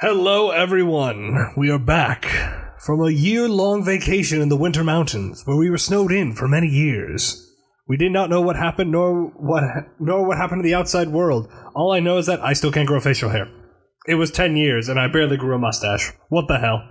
Hello, 0.00 0.50
everyone. 0.50 1.54
We 1.56 1.70
are 1.70 1.78
back 1.78 2.26
from 2.78 3.00
a 3.00 3.08
year 3.08 3.48
long 3.48 3.82
vacation 3.82 4.42
in 4.42 4.50
the 4.50 4.56
Winter 4.56 4.84
Mountains 4.84 5.46
where 5.46 5.56
we 5.56 5.70
were 5.70 5.78
snowed 5.78 6.12
in 6.12 6.34
for 6.34 6.46
many 6.46 6.66
years. 6.66 7.50
We 7.88 7.96
did 7.96 8.12
not 8.12 8.28
know 8.28 8.42
what 8.42 8.56
happened 8.56 8.92
nor 8.92 9.28
what 9.28 9.64
nor 9.98 10.26
what 10.26 10.36
happened 10.36 10.62
to 10.62 10.68
the 10.68 10.74
outside 10.74 11.08
world. 11.08 11.50
All 11.74 11.92
I 11.92 12.00
know 12.00 12.18
is 12.18 12.26
that 12.26 12.44
I 12.44 12.52
still 12.52 12.70
can't 12.70 12.86
grow 12.86 13.00
facial 13.00 13.30
hair. 13.30 13.50
It 14.06 14.16
was 14.16 14.30
10 14.30 14.58
years 14.58 14.90
and 14.90 15.00
I 15.00 15.08
barely 15.08 15.38
grew 15.38 15.54
a 15.54 15.58
mustache. 15.58 16.12
What 16.28 16.46
the 16.46 16.58
hell? 16.58 16.86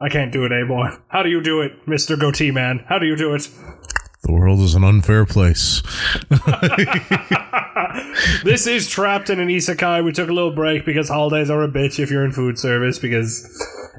I 0.00 0.08
can't 0.08 0.32
do 0.32 0.44
it 0.44 0.50
anymore. 0.50 1.04
How 1.10 1.22
do 1.22 1.28
you 1.28 1.40
do 1.40 1.60
it, 1.60 1.86
Mr. 1.86 2.18
Goatee 2.18 2.50
Man? 2.50 2.84
How 2.88 2.98
do 2.98 3.06
you 3.06 3.14
do 3.14 3.32
it? 3.36 3.48
The 4.24 4.32
world 4.32 4.60
is 4.60 4.74
an 4.74 4.84
unfair 4.84 5.26
place. 5.26 5.82
this 8.44 8.66
is 8.66 8.88
Trapped 8.88 9.28
in 9.28 9.38
an 9.38 9.48
Isekai. 9.48 10.02
We 10.02 10.12
took 10.12 10.30
a 10.30 10.32
little 10.32 10.54
break 10.54 10.86
because 10.86 11.10
holidays 11.10 11.50
are 11.50 11.62
a 11.62 11.68
bitch 11.68 11.98
if 11.98 12.10
you're 12.10 12.24
in 12.24 12.32
food 12.32 12.58
service 12.58 12.98
because 12.98 13.46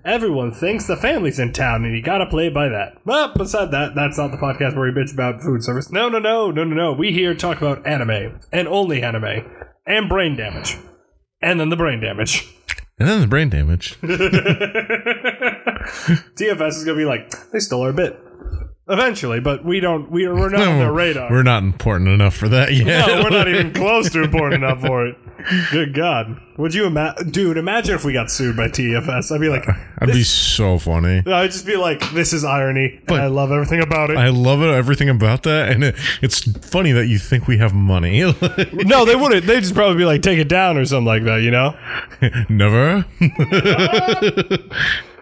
everyone 0.03 0.51
thinks 0.51 0.87
the 0.87 0.97
family's 0.97 1.37
in 1.37 1.53
town 1.53 1.85
and 1.85 1.95
you 1.95 2.01
gotta 2.01 2.25
play 2.25 2.49
by 2.49 2.69
that. 2.69 2.97
But 3.05 3.35
beside 3.35 3.69
that, 3.69 3.93
that's 3.93 4.17
not 4.17 4.31
the 4.31 4.37
podcast 4.37 4.75
where 4.75 4.91
we 4.91 4.99
bitch 4.99 5.13
about 5.13 5.43
food 5.43 5.63
service. 5.63 5.91
No, 5.91 6.09
no, 6.09 6.17
no, 6.17 6.49
no, 6.49 6.63
no, 6.63 6.75
no. 6.75 6.93
We 6.93 7.11
here 7.11 7.35
talk 7.35 7.57
about 7.57 7.85
anime 7.85 8.39
and 8.51 8.67
only 8.67 9.03
anime 9.03 9.45
and 9.85 10.09
brain 10.09 10.35
damage. 10.35 10.75
And 11.39 11.59
then 11.59 11.69
the 11.69 11.77
brain 11.77 11.99
damage. 11.99 12.47
And 12.97 13.07
then 13.07 13.21
the 13.21 13.27
brain 13.27 13.49
damage. 13.49 13.95
TFS 16.35 16.69
is 16.69 16.83
gonna 16.83 16.97
be 16.97 17.05
like, 17.05 17.51
they 17.51 17.59
stole 17.59 17.83
our 17.83 17.93
bit. 17.93 18.19
Eventually, 18.87 19.39
but 19.39 19.65
we 19.65 19.79
don't. 19.79 20.11
We 20.11 20.25
are, 20.25 20.35
we're 20.35 20.49
not 20.49 20.67
on 20.67 20.77
their 20.77 20.91
radar. 20.93 21.31
We're 21.31 21.41
not 21.41 21.63
important 21.63 22.09
enough 22.09 22.35
for 22.35 22.47
that 22.49 22.71
yet. 22.71 23.07
no, 23.07 23.23
we're 23.23 23.31
not 23.31 23.47
even 23.47 23.73
close 23.73 24.11
to 24.11 24.21
important 24.21 24.63
enough 24.63 24.81
for 24.81 25.07
it. 25.07 25.17
Good 25.71 25.95
God, 25.95 26.39
would 26.57 26.73
you 26.75 26.85
imagine, 26.85 27.31
dude? 27.31 27.57
Imagine 27.57 27.95
if 27.95 28.05
we 28.05 28.13
got 28.13 28.29
sued 28.29 28.55
by 28.55 28.67
TFS. 28.67 29.31
I'd 29.31 29.41
be 29.41 29.49
like, 29.49 29.67
I'd 29.99 30.09
be 30.09 30.23
so 30.23 30.77
funny. 30.77 31.23
I'd 31.25 31.51
just 31.51 31.65
be 31.65 31.77
like, 31.77 31.99
this 32.11 32.31
is 32.31 32.43
irony, 32.43 33.01
but 33.07 33.21
I 33.21 33.27
love 33.27 33.51
everything 33.51 33.81
about 33.81 34.11
it. 34.11 34.17
I 34.17 34.29
love 34.29 34.61
it, 34.61 34.69
everything 34.69 35.09
about 35.09 35.43
that, 35.43 35.71
and 35.71 35.83
it, 35.83 35.95
it's 36.21 36.43
funny 36.67 36.91
that 36.91 37.07
you 37.07 37.17
think 37.17 37.47
we 37.47 37.57
have 37.57 37.73
money. 37.73 38.21
no, 38.21 39.03
they 39.05 39.15
wouldn't. 39.15 39.47
They'd 39.47 39.61
just 39.61 39.73
probably 39.73 39.97
be 39.97 40.05
like, 40.05 40.21
take 40.21 40.37
it 40.37 40.47
down 40.49 40.77
or 40.77 40.85
something 40.85 41.05
like 41.05 41.23
that. 41.23 41.41
You 41.41 41.51
know? 41.51 41.75
Never. 42.49 43.05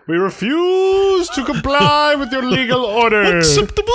We 0.05 0.17
refuse 0.17 1.29
to 1.29 1.45
comply 1.45 2.15
with 2.15 2.29
your 2.33 2.43
legal 2.43 2.83
order. 2.83 3.23
Acceptable 3.37 3.93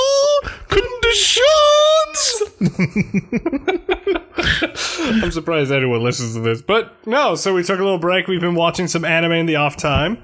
I'm 5.01 5.31
surprised 5.31 5.73
anyone 5.73 6.03
listens 6.03 6.35
to 6.35 6.41
this, 6.41 6.63
but 6.63 6.95
no. 7.07 7.35
So 7.35 7.55
we 7.55 7.63
took 7.63 7.79
a 7.79 7.83
little 7.83 7.99
break. 7.99 8.27
We've 8.27 8.41
been 8.41 8.55
watching 8.55 8.89
some 8.89 9.05
anime 9.05 9.33
in 9.33 9.47
the 9.47 9.57
off 9.57 9.77
time. 9.77 10.23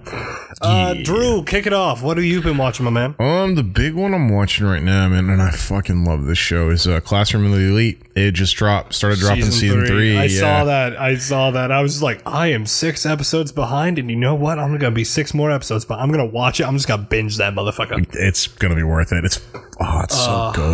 Uh, 0.60 0.94
Drew, 1.02 1.42
kick 1.44 1.66
it 1.66 1.72
off. 1.72 2.02
What 2.02 2.16
have 2.16 2.24
you 2.24 2.40
been 2.40 2.56
watching, 2.56 2.84
my 2.84 2.90
man? 2.90 3.14
Um, 3.18 3.54
the 3.54 3.62
big 3.62 3.94
one 3.94 4.14
I'm 4.14 4.28
watching 4.28 4.66
right 4.66 4.82
now, 4.82 5.08
man, 5.08 5.28
and 5.28 5.42
I 5.42 5.50
fucking 5.50 6.04
love 6.04 6.26
this 6.26 6.38
show 6.38 6.70
is 6.70 6.86
uh, 6.86 7.00
Classroom 7.00 7.46
of 7.46 7.52
the 7.52 7.68
Elite. 7.68 8.02
It 8.14 8.32
just 8.32 8.56
dropped, 8.56 8.94
started 8.94 9.18
dropping 9.18 9.50
season, 9.50 9.86
three. 9.86 10.16
I 10.16 10.24
yeah. 10.24 10.40
saw 10.40 10.64
that. 10.64 11.00
I 11.00 11.16
saw 11.16 11.50
that. 11.50 11.72
I 11.72 11.82
was 11.82 12.02
like, 12.02 12.22
I 12.26 12.48
am 12.48 12.66
six 12.66 13.04
episodes 13.04 13.52
behind, 13.52 13.98
and 13.98 14.10
you 14.10 14.16
know 14.16 14.34
what? 14.34 14.58
I'm 14.58 14.76
gonna 14.78 14.90
be 14.90 15.04
six 15.04 15.34
more 15.34 15.50
episodes, 15.50 15.84
but 15.84 15.98
I'm 15.98 16.10
gonna 16.10 16.24
watch 16.24 16.60
it. 16.60 16.66
I'm 16.66 16.74
just 16.74 16.88
gonna 16.88 17.02
binge 17.02 17.36
that 17.38 17.54
motherfucker. 17.54 18.06
It's 18.12 18.46
gonna 18.46 18.76
be 18.76 18.82
worth 18.82 19.12
it. 19.12 19.24
It's 19.24 19.40
oh, 19.80 20.00
it's 20.04 20.16
so 20.16 20.52
good. 20.54 20.73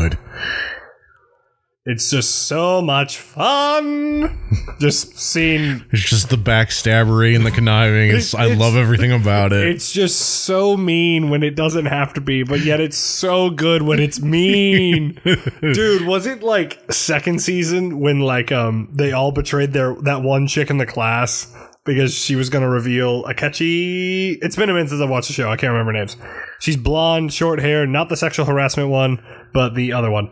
It's 1.86 2.10
just 2.10 2.46
so 2.46 2.82
much 2.82 3.16
fun. 3.16 4.38
just 4.78 5.18
seeing. 5.18 5.84
It's 5.92 6.08
just 6.08 6.28
the 6.28 6.36
backstabbery 6.36 7.34
and 7.34 7.44
the 7.44 7.50
conniving. 7.50 8.10
It's, 8.10 8.34
I 8.34 8.46
love 8.54 8.76
everything 8.76 9.12
about 9.12 9.52
it. 9.52 9.66
It's 9.66 9.90
just 9.90 10.20
so 10.20 10.76
mean 10.76 11.30
when 11.30 11.42
it 11.42 11.56
doesn't 11.56 11.86
have 11.86 12.12
to 12.14 12.20
be, 12.20 12.42
but 12.42 12.60
yet 12.60 12.80
it's 12.80 12.98
so 12.98 13.50
good 13.50 13.82
when 13.82 13.98
it's 13.98 14.20
mean. 14.20 15.18
Dude, 15.60 16.06
was 16.06 16.26
it 16.26 16.42
like 16.42 16.92
second 16.92 17.40
season 17.40 17.98
when 17.98 18.20
like 18.20 18.52
um 18.52 18.88
they 18.92 19.12
all 19.12 19.32
betrayed 19.32 19.72
their 19.72 19.94
that 20.02 20.22
one 20.22 20.46
chick 20.46 20.70
in 20.70 20.76
the 20.78 20.86
class 20.86 21.52
because 21.84 22.14
she 22.14 22.36
was 22.36 22.50
gonna 22.50 22.68
reveal 22.68 23.24
a 23.26 23.34
catchy. 23.34 24.32
It's 24.42 24.56
been 24.56 24.70
a 24.70 24.72
minute 24.74 24.90
since 24.90 25.00
I 25.00 25.06
watched 25.06 25.28
the 25.28 25.34
show. 25.34 25.50
I 25.50 25.56
can't 25.56 25.72
remember 25.72 25.92
names. 25.92 26.16
She's 26.58 26.76
blonde, 26.76 27.32
short 27.32 27.60
hair, 27.60 27.86
not 27.86 28.08
the 28.08 28.16
sexual 28.16 28.46
harassment 28.46 28.88
one, 28.90 29.22
but 29.52 29.74
the 29.74 29.92
other 29.92 30.10
one. 30.10 30.30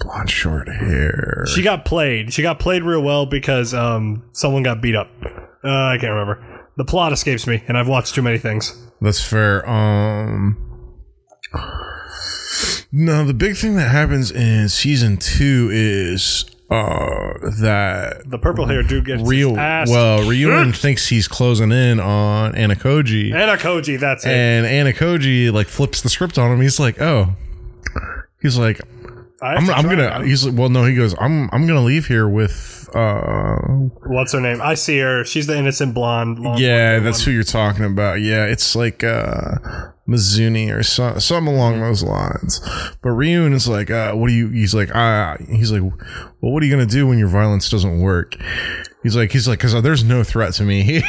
Blonde 0.00 0.30
short 0.30 0.68
hair. 0.68 1.44
She 1.54 1.62
got 1.62 1.84
played. 1.84 2.32
She 2.32 2.42
got 2.42 2.58
played 2.58 2.82
real 2.82 3.02
well 3.02 3.26
because 3.26 3.72
um 3.72 4.28
someone 4.32 4.62
got 4.62 4.80
beat 4.82 4.94
up. 4.94 5.10
Uh, 5.64 5.68
I 5.68 5.98
can't 5.98 6.12
remember. 6.12 6.66
The 6.76 6.84
plot 6.84 7.12
escapes 7.12 7.46
me, 7.46 7.64
and 7.66 7.78
I've 7.78 7.88
watched 7.88 8.14
too 8.14 8.22
many 8.22 8.38
things. 8.38 8.74
That's 9.00 9.26
fair. 9.26 9.68
Um. 9.68 10.62
No, 12.92 13.24
the 13.24 13.34
big 13.34 13.56
thing 13.56 13.76
that 13.76 13.90
happens 13.90 14.30
in 14.30 14.68
season 14.68 15.16
two 15.16 15.68
is 15.72 16.44
uh 16.68 17.32
that 17.60 18.22
The 18.26 18.38
purple 18.38 18.66
hair 18.66 18.82
dude 18.82 19.04
gets 19.04 19.22
real 19.22 19.54
well 19.54 20.18
Ryuen 20.20 20.74
thinks 20.76 21.06
he's 21.06 21.28
closing 21.28 21.70
in 21.70 22.00
on 22.00 22.54
Ayanokoji. 22.54 23.32
Anna 23.32 23.56
Koji, 23.56 24.00
that's 24.00 24.26
it. 24.26 24.32
and 24.32 24.66
Ayanokoji 24.66 25.52
like 25.52 25.68
flips 25.68 26.02
the 26.02 26.08
script 26.08 26.38
on 26.38 26.50
him. 26.52 26.60
He's 26.60 26.80
like 26.80 27.00
oh. 27.00 27.36
He's 28.42 28.58
like 28.58 28.80
I 29.40 29.50
have 29.52 29.58
I'm, 29.60 29.66
to 29.66 29.72
I'm 29.74 29.84
gonna 29.88 30.24
he's 30.24 30.44
like 30.44 30.58
well 30.58 30.68
no 30.68 30.84
he 30.84 30.94
goes 30.94 31.14
I'm 31.20 31.48
I'm 31.52 31.66
gonna 31.66 31.84
leave 31.84 32.06
here 32.06 32.28
with 32.28 32.85
uh 32.96 33.56
What's 34.06 34.32
her 34.32 34.40
name? 34.40 34.60
I 34.62 34.74
see 34.74 34.98
her. 34.98 35.24
She's 35.24 35.46
the 35.46 35.56
innocent 35.56 35.94
blonde. 35.94 36.38
yeah 36.58 36.94
blonde 36.94 37.06
that's 37.06 37.24
who 37.24 37.30
you're 37.30 37.42
talking 37.42 37.84
about 37.84 38.20
yeah 38.20 38.44
it's 38.46 38.74
like 38.74 39.04
uh 39.04 39.56
Mizuni 40.08 40.72
or 40.72 40.84
so, 40.84 41.18
something 41.18 41.52
along 41.52 41.80
those 41.80 42.02
lines 42.04 42.60
but 43.02 43.10
Ryuen 43.10 43.52
is 43.52 43.68
like 43.68 43.90
uh 43.90 44.12
what 44.12 44.28
do 44.28 44.34
you 44.34 44.48
he's 44.50 44.72
like 44.74 44.94
uh 44.94 45.36
he's 45.50 45.72
like 45.72 45.82
well 45.82 46.52
what 46.52 46.62
are 46.62 46.66
you 46.66 46.72
gonna 46.72 46.86
do 46.86 47.06
when 47.08 47.18
your 47.18 47.28
violence 47.28 47.68
doesn't 47.70 48.00
work 48.00 48.36
He's 49.02 49.14
like, 49.14 49.30
he's 49.30 49.46
like, 49.46 49.60
because 49.60 49.80
there's 49.84 50.02
no 50.02 50.24
threat 50.24 50.54
to 50.54 50.64
me 50.64 50.82
here. 50.82 51.00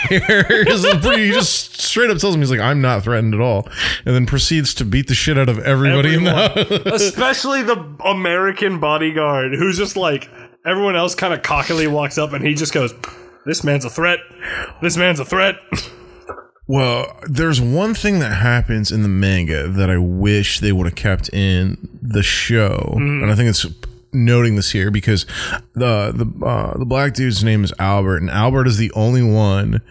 He's 0.65 0.85
like 0.85 1.01
pretty- 1.01 1.25
he 1.25 1.31
just 1.31 1.81
straight 1.81 2.11
up 2.11 2.19
tells 2.19 2.35
him, 2.35 2.41
he's 2.41 2.51
like, 2.51 2.59
I'm 2.59 2.79
not 2.79 3.01
threatened 3.01 3.33
at 3.33 3.39
all, 3.41 3.67
and 4.05 4.13
then 4.13 4.27
proceeds 4.27 4.75
to 4.75 4.85
beat 4.85 5.07
the 5.07 5.15
shit 5.15 5.35
out 5.35 5.49
of 5.49 5.57
everybody 5.57 6.13
in 6.13 6.23
the 6.23 6.31
Everyone. 6.31 6.87
especially 6.93 7.63
the 7.63 7.75
American 8.05 8.79
bodyguard, 8.79 9.55
who's 9.55 9.79
just 9.79 9.97
like 9.97 10.29
everyone 10.67 10.95
else. 10.95 11.15
Kind 11.15 11.33
of 11.33 11.41
cockily 11.41 11.87
walks 11.87 12.17
up, 12.17 12.33
and 12.33 12.45
he 12.45 12.53
just 12.53 12.73
goes, 12.73 12.93
"This 13.45 13.63
man's 13.63 13.85
a 13.85 13.89
threat. 13.89 14.19
This 14.81 14.97
man's 14.97 15.19
a 15.19 15.25
threat." 15.25 15.55
Well, 16.69 17.17
there's 17.29 17.61
one 17.61 17.93
thing 17.93 18.19
that 18.19 18.33
happens 18.33 18.91
in 18.91 19.01
the 19.01 19.07
manga 19.07 19.69
that 19.69 19.89
I 19.89 19.97
wish 19.97 20.59
they 20.59 20.73
would 20.73 20.85
have 20.85 20.95
kept 20.95 21.29
in 21.33 21.77
the 22.01 22.21
show, 22.23 22.95
Mm. 22.97 23.23
and 23.23 23.31
I 23.31 23.35
think 23.35 23.49
it's 23.49 23.65
noting 24.13 24.55
this 24.57 24.71
here 24.71 24.91
because 24.91 25.25
the 25.75 26.11
the 26.13 26.45
uh, 26.45 26.77
the 26.77 26.85
black 26.85 27.13
dude's 27.13 27.41
name 27.43 27.63
is 27.63 27.71
Albert, 27.79 28.17
and 28.17 28.29
Albert 28.29 28.67
is 28.67 28.77
the 28.77 28.91
only 28.95 29.23
one 29.23 29.81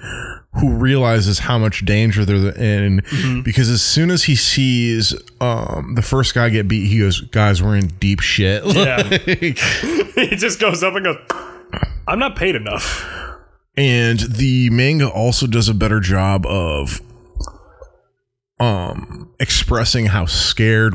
who 0.61 0.75
realizes 0.75 1.39
how 1.41 1.59
much 1.59 1.85
danger 1.85 2.25
they're 2.25 2.37
in 2.57 3.01
Mm-hmm. 3.03 3.43
because 3.43 3.69
as 3.69 3.83
soon 3.83 4.11
as 4.11 4.25
he 4.25 4.35
sees 4.37 5.15
um, 5.41 5.95
the 5.97 6.03
first 6.03 6.35
guy 6.35 6.49
get 6.49 6.67
beat, 6.69 6.87
he 6.89 6.99
goes, 7.01 7.21
"Guys, 7.21 7.63
we're 7.63 7.77
in 7.77 7.89
deep 8.01 8.21
shit." 8.21 8.63
Yeah. 8.75 9.03
He 10.17 10.35
just 10.37 10.59
goes 10.61 10.83
up 10.83 10.95
and 10.95 11.05
goes, 11.05 11.17
"I'm 12.09 12.19
not 12.19 12.37
paid 12.37 12.55
enough." 12.57 13.05
and 13.79 14.21
the 14.21 14.71
manga 14.71 15.07
also 15.07 15.47
does 15.47 15.69
a 15.69 15.75
better 15.75 16.01
job 16.01 16.47
of 16.47 17.03
um 18.59 19.31
expressing 19.39 20.07
how 20.07 20.25
scared 20.25 20.95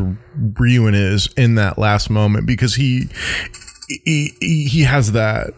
Ryuen 0.54 0.96
is 0.96 1.30
in 1.38 1.54
that 1.56 1.78
last 1.78 2.10
moment 2.10 2.48
because 2.48 2.74
he 2.76 3.08
he 4.04 4.32
he 4.40 4.66
he 4.68 4.82
has 4.84 5.12
that 5.12 5.50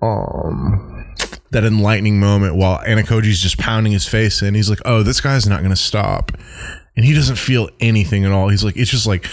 um 0.00 0.93
that 1.54 1.64
enlightening 1.64 2.20
moment 2.20 2.54
while 2.54 2.78
Ayanokoji's 2.80 3.40
just 3.40 3.58
pounding 3.58 3.92
his 3.92 4.06
face 4.06 4.42
in. 4.42 4.54
He's 4.54 4.68
like 4.68 4.80
oh 4.84 5.02
this 5.02 5.20
guy's 5.20 5.46
not 5.46 5.62
gonna 5.62 5.76
stop. 5.76 6.32
And 6.96 7.04
he 7.04 7.12
doesn't 7.12 7.36
feel 7.36 7.70
anything 7.80 8.24
at 8.24 8.30
all. 8.30 8.48
He's 8.48 8.62
like 8.62 8.76
it's 8.76 8.90
just 8.90 9.06
like 9.06 9.26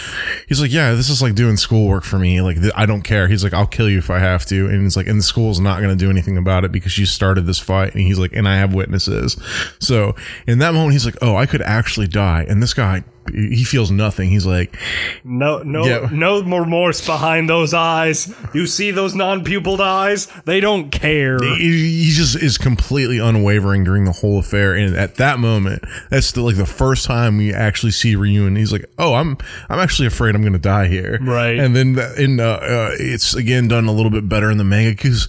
he's 0.48 0.60
like 0.60 0.72
yeah 0.72 0.94
this 0.94 1.10
is 1.10 1.20
like 1.20 1.34
doing 1.34 1.56
schoolwork 1.56 2.04
for 2.04 2.18
me. 2.18 2.40
Like 2.40 2.60
th- 2.60 2.72
i 2.74 2.86
don't 2.86 3.02
care. 3.02 3.28
He's 3.28 3.44
like 3.44 3.52
i'll 3.52 3.66
kill 3.66 3.88
you 3.88 3.98
if 3.98 4.10
i 4.10 4.18
have 4.18 4.46
to. 4.46 4.68
And 4.68 4.82
he's 4.82 4.96
like 4.96 5.06
and 5.06 5.18
the 5.18 5.22
school's 5.24 5.60
not 5.60 5.80
going 5.80 5.96
to 5.96 6.04
do 6.04 6.10
anything 6.10 6.36
about 6.36 6.64
it 6.64 6.72
because 6.72 6.96
you 6.96 7.06
started 7.06 7.46
this 7.46 7.58
fight. 7.58 7.94
And 7.94 8.02
he's 8.02 8.18
like 8.18 8.32
and 8.32 8.48
i 8.48 8.56
have 8.56 8.74
witnesses. 8.74 9.36
So 9.78 10.14
in 10.46 10.58
that 10.58 10.74
moment 10.74 10.92
he's 10.92 11.04
like 11.04 11.18
oh 11.22 11.36
i 11.36 11.46
could 11.46 11.62
actually 11.62 12.08
die. 12.08 12.46
And 12.48 12.62
this 12.62 12.74
guy 12.74 13.04
he 13.32 13.64
feels 13.64 13.90
nothing 13.90 14.30
he's 14.30 14.44
like 14.46 14.76
No, 15.24 15.58
no, 15.62 15.84
Yeah. 15.84 16.08
no 16.12 16.42
remorse 16.42 17.04
behind 17.06 17.48
those 17.48 17.72
eyes. 17.72 18.32
You 18.52 18.66
see 18.66 18.90
those 18.90 19.14
non-pupiled 19.14 19.80
eyes? 19.80 20.26
They 20.44 20.60
don't 20.60 20.90
care. 20.90 21.38
he 21.42 22.04
he 22.04 22.10
just 22.10 22.36
is 22.36 22.58
completely 22.58 23.18
unwavering 23.18 23.84
during 23.84 24.04
the 24.04 24.12
whole 24.12 24.38
affair 24.40 24.74
and 24.74 24.96
at 24.96 25.16
that 25.16 25.38
moment 25.38 25.82
that's 26.10 26.32
the, 26.32 26.42
like 26.42 26.56
the 26.56 26.66
first 26.66 27.06
time 27.06 27.36
we 27.38 27.52
actually 27.54 27.92
see 27.92 28.14
Ryuen 28.16 28.56
he's 28.58 28.72
like 28.72 28.84
oh 28.98 29.14
i'm 29.14 29.36
i'm 29.68 29.78
actually 29.78 30.06
afraid 30.08 30.34
i'm 30.34 30.42
gonna 30.42 30.58
die 30.58 30.88
here 30.88 31.18
Right. 31.22 31.58
and 31.58 31.74
then 31.76 31.98
in 32.18 32.40
uh, 32.40 32.44
uh 32.44 32.90
it's 32.98 33.34
again 33.34 33.68
done 33.68 33.86
a 33.86 33.92
little 33.92 34.10
bit 34.10 34.28
better 34.28 34.50
in 34.50 34.58
the 34.58 34.64
manga 34.64 34.90
because 34.90 35.28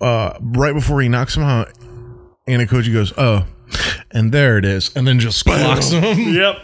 uh 0.00 0.32
right 0.40 0.72
before 0.74 1.00
he 1.02 1.08
knocks 1.08 1.36
him 1.36 1.42
out 1.42 1.68
Ayanokoji 2.48 2.92
goes, 2.92 3.12
"Oh." 3.18 3.44
And 4.10 4.32
there 4.32 4.56
it 4.56 4.64
is, 4.64 4.94
and 4.96 5.06
then 5.06 5.18
just 5.18 5.44
clocks 5.44 5.90
them. 5.90 6.02
Yep. 6.36 6.56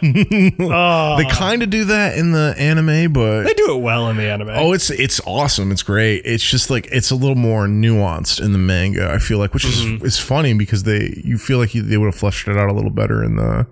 oh, 0.61 1.17
They 1.17 1.25
kind 1.25 1.61
of 1.61 1.69
do 1.69 1.85
that 1.85 2.17
in 2.17 2.31
the 2.31 2.55
anime, 2.57 3.11
but 3.13 3.43
they 3.43 3.53
do 3.53 3.75
it 3.75 3.81
well 3.81 4.09
in 4.09 4.17
the 4.17 4.23
anime. 4.23 4.49
Oh, 4.49 4.73
it's 4.73 4.89
it's 4.89 5.19
awesome. 5.25 5.71
It's 5.71 5.83
great. 5.83 6.21
It's 6.25 6.43
just 6.43 6.69
like 6.69 6.87
it's 6.91 7.11
a 7.11 7.15
little 7.15 7.35
more 7.35 7.67
nuanced 7.67 8.41
in 8.43 8.53
the 8.53 8.57
manga. 8.57 9.11
I 9.11 9.19
feel 9.19 9.37
like, 9.37 9.53
which 9.53 9.65
is 9.65 9.83
is 10.03 10.19
funny 10.19 10.53
because 10.53 10.83
they 10.83 11.21
you 11.23 11.37
feel 11.37 11.57
like 11.59 11.75
you, 11.75 11.81
they 11.81 11.97
would 11.97 12.07
have 12.07 12.15
fleshed 12.15 12.47
it 12.47 12.57
out 12.57 12.69
a 12.69 12.73
little 12.73 12.89
better 12.91 13.23
in 13.23 13.35
the 13.35 13.67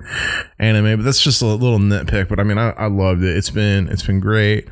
anime. 0.59 0.97
But 0.97 1.05
that's 1.05 1.21
just 1.21 1.41
a 1.41 1.45
little 1.45 1.79
nitpick. 1.79 2.27
But 2.29 2.39
I 2.39 2.43
mean, 2.43 2.57
I, 2.57 2.71
I 2.71 2.87
loved 2.87 3.23
it. 3.23 3.35
It's 3.35 3.49
been 3.49 3.87
it's 3.87 4.03
been 4.03 4.19
great. 4.19 4.67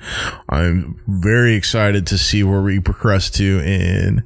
I'm 0.49 0.99
very 1.07 1.55
excited 1.55 2.05
to 2.07 2.17
see 2.17 2.43
where 2.43 2.61
we 2.61 2.79
progress 2.79 3.29
to 3.31 3.59
in 3.59 4.23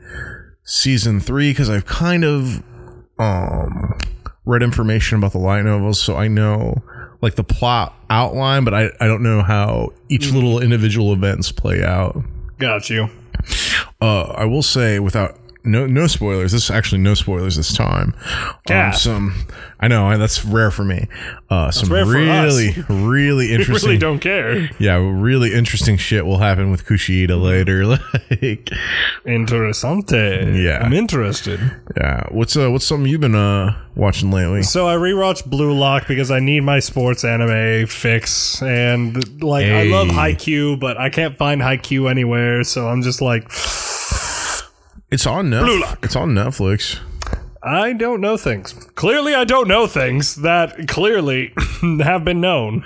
season 0.65 1.19
three 1.19 1.51
because 1.51 1.69
I've 1.69 1.85
kind 1.85 2.23
of 2.23 2.63
um 3.19 3.97
read 4.45 4.63
information 4.63 5.17
about 5.17 5.31
the 5.31 5.37
light 5.39 5.63
novels, 5.63 6.01
so 6.01 6.15
I 6.15 6.27
know 6.27 6.81
like 7.21 7.35
the 7.35 7.43
plot 7.43 7.95
outline, 8.09 8.65
but 8.65 8.73
I, 8.73 8.89
I 8.99 9.07
don't 9.07 9.23
know 9.23 9.41
how 9.41 9.89
each 10.09 10.31
little 10.31 10.61
individual 10.61 11.13
events 11.13 11.51
play 11.51 11.83
out. 11.83 12.21
Got 12.59 12.89
you. 12.89 13.07
Uh, 14.01 14.23
I 14.23 14.45
will 14.45 14.63
say 14.63 14.99
without 14.99 15.37
no 15.63 15.85
no 15.85 16.07
spoilers. 16.07 16.51
This 16.51 16.65
is 16.65 16.71
actually 16.71 16.99
no 17.01 17.13
spoilers 17.13 17.55
this 17.55 17.73
time. 17.75 18.13
Um, 18.69 18.93
some 18.93 19.33
I 19.79 19.87
know 19.87 20.17
that's 20.17 20.43
rare 20.45 20.71
for 20.71 20.83
me. 20.85 21.07
Uh, 21.49 21.71
some 21.71 21.91
rare 21.91 22.05
for 22.05 22.17
us. 22.17 22.53
really 22.55 22.75
really 22.89 23.47
We 23.49 23.53
interesting. 23.55 23.87
really 23.89 23.99
don't 23.99 24.19
care. 24.19 24.69
Yeah, 24.79 24.95
really 24.95 25.53
interesting 25.53 25.97
shit 25.97 26.25
will 26.25 26.37
happen 26.39 26.71
with 26.71 26.85
Kushida 26.85 27.41
later. 27.41 27.85
like, 27.87 28.69
interesante. 29.25 30.61
Yeah. 30.63 30.79
I'm 30.83 30.93
interested. 30.93 31.59
yeah, 31.97 32.23
what's 32.31 32.55
uh 32.55 32.69
what's 32.71 32.85
something 32.85 33.09
you've 33.09 33.21
been 33.21 33.35
uh 33.35 33.75
watching 33.95 34.31
lately? 34.31 34.63
So 34.63 34.87
I 34.87 34.95
rewatched 34.95 35.45
Blue 35.45 35.73
Lock 35.73 36.07
because 36.07 36.31
I 36.31 36.39
need 36.39 36.61
my 36.61 36.79
sports 36.79 37.23
anime 37.23 37.87
fix, 37.87 38.61
and 38.61 39.41
like 39.43 39.65
I 39.65 39.83
love 39.83 40.07
Hey. 40.07 40.33
Haikyuu, 40.33 40.79
but 40.79 40.97
I 40.97 41.09
can't 41.09 41.37
find 41.37 41.61
Haikyuu 41.61 42.09
anywhere. 42.09 42.63
So 42.63 42.87
I'm 42.87 43.01
just 43.01 43.21
like, 43.21 43.49
It's 45.13 45.27
on 45.27 45.51
Netflix. 45.51 45.65
Blue 45.65 45.79
Lock. 45.79 45.99
It's 46.01 46.15
on 46.15 46.29
Netflix. 46.33 46.99
I 47.65 47.93
don't 47.93 48.19
know 48.19 48.35
things. 48.35 48.73
Clearly, 48.95 49.33
I 49.33 49.45
don't 49.45 49.69
know 49.69 49.87
things 49.87 50.35
that 50.37 50.87
clearly 50.89 51.53
have 52.01 52.25
been 52.25 52.41
known. 52.41 52.83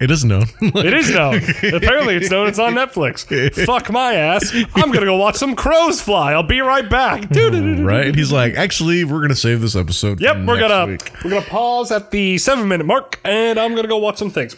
It 0.00 0.10
is 0.10 0.24
known. 0.24 0.46
It 0.82 0.94
is 0.94 1.10
known. 1.10 1.36
Apparently, 1.74 2.16
it's 2.16 2.30
known. 2.30 2.48
It's 2.48 2.58
on 2.58 2.74
Netflix. 2.74 3.26
Fuck 3.66 3.90
my 3.90 4.14
ass. 4.14 4.52
I'm 4.74 4.90
gonna 4.90 5.04
go 5.06 5.16
watch 5.16 5.36
some 5.36 5.54
crows 5.54 6.00
fly. 6.00 6.32
I'll 6.32 6.42
be 6.42 6.60
right 6.60 6.88
back. 6.88 7.28
Dude. 7.28 7.80
right? 7.84 8.14
He's 8.14 8.32
like, 8.32 8.54
actually, 8.54 9.04
we're 9.04 9.20
gonna 9.20 9.34
save 9.36 9.60
this 9.60 9.76
episode. 9.76 10.20
Yep, 10.20 10.46
we're 10.46 10.58
gonna 10.58 10.92
week." 10.92 11.12
we're 11.22 11.30
gonna 11.30 11.42
pause 11.46 11.92
at 11.92 12.10
the 12.10 12.38
seven 12.38 12.68
minute 12.68 12.86
mark, 12.86 13.20
and 13.24 13.58
I'm 13.60 13.74
gonna 13.74 13.88
go 13.88 13.98
watch 13.98 14.16
some 14.16 14.30
things. 14.30 14.56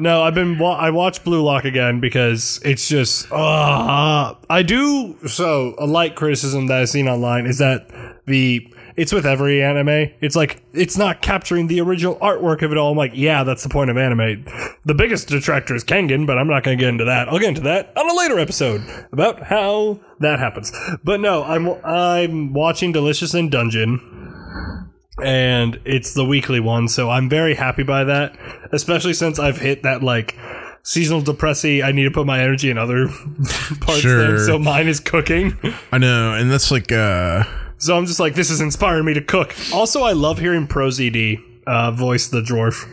no, 0.00 0.22
I've 0.22 0.34
been 0.34 0.58
wa- 0.58 0.76
I 0.76 0.90
watched 0.90 1.24
Blue 1.24 1.42
Lock 1.42 1.64
again 1.64 2.00
because 2.00 2.60
it's 2.64 2.88
just 2.88 3.30
uh, 3.32 4.34
I 4.50 4.62
do 4.62 5.16
so 5.28 5.74
a 5.78 5.86
light 5.86 6.16
criticism 6.16 6.66
that 6.66 6.78
I've 6.82 6.88
seen 6.88 7.08
online 7.08 7.46
is 7.46 7.58
that 7.58 7.88
the 8.26 8.72
it's 8.96 9.12
with 9.12 9.26
every 9.26 9.62
anime. 9.62 10.10
It's 10.20 10.36
like 10.36 10.62
it's 10.72 10.96
not 10.96 11.22
capturing 11.22 11.66
the 11.66 11.80
original 11.80 12.16
artwork 12.16 12.62
of 12.62 12.72
it 12.72 12.78
all. 12.78 12.92
I'm 12.92 12.96
like, 12.96 13.12
yeah, 13.14 13.44
that's 13.44 13.62
the 13.62 13.68
point 13.68 13.90
of 13.90 13.96
anime. 13.96 14.44
The 14.84 14.94
biggest 14.94 15.28
detractor 15.28 15.74
is 15.74 15.84
Kengan, 15.84 16.26
but 16.26 16.38
I'm 16.38 16.48
not 16.48 16.62
going 16.62 16.78
to 16.78 16.82
get 16.82 16.88
into 16.88 17.04
that. 17.04 17.28
I'll 17.28 17.38
get 17.38 17.50
into 17.50 17.60
that 17.62 17.96
on 17.96 18.10
a 18.10 18.14
later 18.14 18.38
episode 18.38 18.82
about 19.12 19.44
how 19.44 20.00
that 20.20 20.38
happens. 20.38 20.72
But 21.04 21.20
no, 21.20 21.44
I'm 21.44 21.68
I'm 21.84 22.52
watching 22.52 22.92
Delicious 22.92 23.34
in 23.34 23.48
Dungeon 23.50 24.92
and 25.22 25.80
it's 25.84 26.12
the 26.12 26.24
weekly 26.26 26.60
one, 26.60 26.88
so 26.88 27.08
I'm 27.08 27.28
very 27.28 27.54
happy 27.54 27.82
by 27.82 28.04
that. 28.04 28.36
Especially 28.72 29.14
since 29.14 29.38
I've 29.38 29.58
hit 29.58 29.82
that 29.82 30.02
like 30.02 30.36
seasonal 30.82 31.20
depressy. 31.20 31.82
I 31.84 31.92
need 31.92 32.04
to 32.04 32.10
put 32.10 32.26
my 32.26 32.40
energy 32.40 32.70
in 32.70 32.78
other 32.78 33.08
parts. 33.80 34.00
Sure. 34.00 34.36
Thing, 34.36 34.46
so 34.46 34.58
mine 34.58 34.88
is 34.88 35.00
cooking. 35.00 35.56
I 35.92 35.98
know, 35.98 36.34
and 36.34 36.50
that's 36.50 36.70
like, 36.70 36.92
uh, 36.92 37.44
So 37.86 37.96
I'm 37.96 38.04
just 38.06 38.18
like, 38.18 38.34
this 38.34 38.50
is 38.50 38.60
inspiring 38.60 39.04
me 39.04 39.14
to 39.14 39.20
cook. 39.20 39.54
Also, 39.72 40.02
I 40.02 40.10
love 40.10 40.40
hearing 40.40 40.66
ProZD 40.66 41.40
uh, 41.68 41.92
voice 41.92 42.26
the 42.26 42.40
dwarf. 42.40 42.84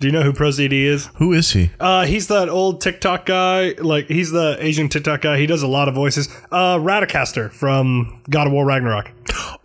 Do 0.00 0.06
you 0.06 0.12
know 0.12 0.22
who 0.22 0.34
ProZD 0.34 0.70
is? 0.70 1.06
who 1.16 1.32
is 1.32 1.50
he? 1.52 1.70
Uh, 1.80 2.04
he's 2.04 2.28
that 2.28 2.50
old 2.50 2.82
TikTok 2.82 3.24
guy. 3.24 3.70
Like 3.78 4.06
he's 4.08 4.30
the 4.30 4.58
Asian 4.60 4.90
TikTok 4.90 5.22
guy. 5.22 5.38
He 5.38 5.46
does 5.46 5.62
a 5.62 5.66
lot 5.66 5.88
of 5.88 5.94
voices. 5.94 6.28
Uh, 6.52 6.76
Ratatoskr 6.76 7.50
from 7.50 8.22
God 8.28 8.46
of 8.46 8.52
War 8.52 8.66
Ragnarok. 8.66 9.10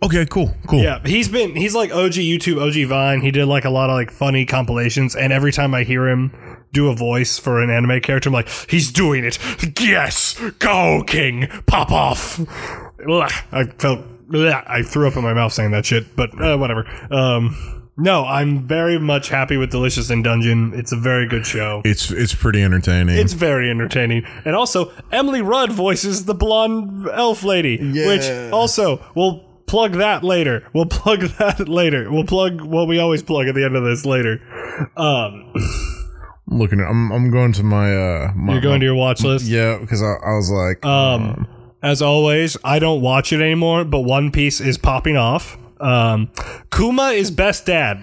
Okay, 0.02 0.24
cool, 0.26 0.54
cool. 0.66 0.82
Yeah, 0.82 1.00
he's 1.04 1.28
been 1.28 1.54
he's 1.54 1.74
like 1.74 1.92
OG 1.92 2.14
YouTube, 2.14 2.60
OG 2.60 2.88
Vine. 2.88 3.20
He 3.20 3.30
did 3.30 3.44
like 3.44 3.66
a 3.66 3.70
lot 3.70 3.90
of 3.90 3.94
like 3.94 4.10
funny 4.10 4.46
compilations, 4.46 5.14
and 5.14 5.30
every 5.30 5.52
time 5.52 5.74
I 5.74 5.84
hear 5.84 6.08
him 6.08 6.32
do 6.72 6.88
a 6.88 6.96
voice 6.96 7.38
for 7.38 7.62
an 7.62 7.70
anime 7.70 8.00
character, 8.00 8.30
I'm 8.30 8.32
like, 8.32 8.48
he's 8.68 8.90
doing 8.90 9.24
it. 9.24 9.38
Yes, 9.78 10.40
go 10.58 11.04
King, 11.06 11.48
pop 11.66 11.92
off. 11.92 12.40
I 13.52 13.64
felt 13.78 14.00
ugh, 14.32 14.64
I 14.66 14.82
threw 14.82 15.08
up 15.08 15.16
in 15.16 15.22
my 15.22 15.34
mouth 15.34 15.52
saying 15.52 15.72
that 15.72 15.84
shit, 15.86 16.14
but 16.16 16.30
uh, 16.40 16.56
whatever. 16.56 16.86
Um, 17.12 17.82
no, 17.96 18.24
I'm 18.24 18.66
very 18.66 18.98
much 18.98 19.28
happy 19.28 19.56
with 19.56 19.70
Delicious 19.70 20.10
in 20.10 20.22
Dungeon. 20.22 20.72
It's 20.74 20.90
a 20.92 20.96
very 20.96 21.28
good 21.28 21.46
show. 21.46 21.80
It's 21.84 22.10
it's 22.10 22.34
pretty 22.34 22.60
entertaining. 22.62 23.16
It's 23.16 23.34
very 23.34 23.70
entertaining. 23.70 24.24
And 24.44 24.56
also, 24.56 24.92
Emily 25.12 25.42
Rudd 25.42 25.70
voices 25.72 26.24
the 26.24 26.34
blonde 26.34 27.08
elf 27.12 27.44
lady, 27.44 27.76
which 28.06 28.28
also 28.52 29.00
we'll 29.14 29.44
plug 29.66 29.92
that 29.92 30.24
later. 30.24 30.68
We'll 30.74 30.86
plug 30.86 31.20
that 31.38 31.68
later. 31.68 32.10
We'll 32.10 32.24
plug 32.26 32.62
what 32.62 32.88
we 32.88 32.98
always 32.98 33.22
plug 33.22 33.46
at 33.46 33.54
the 33.54 33.64
end 33.64 33.76
of 33.76 33.84
this 33.84 34.04
later. 34.04 34.40
Um, 34.96 35.52
I'm 36.50 36.58
looking 36.58 36.80
at. 36.80 36.86
I'm 36.88 37.12
I'm 37.12 37.30
going 37.30 37.52
to 37.52 37.62
my. 37.62 37.94
uh 37.94 38.32
my, 38.34 38.54
you're 38.54 38.62
going 38.62 38.80
to 38.80 38.86
your 38.86 38.96
watch 38.96 39.22
list. 39.22 39.46
Yeah, 39.46 39.78
because 39.78 40.02
I, 40.02 40.14
I 40.14 40.34
was 40.34 40.50
like, 40.50 40.84
Um, 40.84 41.46
as 41.84 42.00
always, 42.00 42.56
I 42.64 42.78
don't 42.78 43.02
watch 43.02 43.30
it 43.30 43.42
anymore, 43.42 43.84
but 43.84 44.00
One 44.00 44.30
Piece 44.30 44.58
is 44.58 44.78
popping 44.78 45.18
off. 45.18 45.58
Um, 45.78 46.30
Kuma 46.72 47.08
is 47.08 47.30
best 47.30 47.66
dad. 47.66 48.02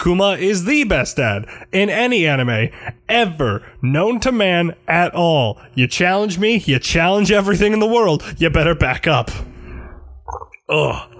Kuma 0.00 0.36
is 0.38 0.64
the 0.64 0.84
best 0.84 1.16
dad 1.16 1.46
in 1.72 1.90
any 1.90 2.24
anime 2.24 2.68
ever 3.08 3.66
known 3.82 4.20
to 4.20 4.30
man 4.30 4.76
at 4.86 5.12
all. 5.12 5.60
You 5.74 5.88
challenge 5.88 6.38
me, 6.38 6.58
you 6.58 6.78
challenge 6.78 7.32
everything 7.32 7.72
in 7.72 7.80
the 7.80 7.86
world, 7.86 8.22
you 8.38 8.48
better 8.48 8.76
back 8.76 9.08
up. 9.08 9.32
Ugh. 10.68 11.12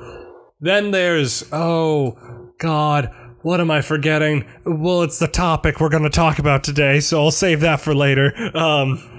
Then 0.61 0.93
there's, 0.93 1.45
oh, 1.53 2.53
God, 2.59 3.11
what 3.43 3.61
am 3.61 3.71
I 3.73 3.81
forgetting? 3.81 4.45
Well, 4.65 5.03
it's 5.03 5.19
the 5.19 5.27
topic 5.27 5.81
we're 5.81 5.89
going 5.89 6.05
to 6.05 6.11
talk 6.11 6.39
about 6.39 6.63
today, 6.63 7.01
so 7.01 7.21
I'll 7.25 7.31
save 7.33 7.61
that 7.63 7.81
for 7.81 7.97
later. 7.97 8.33
Um, 8.57 9.16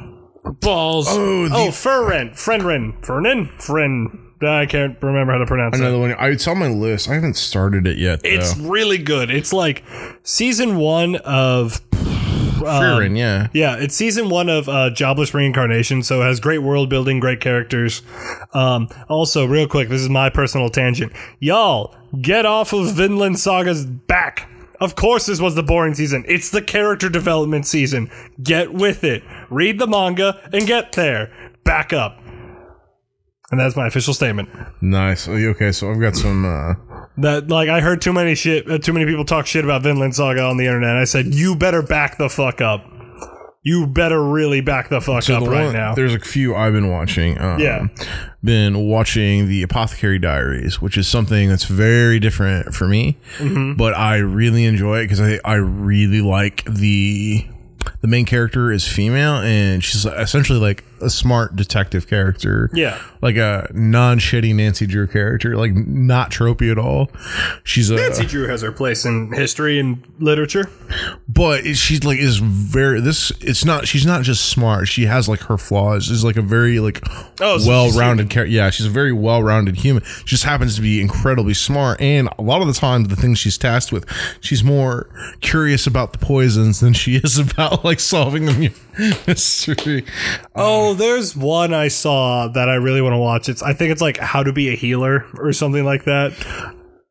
balls. 0.61 1.07
Oh, 1.09 1.47
the- 1.47 1.55
oh 1.55 1.67
Furren. 1.69 2.31
Friendrin. 2.31 3.03
Fernin? 3.05 3.47
Friend. 3.59 4.19
I 4.41 4.67
can't 4.67 5.01
remember 5.01 5.33
how 5.33 5.39
to 5.39 5.45
pronounce 5.47 5.77
it. 5.77 5.81
another 5.81 5.97
one. 5.97 6.13
I, 6.13 6.27
it's 6.29 6.47
on 6.47 6.59
my 6.59 6.67
list. 6.67 7.09
I 7.09 7.15
haven't 7.15 7.37
started 7.37 7.87
it 7.87 7.97
yet. 7.97 8.21
Though. 8.21 8.29
It's 8.29 8.55
really 8.57 8.99
good. 8.99 9.31
It's 9.31 9.51
like 9.51 9.83
season 10.23 10.77
one 10.77 11.15
of. 11.17 11.81
Frieren, 12.57 13.17
yeah. 13.17 13.47
Yeah, 13.53 13.77
it's 13.77 13.95
season 13.95 14.29
one 14.29 14.49
of 14.49 14.67
uh, 14.67 14.89
Jobless 14.89 15.33
Reincarnation, 15.33 16.01
so 16.03 16.21
it 16.21 16.25
has 16.25 16.39
great 16.39 16.57
world 16.59 16.89
building, 16.89 17.19
great 17.19 17.39
characters. 17.39 18.01
Um, 18.53 18.89
also, 19.07 19.45
real 19.45 19.67
quick, 19.67 19.89
this 19.89 20.01
is 20.01 20.09
my 20.09 20.29
personal 20.29 20.69
tangent. 20.69 21.13
Y'all, 21.39 21.95
get 22.19 22.45
off 22.47 22.73
of 22.73 22.93
Vinland 22.93 23.39
Saga's 23.39 23.85
back. 23.85 24.49
Of 24.79 24.95
course, 24.95 25.25
this 25.25 25.39
was 25.41 25.55
the 25.55 25.63
boring 25.63 25.95
season. 25.95 26.23
It's 26.27 26.49
the 26.51 26.61
character 26.61 27.09
development 27.09 27.65
season. 27.65 28.11
Get 28.41 28.73
with 28.73 29.03
it. 29.03 29.23
Read 29.49 29.79
the 29.79 29.87
manga 29.87 30.39
and 30.53 30.67
get 30.67 30.93
there. 30.93 31.31
Back 31.63 31.93
up. 31.93 32.19
And 33.49 33.59
that's 33.59 33.75
my 33.75 33.87
official 33.87 34.13
statement. 34.13 34.49
Nice. 34.81 35.27
Oh, 35.27 35.33
Okay, 35.33 35.71
so 35.71 35.89
I've 35.89 35.99
got 36.01 36.15
some. 36.15 36.45
uh 36.45 36.73
That 37.17 37.47
like 37.47 37.69
I 37.69 37.79
heard 37.79 38.01
too 38.01 38.13
many 38.13 38.35
shit, 38.35 38.69
uh, 38.69 38.77
too 38.77 38.93
many 38.93 39.05
people 39.05 39.25
talk 39.25 39.47
shit 39.47 39.63
about 39.63 39.83
Vinland 39.83 40.15
Saga 40.15 40.41
on 40.43 40.57
the 40.57 40.65
internet. 40.65 40.91
And 40.91 40.99
I 40.99 41.05
said, 41.05 41.27
you 41.33 41.55
better 41.55 41.81
back 41.81 42.17
the 42.17 42.29
fuck 42.29 42.61
up. 42.61 42.85
You 43.63 43.85
better 43.87 44.23
really 44.23 44.61
back 44.61 44.87
the 44.89 45.01
fuck 45.01 45.29
up 45.29 45.43
the 45.43 45.49
right 45.49 45.65
one- 45.65 45.73
now. 45.73 45.93
There's 45.93 46.13
a 46.13 46.19
few 46.19 46.55
I've 46.55 46.71
been 46.73 46.89
watching. 46.89 47.37
Um, 47.39 47.59
Yeah. 47.59 47.87
Been 48.43 48.77
watching 48.87 49.49
the 49.49 49.61
Apothecary 49.63 50.19
Diaries, 50.19 50.81
which 50.81 50.97
is 50.97 51.07
something 51.07 51.49
that's 51.49 51.65
very 51.65 52.19
different 52.19 52.73
for 52.73 52.87
me, 52.87 53.17
Mm-hmm. 53.39 53.73
but 53.73 53.93
I 53.97 54.17
really 54.17 54.63
enjoy 54.65 54.99
it 54.99 55.03
because 55.05 55.19
I 55.19 55.39
I 55.43 55.55
really 55.55 56.21
like 56.21 56.63
the 56.65 57.45
the 58.01 58.07
main 58.07 58.25
character 58.25 58.71
is 58.71 58.87
female 58.87 59.35
and 59.37 59.83
she's 59.83 60.05
essentially 60.05 60.59
like 60.59 60.83
a 61.01 61.09
smart 61.09 61.55
detective 61.55 62.07
character. 62.07 62.69
Yeah. 62.73 63.01
like 63.21 63.35
a 63.35 63.69
non-shitty 63.73 64.53
Nancy 64.55 64.85
Drew 64.85 65.07
character, 65.07 65.55
like 65.57 65.73
not 65.75 66.31
tropey 66.31 66.71
at 66.71 66.77
all. 66.77 67.09
She's 67.63 67.89
a 67.89 67.95
Nancy 67.95 68.25
Drew 68.25 68.47
has 68.47 68.61
her 68.61 68.71
place 68.71 69.05
in 69.05 69.31
history 69.33 69.79
and 69.79 70.03
literature. 70.19 70.69
but 71.27 71.65
she's 71.75 72.03
like 72.03 72.19
is 72.19 72.37
very 72.37 73.01
this. 73.01 73.31
It's 73.41 73.65
not. 73.65 73.87
She's 73.87 74.05
not 74.05 74.23
just 74.23 74.45
smart. 74.49 74.87
She 74.87 75.05
has 75.05 75.27
like 75.29 75.41
her 75.41 75.57
flaws. 75.57 76.05
She's 76.05 76.23
like 76.23 76.37
a 76.37 76.41
very 76.41 76.79
like 76.79 77.01
Oh, 77.41 77.57
so 77.57 77.67
well-rounded 77.69 78.29
character. 78.29 78.51
Yeah, 78.51 78.69
she's 78.69 78.85
a 78.85 78.89
very 78.89 79.11
well-rounded 79.13 79.77
human. 79.77 80.03
She 80.03 80.25
just 80.25 80.43
happens 80.43 80.75
to 80.75 80.81
be 80.81 80.99
incredibly 81.01 81.53
smart, 81.53 82.01
and 82.01 82.29
a 82.37 82.41
lot 82.41 82.61
of 82.61 82.67
the 82.67 82.73
times, 82.73 83.07
the 83.09 83.15
things 83.15 83.37
she's 83.39 83.57
tasked 83.57 83.91
with, 83.91 84.05
she's 84.41 84.63
more 84.63 85.09
curious 85.41 85.85
about 85.87 86.13
the 86.13 86.19
poisons 86.19 86.79
than 86.79 86.93
she 86.93 87.15
is 87.17 87.37
about 87.51 87.83
like 87.85 87.99
solving 87.99 88.45
the 88.45 88.73
mystery. 89.27 90.05
Oh, 90.55 90.86
there's 90.93 91.35
one 91.35 91.73
I 91.73 91.87
saw 91.87 92.47
that 92.49 92.69
I 92.69 92.75
really 92.75 93.01
want 93.01 93.13
to 93.13 93.17
watch. 93.17 93.49
It's 93.49 93.61
I 93.61 93.73
think 93.73 93.91
it's 93.91 94.01
like 94.01 94.17
How 94.17 94.43
to 94.43 94.53
Be 94.53 94.69
a 94.69 94.75
Healer 94.75 95.25
or 95.37 95.53
something 95.53 95.85
like 95.85 96.05
that. 96.05 96.33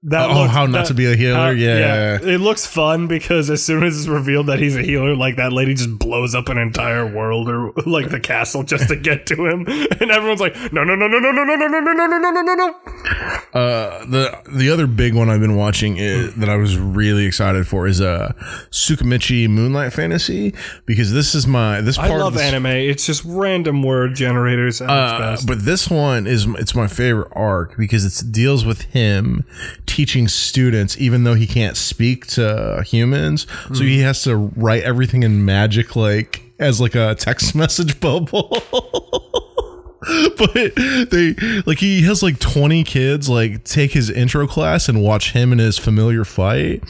That 0.08 0.30
Oh, 0.30 0.42
looks- 0.42 0.52
How 0.52 0.66
Not 0.66 0.86
to 0.86 0.94
Be 0.94 1.06
a 1.12 1.16
Healer? 1.16 1.52
Yeah. 1.52 2.18
It 2.22 2.40
looks 2.40 2.64
fun 2.64 3.08
because 3.08 3.50
as 3.50 3.62
soon 3.62 3.82
as 3.82 3.98
it's 3.98 4.06
revealed 4.06 4.46
that 4.46 4.60
he's 4.60 4.76
a 4.76 4.82
healer, 4.82 5.16
like 5.16 5.36
that 5.36 5.52
lady 5.52 5.74
just 5.74 5.98
blows 5.98 6.32
up 6.34 6.48
an 6.48 6.58
entire 6.58 7.04
world 7.06 7.48
or 7.48 7.72
like 7.86 8.10
the 8.10 8.20
castle 8.20 8.62
just 8.62 8.88
to 8.88 8.94
get 8.96 9.26
to 9.26 9.46
him, 9.46 9.66
and 9.66 10.10
everyone's 10.12 10.40
like, 10.40 10.54
no, 10.72 10.84
no, 10.84 10.94
no, 10.94 11.08
no, 11.08 11.18
no, 11.18 11.32
no, 11.32 11.44
no, 11.44 11.56
no, 11.56 11.66
no, 11.66 11.80
no, 11.80 12.06
no, 12.06 12.06
no, 12.18 12.30
no, 12.30 12.42
no, 12.42 12.54
no. 12.54 12.74
Uh, 13.52 14.04
the 14.06 14.42
the 14.52 14.70
other 14.70 14.86
big 14.86 15.14
one 15.14 15.28
I've 15.28 15.40
been 15.40 15.56
watching 15.56 15.96
is, 15.96 16.34
that 16.36 16.48
I 16.48 16.56
was 16.56 16.78
really 16.78 17.24
excited 17.24 17.66
for 17.66 17.86
is 17.86 18.00
uh 18.00 18.32
Tsukimichi 18.70 19.48
Moonlight 19.48 19.92
Fantasy 19.92 20.54
because 20.84 21.12
this 21.12 21.34
is 21.34 21.46
my 21.46 21.80
this 21.80 21.96
part 21.96 22.10
I 22.10 22.14
of 22.14 22.20
love 22.20 22.34
the 22.34 22.42
anime. 22.42 22.66
It's 22.66 23.06
just 23.06 23.24
random 23.24 23.82
word 23.82 24.14
generators. 24.14 24.80
Uh, 24.80 25.36
but 25.46 25.64
this 25.64 25.88
one 25.90 26.26
is 26.26 26.46
it's 26.58 26.74
my 26.74 26.86
favorite 26.86 27.28
arc 27.32 27.76
because 27.76 28.04
it 28.04 28.32
deals 28.32 28.64
with 28.64 28.82
him 28.82 29.44
teaching 29.96 30.28
students 30.28 30.98
even 30.98 31.24
though 31.24 31.32
he 31.32 31.46
can't 31.46 31.74
speak 31.74 32.26
to 32.26 32.82
humans. 32.86 33.46
So 33.72 33.82
he 33.82 34.00
has 34.00 34.22
to 34.24 34.36
write 34.36 34.82
everything 34.82 35.22
in 35.22 35.42
magic 35.46 35.96
like 35.96 36.42
as 36.58 36.82
like 36.82 36.94
a 36.94 37.14
text 37.14 37.54
message 37.62 37.98
bubble 37.98 38.50
but 40.38 40.54
they 41.10 41.34
like 41.66 41.78
he 41.78 42.02
has 42.02 42.22
like 42.22 42.38
20 42.38 42.84
kids 42.84 43.28
like 43.28 43.64
take 43.64 43.92
his 43.92 44.08
intro 44.10 44.46
class 44.46 44.88
and 44.88 45.02
watch 45.02 45.32
him 45.32 45.52
and 45.52 45.60
his 45.60 45.78
familiar 45.78 46.24
fight 46.24 46.82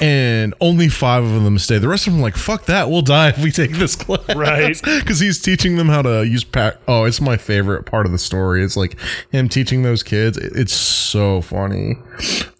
and 0.00 0.54
only 0.60 0.88
five 0.88 1.24
of 1.24 1.42
them 1.42 1.58
stay. 1.58 1.78
The 1.78 1.88
rest 1.88 2.06
of 2.06 2.12
them 2.12 2.22
like 2.22 2.36
fuck 2.36 2.66
that 2.66 2.88
we'll 2.90 3.02
die 3.02 3.30
if 3.30 3.38
we 3.42 3.50
take 3.50 3.72
this 3.72 3.96
class. 3.96 4.36
Right. 4.36 4.80
because 5.00 5.20
he's 5.20 5.40
teaching 5.40 5.76
them 5.76 5.88
how 5.88 6.02
to 6.02 6.26
use 6.26 6.44
pack 6.44 6.76
oh 6.86 7.04
it's 7.04 7.20
my 7.20 7.36
favorite 7.36 7.86
part 7.86 8.06
of 8.06 8.12
the 8.12 8.18
story. 8.18 8.62
It's 8.62 8.76
like 8.76 8.96
him 9.30 9.48
teaching 9.48 9.82
those 9.82 10.02
kids. 10.02 10.38
It's 10.38 10.72
so 10.72 11.40
funny. 11.40 11.96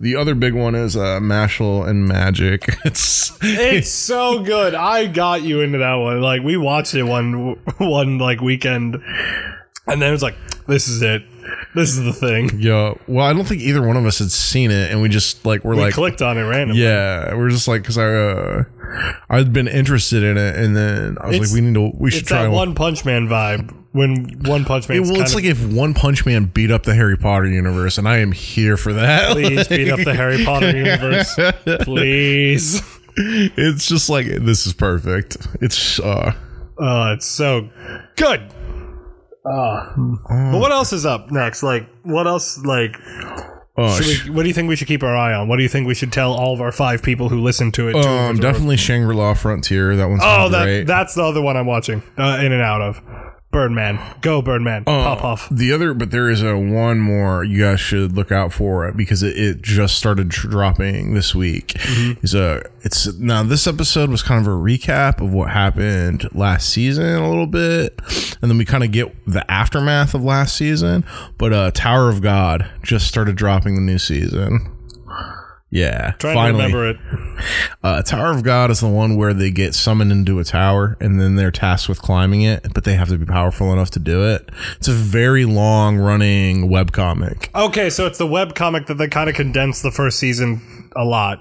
The 0.00 0.16
other 0.16 0.34
big 0.34 0.54
one 0.54 0.74
is 0.74 0.96
uh 0.96 1.20
Mashle 1.20 1.88
and 1.88 2.06
magic. 2.06 2.76
It's 2.84 3.38
It's 3.42 3.90
so 3.90 4.42
good. 4.42 4.74
I 4.74 5.06
got 5.06 5.42
you 5.42 5.60
into 5.60 5.78
that 5.78 5.94
one. 5.94 6.20
Like 6.20 6.42
we 6.42 6.56
watched 6.56 6.94
it 6.94 7.04
one 7.04 7.56
one 7.78 8.18
like 8.18 8.40
weekend, 8.40 9.00
and 9.86 10.00
then 10.00 10.08
it 10.08 10.12
was 10.12 10.22
like, 10.22 10.36
"This 10.66 10.88
is 10.88 11.02
it. 11.02 11.22
This 11.74 11.90
is 11.96 12.04
the 12.04 12.12
thing." 12.12 12.50
yeah 12.60 12.94
well 13.08 13.26
i 13.26 13.32
don't 13.32 13.44
think 13.44 13.60
either 13.62 13.84
one 13.84 13.96
of 13.96 14.04
us 14.06 14.18
had 14.18 14.30
seen 14.30 14.70
it 14.70 14.90
and 14.92 15.00
we 15.02 15.08
just 15.08 15.44
like 15.46 15.64
we're 15.64 15.74
We 15.74 15.82
like 15.82 15.94
clicked 15.94 16.22
on 16.22 16.36
it 16.38 16.42
randomly. 16.42 16.82
Yeah, 16.82 17.34
we're 17.34 17.50
just 17.50 17.66
like 17.68 17.82
because 17.82 17.98
I 17.98 18.06
uh, 18.12 18.64
I'd 19.28 19.52
been 19.52 19.68
interested 19.68 20.22
in 20.22 20.36
it, 20.36 20.56
and 20.56 20.76
then 20.76 21.16
I 21.20 21.26
was 21.28 21.36
It's- 21.36 21.50
like, 21.52 21.54
we 21.60 21.66
need 21.66 21.74
to 21.74 21.92
we 21.98 22.10
should 22.10 22.20
It's 22.22 22.28
try 22.28 22.42
that 22.44 22.50
one. 22.50 22.74
Punch 22.74 23.04
Man 23.04 23.28
vibe 23.28 23.74
when 23.92 24.40
One 24.44 24.64
Punch 24.64 24.88
Man. 24.88 25.02
well, 25.02 25.20
it's 25.20 25.34
like 25.34 25.44
if 25.44 25.60
One 25.72 25.94
Punch 25.94 26.24
Man 26.24 26.44
beat 26.44 26.70
up 26.70 26.84
the 26.84 26.94
Harry 26.94 27.16
Potter 27.16 27.46
universe, 27.48 27.98
and 27.98 28.08
I 28.08 28.18
am 28.18 28.30
here 28.32 28.76
for 28.76 28.92
that. 28.92 29.32
please 29.32 29.66
beat 29.66 29.90
up 29.90 29.98
the 30.00 30.14
Harry 30.14 30.44
Potter 30.44 30.70
universe, 30.76 31.34
please. 31.82 32.82
it's 33.16 33.88
just 33.88 34.08
like 34.08 34.26
this 34.26 34.66
is 34.66 34.72
perfect. 34.72 35.36
It's 35.60 35.98
uh, 36.00 36.32
Oh, 36.78 37.12
it's 37.12 37.26
so 37.26 37.68
good. 38.16 38.40
Uh, 39.44 39.94
but 39.96 40.58
what 40.58 40.70
else 40.72 40.92
is 40.92 41.06
up 41.06 41.30
next? 41.30 41.62
Like, 41.62 41.88
what 42.02 42.26
else? 42.26 42.58
Like, 42.64 42.96
oh, 43.76 43.98
should 44.00 44.26
we, 44.28 44.30
what 44.34 44.42
do 44.42 44.48
you 44.48 44.54
think 44.54 44.68
we 44.68 44.76
should 44.76 44.88
keep 44.88 45.02
our 45.02 45.16
eye 45.16 45.32
on? 45.32 45.48
What 45.48 45.56
do 45.56 45.62
you 45.62 45.68
think 45.68 45.86
we 45.86 45.94
should 45.94 46.12
tell 46.12 46.32
all 46.34 46.52
of 46.52 46.60
our 46.60 46.72
five 46.72 47.02
people 47.02 47.28
who 47.30 47.40
listen 47.40 47.72
to 47.72 47.88
it? 47.88 47.96
um, 47.96 48.36
definitely 48.36 48.76
Shangri 48.76 49.14
La 49.14 49.32
Frontier. 49.34 49.96
That 49.96 50.08
one's 50.08 50.20
Oh, 50.24 50.48
that 50.50 50.64
great. 50.64 50.84
that's 50.86 51.14
the 51.14 51.22
other 51.22 51.40
one 51.40 51.56
I'm 51.56 51.66
watching. 51.66 52.02
Uh, 52.18 52.38
in 52.42 52.52
and 52.52 52.60
out 52.62 52.82
of 52.82 53.00
Birdman. 53.50 53.98
Go 54.20 54.40
Birdman. 54.40 54.84
Pop 54.84 55.24
off. 55.24 55.48
The 55.50 55.72
other, 55.72 55.92
but 55.92 56.12
there 56.12 56.30
is 56.30 56.40
a 56.42 56.56
one 56.56 57.00
more 57.00 57.42
you 57.42 57.62
guys 57.64 57.80
should 57.80 58.12
look 58.12 58.30
out 58.30 58.52
for 58.52 58.86
it 58.88 58.96
because 58.96 59.24
it, 59.24 59.36
it 59.36 59.60
just 59.60 59.96
started 59.96 60.28
dr- 60.28 60.50
dropping 60.52 61.14
this 61.14 61.34
week. 61.34 61.74
Is 62.22 62.34
a 62.34 62.62
it's 62.82 63.12
now 63.18 63.42
this 63.42 63.66
episode 63.66 64.08
was 64.08 64.22
kind 64.22 64.40
of 64.40 64.52
a 64.52 64.56
recap 64.56 65.20
of 65.20 65.32
what 65.32 65.50
happened 65.50 66.28
last 66.32 66.68
season 66.70 67.04
a 67.16 67.28
little 67.28 67.48
bit, 67.48 68.00
and 68.40 68.50
then 68.50 68.56
we 68.56 68.64
kind 68.64 68.84
of 68.84 68.92
get 68.92 69.14
the 69.26 69.48
aftermath 69.50 70.14
of 70.14 70.22
last 70.22 70.56
season. 70.56 71.04
But 71.36 71.52
uh, 71.52 71.70
Tower 71.72 72.08
of 72.08 72.22
God 72.22 72.70
just 72.82 73.08
started 73.08 73.34
dropping 73.34 73.74
the 73.74 73.80
new 73.80 73.98
season. 73.98 74.70
Yeah, 75.70 76.12
Trying 76.18 76.34
finally. 76.34 76.72
to 76.72 76.76
remember 76.76 76.88
it. 76.90 76.96
Uh, 77.82 78.02
Tower 78.02 78.30
of 78.32 78.42
God 78.42 78.70
is 78.70 78.80
the 78.80 78.88
one 78.88 79.16
where 79.16 79.32
they 79.32 79.50
get 79.50 79.74
summoned 79.74 80.12
into 80.12 80.38
a 80.38 80.44
tower 80.44 80.98
and 81.00 81.18
then 81.18 81.36
they're 81.36 81.50
tasked 81.50 81.88
with 81.88 82.02
climbing 82.02 82.42
it, 82.42 82.74
but 82.74 82.84
they 82.84 82.92
have 82.94 83.08
to 83.08 83.16
be 83.16 83.24
powerful 83.24 83.72
enough 83.72 83.90
to 83.92 83.98
do 83.98 84.22
it. 84.26 84.50
It's 84.76 84.88
a 84.88 84.92
very 84.92 85.46
long 85.46 85.96
running 85.96 86.68
webcomic. 86.68 87.48
Okay, 87.54 87.88
so 87.88 88.06
it's 88.06 88.18
the 88.18 88.26
web 88.26 88.54
comic 88.54 88.86
that 88.88 88.94
they 88.98 89.08
kind 89.08 89.30
of 89.30 89.36
condensed 89.36 89.82
the 89.82 89.90
first 89.90 90.18
season 90.18 90.90
a 90.94 91.04
lot. 91.04 91.40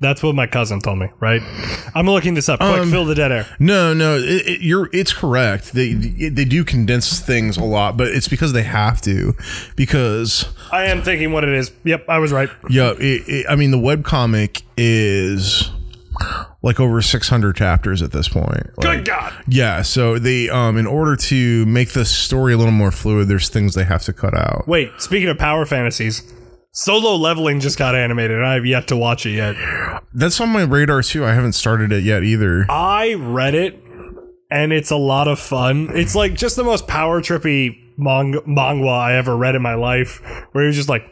That's 0.00 0.22
what 0.22 0.34
my 0.34 0.46
cousin 0.46 0.80
told 0.80 0.98
me, 0.98 1.08
right? 1.20 1.40
I'm 1.94 2.06
looking 2.06 2.34
this 2.34 2.48
up. 2.48 2.58
Quick, 2.60 2.84
fill 2.88 3.06
the 3.06 3.14
dead 3.14 3.32
air. 3.32 3.46
No, 3.58 3.94
no, 3.94 4.16
it, 4.18 4.46
it, 4.46 4.60
you're 4.60 4.90
it's 4.92 5.12
correct. 5.12 5.72
They 5.72 5.94
they 5.94 6.44
do 6.44 6.64
condense 6.64 7.20
things 7.20 7.56
a 7.56 7.64
lot, 7.64 7.96
but 7.96 8.08
it's 8.08 8.28
because 8.28 8.52
they 8.52 8.64
have 8.64 9.00
to. 9.02 9.34
Because 9.74 10.52
I 10.70 10.86
am 10.86 11.02
thinking 11.02 11.32
what 11.32 11.44
it 11.44 11.50
is. 11.50 11.72
Yep, 11.84 12.06
I 12.08 12.18
was 12.18 12.32
right. 12.32 12.50
yeah, 12.68 12.92
it, 12.98 13.28
it, 13.28 13.46
I 13.48 13.56
mean 13.56 13.70
the 13.70 13.78
webcomic 13.78 14.62
is 14.76 15.70
like 16.62 16.80
over 16.80 17.02
600 17.02 17.56
chapters 17.56 18.02
at 18.02 18.12
this 18.12 18.28
point. 18.28 18.66
Like, 18.78 18.80
Good 18.80 19.04
God. 19.04 19.32
Yeah, 19.46 19.82
so 19.82 20.18
they 20.18 20.48
um 20.48 20.76
in 20.76 20.86
order 20.86 21.16
to 21.16 21.66
make 21.66 21.92
the 21.92 22.04
story 22.04 22.54
a 22.54 22.56
little 22.56 22.72
more 22.72 22.90
fluid, 22.90 23.28
there's 23.28 23.48
things 23.48 23.74
they 23.74 23.84
have 23.84 24.02
to 24.04 24.12
cut 24.12 24.34
out. 24.34 24.66
Wait, 24.66 24.90
speaking 24.98 25.28
of 25.28 25.38
power 25.38 25.64
fantasies, 25.66 26.32
Solo 26.72 27.14
Leveling 27.16 27.60
just 27.60 27.78
got 27.78 27.94
animated, 27.94 28.36
and 28.36 28.46
I 28.46 28.54
have 28.54 28.66
yet 28.66 28.88
to 28.88 28.96
watch 28.96 29.24
it 29.24 29.30
yet. 29.30 29.56
That's 30.12 30.40
on 30.40 30.50
my 30.50 30.62
radar 30.62 31.02
too. 31.02 31.24
I 31.24 31.32
haven't 31.32 31.54
started 31.54 31.92
it 31.92 32.04
yet 32.04 32.22
either. 32.22 32.66
I 32.68 33.14
read 33.14 33.54
it, 33.54 33.82
and 34.50 34.72
it's 34.72 34.90
a 34.90 34.96
lot 34.96 35.28
of 35.28 35.38
fun. 35.38 35.90
It's 35.94 36.14
like 36.14 36.34
just 36.34 36.56
the 36.56 36.64
most 36.64 36.86
power 36.86 37.20
trippy 37.22 37.85
manga, 37.96 38.42
manga 38.46 38.88
I 38.88 39.14
ever 39.14 39.36
read 39.36 39.54
in 39.54 39.62
my 39.62 39.74
life, 39.74 40.20
where 40.52 40.64
you're 40.64 40.72
just 40.72 40.88
like, 40.88 41.04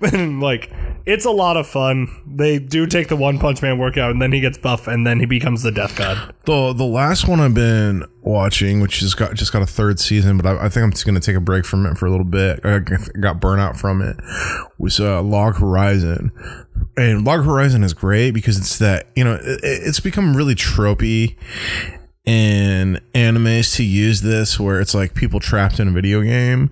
and 0.12 0.40
like 0.40 0.70
it's 1.06 1.24
a 1.24 1.30
lot 1.30 1.56
of 1.56 1.66
fun. 1.66 2.08
They 2.26 2.58
do 2.58 2.86
take 2.86 3.08
the 3.08 3.16
One 3.16 3.38
Punch 3.38 3.60
Man 3.62 3.78
workout, 3.78 4.10
and 4.10 4.22
then 4.22 4.32
he 4.32 4.40
gets 4.40 4.56
buff, 4.56 4.86
and 4.86 5.06
then 5.06 5.20
he 5.20 5.26
becomes 5.26 5.62
the 5.62 5.70
Death 5.70 5.96
God. 5.96 6.34
The 6.44 6.72
the 6.72 6.84
last 6.84 7.28
one 7.28 7.40
I've 7.40 7.54
been 7.54 8.04
watching, 8.22 8.80
which 8.80 9.00
has 9.00 9.14
got 9.14 9.34
just 9.34 9.52
got 9.52 9.62
a 9.62 9.66
third 9.66 10.00
season, 10.00 10.36
but 10.36 10.46
I, 10.46 10.66
I 10.66 10.68
think 10.68 10.84
I'm 10.84 10.90
just 10.90 11.06
gonna 11.06 11.20
take 11.20 11.36
a 11.36 11.40
break 11.40 11.64
from 11.64 11.86
it 11.86 11.98
for 11.98 12.06
a 12.06 12.10
little 12.10 12.24
bit. 12.24 12.60
I 12.64 12.78
got 12.78 13.40
burnout 13.40 13.76
from 13.76 14.02
it. 14.02 14.16
Was 14.78 14.98
uh, 14.98 15.22
Log 15.22 15.56
Horizon, 15.56 16.32
and 16.96 17.24
Log 17.24 17.44
Horizon 17.44 17.84
is 17.84 17.92
great 17.92 18.32
because 18.32 18.58
it's 18.58 18.78
that 18.78 19.08
you 19.14 19.24
know 19.24 19.34
it, 19.34 19.60
it's 19.62 20.00
become 20.00 20.36
really 20.36 20.54
tropey 20.54 21.36
in 22.24 23.00
animes 23.14 23.76
to 23.76 23.84
use 23.84 24.22
this 24.22 24.58
where 24.58 24.80
it's 24.80 24.94
like 24.94 25.14
people 25.14 25.40
trapped 25.40 25.78
in 25.78 25.88
a 25.88 25.90
video 25.90 26.22
game 26.22 26.70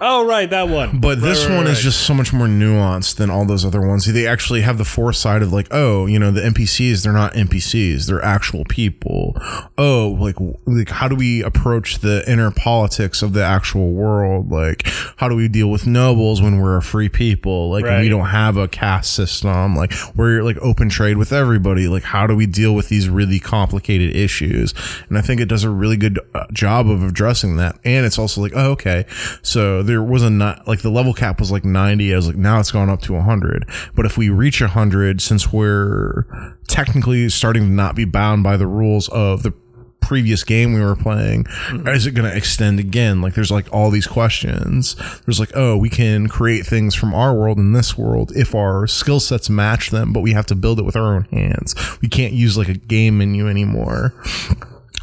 Oh 0.00 0.26
right, 0.26 0.48
that 0.50 0.68
one. 0.68 1.00
But 1.00 1.20
this 1.20 1.40
Right, 1.44 1.50
right, 1.50 1.56
one 1.56 1.66
is 1.66 1.80
just 1.80 2.02
so 2.02 2.14
much 2.14 2.32
more 2.32 2.46
nuanced 2.46 3.16
than 3.16 3.30
all 3.30 3.44
those 3.44 3.64
other 3.64 3.80
ones. 3.80 4.04
They 4.04 4.26
actually 4.28 4.60
have 4.60 4.78
the 4.78 4.84
foresight 4.84 5.42
of 5.42 5.52
like, 5.52 5.66
oh, 5.72 6.06
you 6.06 6.18
know, 6.20 6.30
the 6.30 6.40
NPCs, 6.42 7.02
they're 7.02 7.12
not 7.12 7.34
NPCs, 7.34 8.06
they're 8.06 8.24
actual 8.24 8.64
people. 8.64 9.36
Oh, 9.76 10.16
like, 10.20 10.36
like 10.66 10.88
how 10.90 11.08
do 11.08 11.16
we 11.16 11.42
approach 11.42 11.98
the 11.98 12.22
inner 12.30 12.50
politics 12.52 13.22
of 13.22 13.32
the 13.32 13.42
actual 13.44 13.90
world? 13.92 14.52
Like, 14.52 14.86
how 15.16 15.28
do 15.28 15.34
we 15.34 15.48
deal 15.48 15.68
with 15.68 15.84
nobles 15.86 16.40
when 16.40 16.60
we're 16.60 16.76
a 16.76 16.82
free 16.82 17.08
people? 17.08 17.70
Like, 17.70 17.84
Right. 17.84 18.00
we 18.00 18.08
don't 18.08 18.26
have 18.26 18.56
a 18.56 18.68
caste 18.68 19.12
system. 19.14 19.74
Like, 19.74 19.92
we're 20.14 20.42
like 20.44 20.58
open 20.58 20.90
trade 20.90 21.16
with 21.16 21.32
everybody. 21.32 21.88
Like, 21.88 22.04
how 22.04 22.26
do 22.28 22.36
we 22.36 22.46
deal 22.46 22.72
with 22.74 22.88
these 22.88 23.08
really 23.08 23.40
complicated 23.40 24.14
issues? 24.14 24.74
And 25.08 25.18
I 25.18 25.22
think 25.22 25.40
it 25.40 25.46
does 25.46 25.64
a 25.64 25.70
really 25.70 25.96
good 25.96 26.20
uh, 26.34 26.44
job 26.52 26.88
of 26.88 27.02
addressing 27.02 27.56
that. 27.56 27.78
And 27.84 28.06
it's 28.06 28.18
also 28.18 28.40
like, 28.40 28.52
oh, 28.54 28.70
okay, 28.72 29.04
so 29.42 29.82
there 29.88 30.02
was 30.02 30.22
a 30.22 30.30
not 30.30 30.68
like 30.68 30.82
the 30.82 30.90
level 30.90 31.12
cap 31.12 31.40
was 31.40 31.50
like 31.50 31.64
90. 31.64 32.12
I 32.12 32.16
was 32.16 32.28
like, 32.28 32.36
now 32.36 32.60
it's 32.60 32.70
gone 32.70 32.88
up 32.88 33.00
to 33.02 33.14
100. 33.14 33.68
But 33.96 34.06
if 34.06 34.16
we 34.16 34.28
reach 34.28 34.60
100, 34.60 35.20
since 35.20 35.52
we're 35.52 36.24
technically 36.68 37.28
starting 37.30 37.64
to 37.64 37.70
not 37.70 37.96
be 37.96 38.04
bound 38.04 38.44
by 38.44 38.56
the 38.56 38.66
rules 38.66 39.08
of 39.08 39.42
the 39.42 39.52
previous 40.00 40.44
game 40.44 40.72
we 40.72 40.80
were 40.80 40.96
playing 40.96 41.44
mm-hmm. 41.44 41.86
is 41.88 42.06
it 42.06 42.12
going 42.12 42.30
to 42.30 42.34
extend 42.34 42.78
again? 42.78 43.20
Like 43.20 43.34
there's 43.34 43.50
like 43.50 43.70
all 43.72 43.90
these 43.90 44.06
questions. 44.06 44.94
There's 45.26 45.40
like 45.40 45.50
oh 45.54 45.76
we 45.76 45.90
can 45.90 46.28
create 46.28 46.64
things 46.64 46.94
from 46.94 47.12
our 47.12 47.34
world 47.34 47.58
in 47.58 47.72
this 47.72 47.98
world 47.98 48.32
if 48.34 48.54
our 48.54 48.86
skill 48.86 49.20
sets 49.20 49.50
match 49.50 49.90
them 49.90 50.12
but 50.12 50.20
we 50.20 50.32
have 50.32 50.46
to 50.46 50.54
build 50.54 50.78
it 50.78 50.84
with 50.84 50.96
our 50.96 51.16
own 51.16 51.24
hands. 51.24 51.74
We 52.00 52.08
can't 52.08 52.32
use 52.32 52.56
like 52.56 52.68
a 52.68 52.74
game 52.74 53.18
menu 53.18 53.48
anymore 53.48 54.14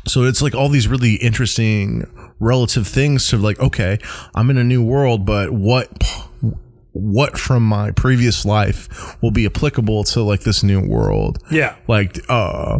so 0.07 0.23
it's 0.23 0.41
like 0.41 0.55
all 0.55 0.69
these 0.69 0.87
really 0.87 1.15
interesting 1.15 2.05
relative 2.39 2.87
things 2.87 3.27
to 3.29 3.37
like 3.37 3.59
okay 3.59 3.97
i'm 4.35 4.49
in 4.49 4.57
a 4.57 4.63
new 4.63 4.83
world 4.83 5.25
but 5.25 5.51
what 5.51 6.03
what 6.95 7.37
from 7.37 7.61
my 7.63 7.91
previous 7.91 8.45
life 8.45 9.21
will 9.21 9.31
be 9.31 9.45
applicable 9.45 10.05
to 10.05 10.23
like 10.23 10.41
this 10.41 10.63
new 10.63 10.79
world? 10.79 11.37
Yeah. 11.51 11.75
like 11.87 12.19
uh 12.29 12.79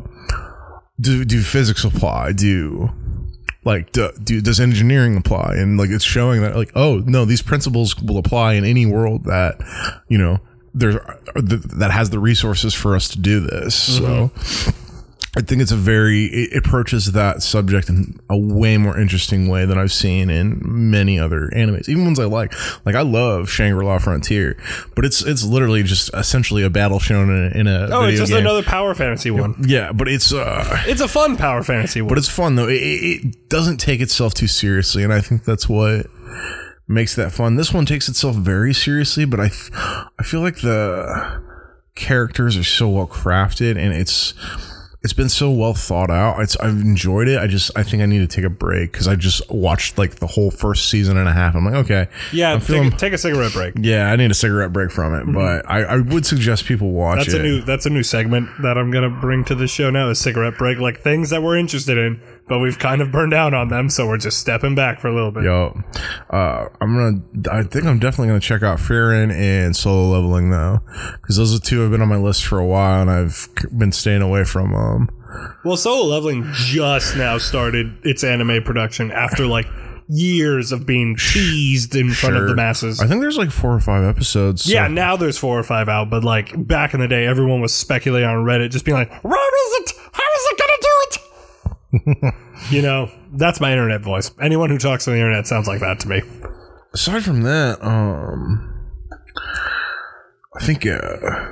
do 0.99 1.25
do 1.25 1.41
physics 1.41 1.83
apply? 1.83 2.31
Do 2.31 2.89
like 3.65 3.91
do, 3.91 4.11
do 4.23 4.39
does 4.39 4.61
engineering 4.61 5.17
apply? 5.17 5.55
And 5.57 5.77
like 5.77 5.89
it's 5.89 6.05
showing 6.05 6.41
that 6.43 6.55
like 6.55 6.71
oh 6.75 7.03
no 7.05 7.25
these 7.25 7.41
principles 7.41 7.95
will 7.97 8.17
apply 8.17 8.53
in 8.53 8.63
any 8.63 8.85
world 8.85 9.25
that 9.25 9.57
you 10.07 10.17
know 10.17 10.39
there's 10.73 10.95
that 11.35 11.91
has 11.91 12.09
the 12.09 12.19
resources 12.19 12.73
for 12.73 12.95
us 12.95 13.09
to 13.09 13.19
do 13.19 13.41
this. 13.41 13.75
So 13.75 14.31
I 15.35 15.41
think 15.41 15.61
it's 15.61 15.71
a 15.71 15.75
very 15.75 16.25
it 16.25 16.57
approaches 16.57 17.11
that 17.11 17.43
subject 17.43 17.89
in 17.89 18.19
a 18.29 18.37
way 18.37 18.77
more 18.77 18.97
interesting 18.97 19.47
way 19.49 19.65
than 19.65 19.77
I've 19.77 19.91
seen 19.91 20.29
in 20.29 20.61
many 20.63 21.19
other 21.19 21.49
animes, 21.55 21.89
even 21.89 22.05
ones 22.05 22.19
I 22.19 22.25
like. 22.25 22.53
Like 22.85 22.95
I 22.95 23.01
love 23.01 23.49
Shangri 23.49 23.83
La 23.85 23.97
Frontier, 23.99 24.57
but 24.95 25.03
it's 25.05 25.21
it's 25.23 25.43
literally 25.43 25.83
just 25.83 26.09
essentially 26.13 26.63
a 26.63 26.69
battle 26.69 26.99
shown 26.99 27.29
in 27.29 27.51
a, 27.51 27.59
in 27.59 27.67
a 27.67 27.89
Oh, 27.91 28.03
it's 28.05 28.19
just 28.19 28.31
game. 28.31 28.41
another 28.41 28.63
power 28.63 28.93
fantasy 28.95 29.29
one. 29.31 29.55
yeah, 29.67 29.91
but 29.91 30.07
it's 30.07 30.31
uh 30.33 30.63
It's 30.87 31.01
a 31.01 31.07
fun 31.07 31.35
power 31.37 31.63
fantasy 31.63 32.01
one. 32.01 32.09
but 32.09 32.17
it's 32.17 32.29
fun 32.29 32.55
though. 32.55 32.67
It, 32.67 32.75
it 32.81 33.25
it 33.25 33.49
doesn't 33.49 33.77
take 33.77 34.01
itself 34.01 34.33
too 34.33 34.47
seriously, 34.47 35.03
and 35.03 35.13
I 35.13 35.19
think 35.21 35.43
that's 35.43 35.67
what 35.67 36.07
makes 36.87 37.15
that 37.15 37.31
fun. 37.31 37.55
This 37.55 37.73
one 37.73 37.85
takes 37.85 38.07
itself 38.07 38.35
very 38.35 38.73
seriously, 38.73 39.25
but 39.25 39.39
I 39.39 39.49
I 40.19 40.23
feel 40.23 40.41
like 40.41 40.61
the 40.61 41.41
characters 41.95 42.57
are 42.57 42.63
so 42.63 42.89
well 42.89 43.07
crafted, 43.07 43.71
and 43.77 43.93
it's 43.93 44.33
it's 45.05 45.13
been 45.13 45.29
so 45.29 45.51
well 45.51 45.75
thought 45.75 46.09
out. 46.09 46.39
It's 46.39 46.57
I've 46.57 46.81
enjoyed 46.81 47.27
it. 47.27 47.39
I 47.39 47.45
just 47.45 47.69
I 47.75 47.83
think 47.83 48.01
I 48.01 48.07
need 48.07 48.19
to 48.19 48.27
take 48.27 48.43
a 48.43 48.49
break 48.49 48.91
because 48.91 49.07
I 49.07 49.15
just 49.15 49.47
watched 49.51 49.99
like 49.99 50.15
the 50.15 50.25
whole 50.25 50.49
first 50.49 50.89
season 50.89 51.15
and 51.15 51.29
a 51.29 51.31
half. 51.31 51.55
I'm 51.55 51.63
like, 51.63 51.75
okay, 51.75 52.07
yeah, 52.33 52.53
I'm 52.53 52.59
take, 52.59 52.67
feeling. 52.67 52.91
take 52.91 53.13
a 53.13 53.17
cigarette 53.19 53.53
break. 53.53 53.75
yeah, 53.79 54.11
I 54.11 54.15
need 54.15 54.31
a 54.31 54.33
cigarette 54.33 54.73
break 54.73 54.89
from 54.89 55.13
it, 55.13 55.19
mm-hmm. 55.19 55.33
but 55.33 55.69
I, 55.69 55.83
I 55.83 55.97
would 55.97 56.25
suggest 56.25 56.65
people 56.65 56.89
watch 56.89 57.19
That's 57.19 57.35
it. 57.35 57.41
a 57.41 57.43
new 57.43 57.61
that's 57.61 57.85
a 57.85 57.91
new 57.91 58.01
segment 58.01 58.49
that 58.63 58.79
I'm 58.79 58.89
gonna 58.89 59.11
bring 59.11 59.45
to 59.45 59.53
the 59.53 59.67
show 59.67 59.91
now. 59.91 60.09
A 60.09 60.15
cigarette 60.15 60.57
break, 60.57 60.79
like 60.79 61.01
things 61.01 61.29
that 61.29 61.43
we're 61.43 61.57
interested 61.57 61.99
in, 61.99 62.19
but 62.47 62.59
we've 62.59 62.77
kind 62.77 63.01
of 63.01 63.11
burned 63.11 63.33
out 63.33 63.53
on 63.53 63.69
them, 63.69 63.89
so 63.89 64.07
we're 64.07 64.17
just 64.17 64.39
stepping 64.39 64.75
back 64.75 64.99
for 64.99 65.07
a 65.07 65.13
little 65.13 65.31
bit. 65.31 65.43
Yo, 65.43 65.79
uh, 66.29 66.67
I'm 66.81 66.95
gonna. 66.95 67.21
I 67.57 67.63
think 67.63 67.85
I'm 67.85 67.99
definitely 67.99 68.27
gonna 68.27 68.39
check 68.39 68.61
out 68.63 68.77
Fearin 68.79 69.31
and 69.33 69.75
Solo 69.75 70.09
Leveling 70.17 70.49
though, 70.51 70.79
because 71.21 71.37
those 71.37 71.55
are 71.55 71.59
two 71.59 71.79
have 71.81 71.91
been 71.91 72.01
on 72.01 72.07
my 72.09 72.17
list 72.17 72.45
for 72.45 72.59
a 72.59 72.65
while, 72.65 73.01
and 73.01 73.09
I've 73.09 73.47
been 73.77 73.91
staying 73.91 74.21
away 74.21 74.43
from 74.43 74.71
them. 74.71 75.09
Well, 75.65 75.77
Solo 75.77 76.05
Leveling 76.05 76.49
just 76.53 77.17
now 77.17 77.37
started 77.37 77.97
its 78.03 78.23
anime 78.23 78.63
production 78.63 79.11
after 79.11 79.45
like 79.47 79.67
years 80.07 80.71
of 80.71 80.85
being 80.85 81.15
teased 81.15 81.95
in 81.95 82.11
front 82.11 82.35
of 82.37 82.47
the 82.47 82.53
masses. 82.55 83.01
I 83.01 83.07
think 83.07 83.21
there's 83.21 83.37
like 83.39 83.49
four 83.49 83.73
or 83.73 83.79
five 83.79 84.03
episodes. 84.03 84.63
so- 84.65 84.71
yeah, 84.71 84.87
now 84.87 85.15
there's 85.17 85.37
four 85.37 85.57
or 85.57 85.63
five 85.63 85.89
out, 85.89 86.09
but 86.11 86.23
like 86.23 86.53
back 86.67 86.93
in 86.93 86.99
the 86.99 87.07
day, 87.07 87.25
everyone 87.25 87.59
was 87.59 87.73
speculating 87.73 88.29
on 88.29 88.45
Reddit, 88.45 88.69
just 88.69 88.85
being 88.85 88.95
like, 88.97 89.11
"Where 89.23 89.33
is 89.33 89.79
it? 89.81 89.93
How 90.13 90.21
is 90.23 90.45
it 90.51 90.59
it?" 90.59 90.64
you 92.69 92.81
know, 92.81 93.09
that's 93.33 93.59
my 93.59 93.71
internet 93.71 94.01
voice. 94.01 94.31
Anyone 94.41 94.69
who 94.69 94.77
talks 94.77 95.07
on 95.07 95.13
the 95.13 95.19
internet 95.19 95.47
sounds 95.47 95.67
like 95.67 95.79
that 95.81 95.99
to 96.01 96.07
me. 96.07 96.21
Aside 96.93 97.23
from 97.23 97.41
that, 97.43 97.77
um, 97.81 98.91
I 100.55 100.63
think 100.63 100.85
uh, 100.85 101.51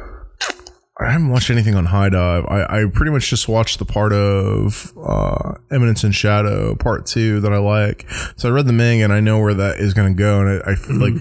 I 0.99 1.11
haven't 1.11 1.29
watched 1.29 1.49
anything 1.49 1.73
on 1.73 1.87
HIDIVE. 1.87 2.45
I, 2.47 2.81
I 2.81 2.85
pretty 2.93 3.11
much 3.11 3.27
just 3.27 3.47
watched 3.47 3.79
the 3.79 3.85
part 3.85 4.13
of 4.13 4.93
uh, 4.95 5.55
Eminence 5.71 6.03
and 6.03 6.13
Shadow 6.13 6.75
Part 6.75 7.07
Two 7.07 7.39
that 7.39 7.51
I 7.51 7.57
like. 7.57 8.07
So 8.37 8.47
I 8.47 8.51
read 8.51 8.67
the 8.67 8.73
manga 8.73 9.03
and 9.03 9.11
I 9.11 9.19
know 9.19 9.39
where 9.39 9.55
that 9.55 9.79
is 9.79 9.95
going 9.95 10.15
to 10.15 10.17
go, 10.17 10.41
and 10.41 10.61
I, 10.63 10.73
I 10.73 10.75
feel 10.75 10.97
like 10.97 11.15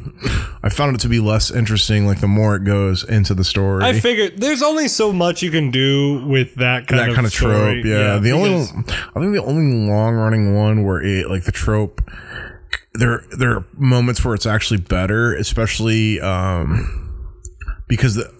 I 0.62 0.68
found 0.68 0.94
it 0.94 1.00
to 1.00 1.08
be 1.08 1.20
less 1.20 1.50
interesting. 1.50 2.06
Like 2.06 2.20
the 2.20 2.28
more 2.28 2.54
it 2.56 2.64
goes 2.64 3.02
into 3.02 3.32
the 3.32 3.44
story, 3.44 3.82
I 3.82 3.98
figured 3.98 4.38
there's 4.42 4.62
only 4.62 4.88
so 4.88 5.10
much 5.10 5.42
you 5.42 5.50
can 5.50 5.70
do 5.70 6.26
with 6.26 6.54
that 6.56 6.86
kind 6.86 7.00
that 7.00 7.08
of 7.08 7.14
kind 7.14 7.26
of 7.26 7.32
story. 7.32 7.82
trope. 7.82 7.84
Yeah, 7.86 8.18
the 8.18 8.32
only 8.32 8.54
I 8.54 9.20
think 9.20 9.32
the 9.32 9.42
only 9.42 9.88
long 9.88 10.16
running 10.16 10.54
one 10.54 10.84
where 10.84 11.00
it 11.00 11.30
like 11.30 11.44
the 11.44 11.52
trope. 11.52 12.02
There, 12.94 13.24
there 13.38 13.52
are 13.56 13.66
moments 13.74 14.22
where 14.22 14.34
it's 14.34 14.44
actually 14.44 14.80
better, 14.80 15.34
especially 15.34 16.20
um, 16.20 17.24
because 17.88 18.16
the, 18.16 18.30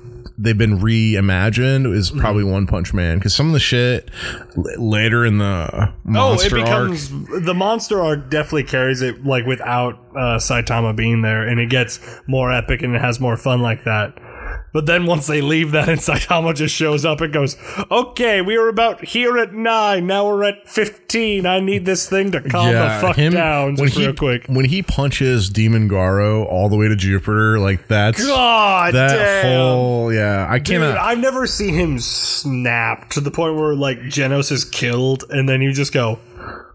they've 0.43 0.59
been 0.59 0.79
reimagined. 0.79 1.93
Is 1.95 2.11
Mm-hmm. 2.11 2.21
probably 2.21 2.45
One 2.45 2.67
Punch 2.67 2.93
Man 2.93 3.19
because 3.19 3.35
some 3.35 3.47
of 3.47 3.53
the 3.53 3.61
shit 3.61 4.11
l- 4.57 4.65
later 4.79 5.25
in 5.25 5.39
the 5.39 5.69
Oh, 5.73 5.93
monster 6.05 6.57
it 6.59 6.63
arc. 6.69 6.91
becomes 6.91 7.11
the 7.45 7.55
monster 7.55 8.01
arc 8.01 8.29
definitely 8.31 8.65
carries 8.65 9.03
it 9.03 9.25
like 9.25 9.47
without 9.47 9.95
uh, 10.15 10.39
Saitama 10.39 10.95
being 10.95 11.23
there, 11.23 11.47
and 11.47 11.59
it 11.61 11.71
gets 11.71 12.01
more 12.27 12.53
epic 12.53 12.83
and 12.83 12.95
it 12.95 13.01
has 13.01 13.21
more 13.21 13.37
fun 13.37 13.63
like 13.63 13.85
that. 13.85 14.19
But 14.73 14.87
then 14.87 15.05
once 15.05 15.27
they 15.27 15.43
leave 15.43 15.73
that 15.73 15.89
and 15.91 16.01
Saitama 16.01 16.55
just 16.55 16.75
shows 16.75 17.05
up 17.05 17.21
and 17.21 17.31
goes, 17.33 17.57
"Okay, 17.91 18.41
we 18.41 18.57
were 18.57 18.69
about 18.69 19.05
here 19.05 19.37
at 19.37 19.53
nine. 19.53 20.07
Now 20.07 20.27
we're 20.27 20.45
at 20.45 20.67
fifteen. 20.69 21.45
I 21.45 21.61
need 21.61 21.85
this 21.85 22.09
thing 22.09 22.31
to 22.33 22.41
calm 22.41 22.73
the 22.73 22.99
fuck 23.01 23.17
him, 23.17 23.35
down 23.35 23.77
just 23.77 23.97
he 23.97 24.07
real 24.07 24.15
quick." 24.15 24.47
when 24.47 24.65
he 24.65 24.83
punches 24.83 25.51
Demon 25.51 25.89
Garou 25.89 26.45
all 26.45 26.71
the 26.71 26.77
way 26.77 26.89
to 26.89 26.97
Jupiter, 26.97 27.59
like 27.59 27.87
that's 27.87 28.27
God 28.27 28.95
that 28.95 29.15
damn. 29.43 29.47
whole 29.47 30.13
yeah. 30.13 30.47
I 30.49 30.59
Dude, 30.59 30.81
cannot. 30.81 30.97
I've 30.97 31.19
never 31.19 31.47
seen 31.47 31.75
him 31.75 31.99
snap 31.99 33.11
to 33.11 33.21
the 33.21 33.31
point 33.31 33.57
where 33.57 33.75
like 33.75 33.99
Genos 33.99 34.51
is 34.51 34.65
killed, 34.65 35.25
and 35.29 35.47
then 35.47 35.61
you 35.61 35.73
just 35.75 35.93
go, 35.93 36.19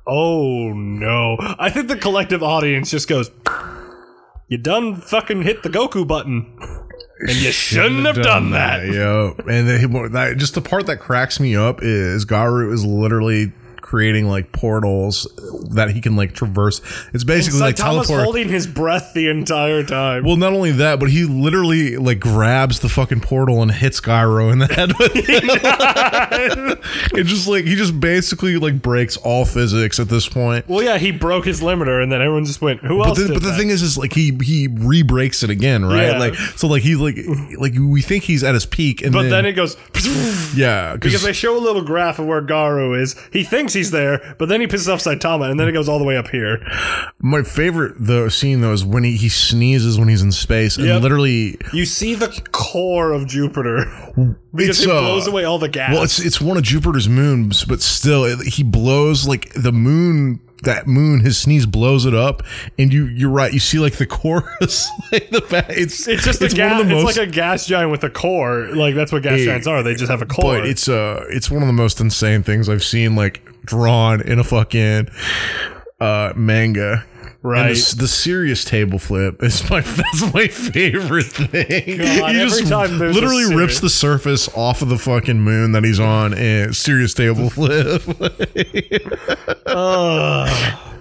"Oh 0.06 0.72
no!" 0.72 1.38
I 1.58 1.72
think 1.72 1.88
the 1.88 1.98
collective 1.98 2.44
audience 2.44 2.92
just 2.92 3.08
goes, 3.08 3.32
"You 4.48 4.60
done 4.60 4.98
fucking 4.98 5.42
hit 5.42 5.64
the 5.64 5.70
Goku 5.70 6.08
button, 6.08 6.46
and 7.20 7.32
you 7.32 7.52
shouldn't 7.52 8.06
have 8.06 8.22
done 8.22 8.52
that." 8.52 8.86
Yo, 8.88 9.36
and 9.48 9.68
then, 9.68 10.12
that, 10.12 10.38
just 10.38 10.54
the 10.54 10.62
part 10.62 10.86
that 10.88 11.00
cracks 11.00 11.40
me 11.40 11.56
up 11.56 11.80
is 11.82 12.26
Garou 12.26 12.72
is 12.74 12.86
literally 12.86 13.52
creating 13.88 14.28
like 14.28 14.52
portals 14.52 15.26
that 15.70 15.90
he 15.92 16.02
can 16.02 16.18
like 16.18 16.34
traverse. 16.34 16.82
It's 17.14 17.24
basically 17.24 17.62
like 17.62 17.78
Saitama's 17.78 18.08
teleport. 18.08 18.24
holding 18.26 18.50
his 18.50 18.68
breath 18.68 19.14
the 19.14 19.30
entire 19.30 19.82
time. 19.82 20.26
well, 20.26 20.36
not 20.36 20.52
only 20.52 20.72
that, 20.72 21.00
but 21.00 21.10
he 21.10 21.24
literally 21.24 21.96
like 21.96 22.20
grabs 22.20 22.82
the 22.82 22.90
fucking 22.90 23.22
portal 23.22 23.62
and 23.62 23.72
hits 23.72 24.02
Garou 24.02 24.50
in 24.52 24.60
the 24.60 24.68
head 24.68 24.90
with 25.00 25.12
it. 25.16 26.84
just 27.24 27.48
like 27.48 27.64
he 27.64 27.76
just 27.76 27.98
basically 28.00 28.58
like 28.58 28.82
breaks 28.82 29.16
all 29.16 29.46
physics 29.46 30.02
at 30.02 30.10
this 30.10 30.28
point. 30.28 30.68
Well, 30.68 30.84
yeah, 30.84 30.98
he 30.98 31.12
broke 31.12 31.46
his 31.46 31.62
limiter, 31.62 32.04
and 32.04 32.12
then 32.12 32.22
everyone 32.22 32.44
just 32.44 32.62
went, 32.62 32.82
"Who 32.82 32.98
But, 32.98 33.08
else?" 33.08 33.20
the, 33.20 33.34
but 33.36 33.44
the 33.44 33.54
thing 33.54 33.70
is, 33.70 33.82
is 33.82 33.98
like 33.98 34.12
he 34.14 34.38
he 34.44 34.68
re-breaks 34.68 35.44
it 35.44 35.50
again, 35.50 35.86
right? 35.86 36.08
Yeah. 36.12 36.20
Like 36.20 36.36
so, 36.36 36.68
like 36.68 36.84
he 36.84 36.96
like 36.96 37.18
like 37.58 37.74
we 37.80 38.02
think 38.02 38.26
he's 38.26 38.44
at 38.44 38.54
his 38.54 38.66
peak, 38.66 39.02
and 39.02 39.14
but 39.14 39.22
then, 39.24 39.32
then 39.32 39.46
it 39.46 39.54
goes 39.54 39.78
yeah, 40.56 40.94
because 40.96 41.24
they 41.24 41.32
show 41.34 41.58
a 41.58 41.62
little 41.62 41.84
graph 41.84 42.20
of 42.20 42.26
where 42.26 42.42
Garou 42.42 42.94
is. 42.94 43.16
He 43.32 43.44
thinks 43.46 43.77
he's 43.78 43.92
there, 43.92 44.36
but 44.38 44.50
then 44.50 44.60
he 44.62 44.68
pisses 44.68 44.92
off 44.94 45.00
Saitama, 45.02 45.50
and 45.50 45.60
then 45.60 45.68
it 45.68 45.72
goes 45.72 45.88
all 45.88 46.00
the 46.00 46.06
way 46.06 46.18
up 46.18 46.28
here. 46.28 46.60
My 47.20 47.44
favorite 47.44 47.94
though 48.00 48.28
scene 48.30 48.62
though 48.62 48.74
is 48.74 48.84
when 48.86 49.04
he, 49.04 49.16
he 49.18 49.30
sneezes 49.30 49.98
when 49.98 50.08
he's 50.10 50.22
in 50.22 50.32
space 50.32 50.78
and 50.78 50.86
Yep. 50.88 51.02
literally 51.02 51.58
You 51.74 51.86
see 51.86 52.14
the 52.16 52.28
core 52.52 53.12
of 53.12 53.28
Jupiter 53.28 53.86
because 54.54 54.80
It's, 54.80 54.84
it 54.84 54.90
uh, 54.90 55.00
blows 55.00 55.28
away 55.28 55.44
all 55.46 55.60
the 55.60 55.70
gas. 55.70 55.94
well 55.94 56.04
it's 56.04 56.20
it's 56.20 56.40
one 56.42 56.58
of 56.58 56.64
Jupiter's 56.64 57.08
moons 57.10 57.66
but 57.66 57.82
still 57.82 58.26
it, 58.26 58.40
he 58.48 58.64
blows 58.64 59.28
like 59.28 59.52
the 59.54 59.72
moon 59.72 60.40
that 60.64 60.88
moon 60.88 61.20
his 61.20 61.38
sneeze 61.38 61.66
blows 61.68 62.06
it 62.06 62.16
up 62.16 62.42
and 62.80 62.92
you 62.92 63.06
you're 63.06 63.30
right 63.30 63.54
you 63.54 63.60
see 63.60 63.78
like 63.78 63.94
the 63.98 64.08
chorus 64.08 64.90
like 65.12 65.30
the 65.30 65.42
back 65.52 65.66
it's 65.70 66.08
it's 66.08 66.24
just 66.24 66.42
a 66.42 66.50
gas. 66.50 66.82
It's 66.86 67.18
like 67.18 67.28
a 67.28 67.30
gas 67.32 67.68
giant 67.68 67.92
with 67.92 68.04
a 68.04 68.10
core. 68.10 68.68
Like 68.74 68.96
that's 68.96 69.12
what 69.12 69.22
gas 69.24 69.40
giants 69.42 69.68
are. 69.68 69.84
They 69.84 69.94
just 69.94 70.10
have 70.10 70.22
a 70.22 70.26
core. 70.26 70.58
but 70.60 70.66
it's 70.68 70.88
uh 70.90 71.26
it's 71.30 71.52
one 71.52 71.62
of 71.62 71.68
the 71.68 71.74
most 71.74 72.00
insane 72.02 72.42
things 72.44 72.70
I've 72.70 72.84
seen 72.84 73.16
like 73.16 73.42
drawn 73.68 74.22
in 74.22 74.40
a 74.40 74.44
fucking 74.44 75.08
uh 76.00 76.34
manga 76.36 77.06
right. 77.42 77.76
the, 77.76 77.96
the 78.00 78.08
serious 78.08 78.64
table 78.64 79.00
flip 79.00 79.42
is 79.44 79.70
my 79.70 79.82
that's 79.82 80.34
my 80.34 80.48
favorite 80.48 81.26
thing. 81.26 81.98
God, 81.98 82.36
he 82.36 82.42
just 82.42 82.70
literally 82.70 83.56
rips 83.56 83.80
the 83.80 83.90
surface 83.90 84.50
off 84.56 84.82
of 84.82 84.90
the 84.90 84.98
fucking 84.98 85.40
moon 85.40 85.72
that 85.74 85.84
he's 85.84 86.00
on 86.00 86.34
and 86.34 86.76
serious 86.76 87.14
table 87.14 87.50
flip. 87.50 88.02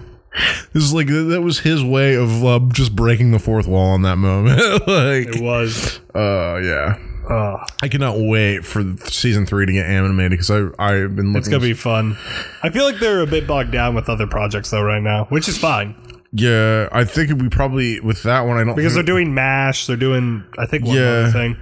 This 0.71 0.83
is 0.83 0.93
like 0.93 1.07
that 1.07 1.41
was 1.41 1.61
his 1.61 1.83
way 1.83 2.13
of 2.13 2.45
uh, 2.45 2.59
just 2.71 2.95
breaking 2.95 3.31
the 3.31 3.39
fourth 3.39 3.65
wall 3.65 3.95
in 3.95 4.03
that 4.03 4.17
moment. 4.17 4.59
like, 4.87 5.35
it 5.35 5.41
was. 5.41 5.99
uh, 6.13 6.59
yeah. 6.61 6.99
Uh, 7.29 7.65
I 7.81 7.87
cannot 7.89 8.15
wait 8.17 8.65
for 8.65 8.83
season 9.05 9.45
three 9.45 9.65
to 9.65 9.71
get 9.73 9.85
animated 9.85 10.31
because 10.31 10.49
I 10.51 10.67
I've 10.79 11.15
been 11.15 11.27
looking. 11.27 11.37
it's 11.37 11.47
gonna 11.49 11.61
be 11.61 11.73
fun. 11.73 12.17
I 12.63 12.69
feel 12.69 12.85
like 12.85 12.99
they're 12.99 13.21
a 13.21 13.27
bit 13.27 13.45
bogged 13.47 13.71
down 13.71 13.95
with 13.95 14.09
other 14.09 14.27
projects 14.27 14.69
though 14.71 14.81
right 14.83 15.01
now, 15.01 15.25
which 15.25 15.47
is 15.47 15.57
fine 15.57 15.95
yeah, 16.33 16.89
I 16.91 17.05
think 17.05 17.41
we 17.41 17.47
probably 17.47 18.01
with 18.01 18.23
that 18.23 18.41
one. 18.41 18.57
I 18.57 18.63
don't 18.65 18.75
because 18.75 18.93
they're 18.93 19.01
doing 19.01 19.33
Mash. 19.33 19.87
They're 19.87 19.95
doing 19.95 20.43
I 20.57 20.65
think 20.65 20.85
one 20.85 20.97
Yeah. 20.97 21.01
other 21.03 21.31
thing. 21.31 21.57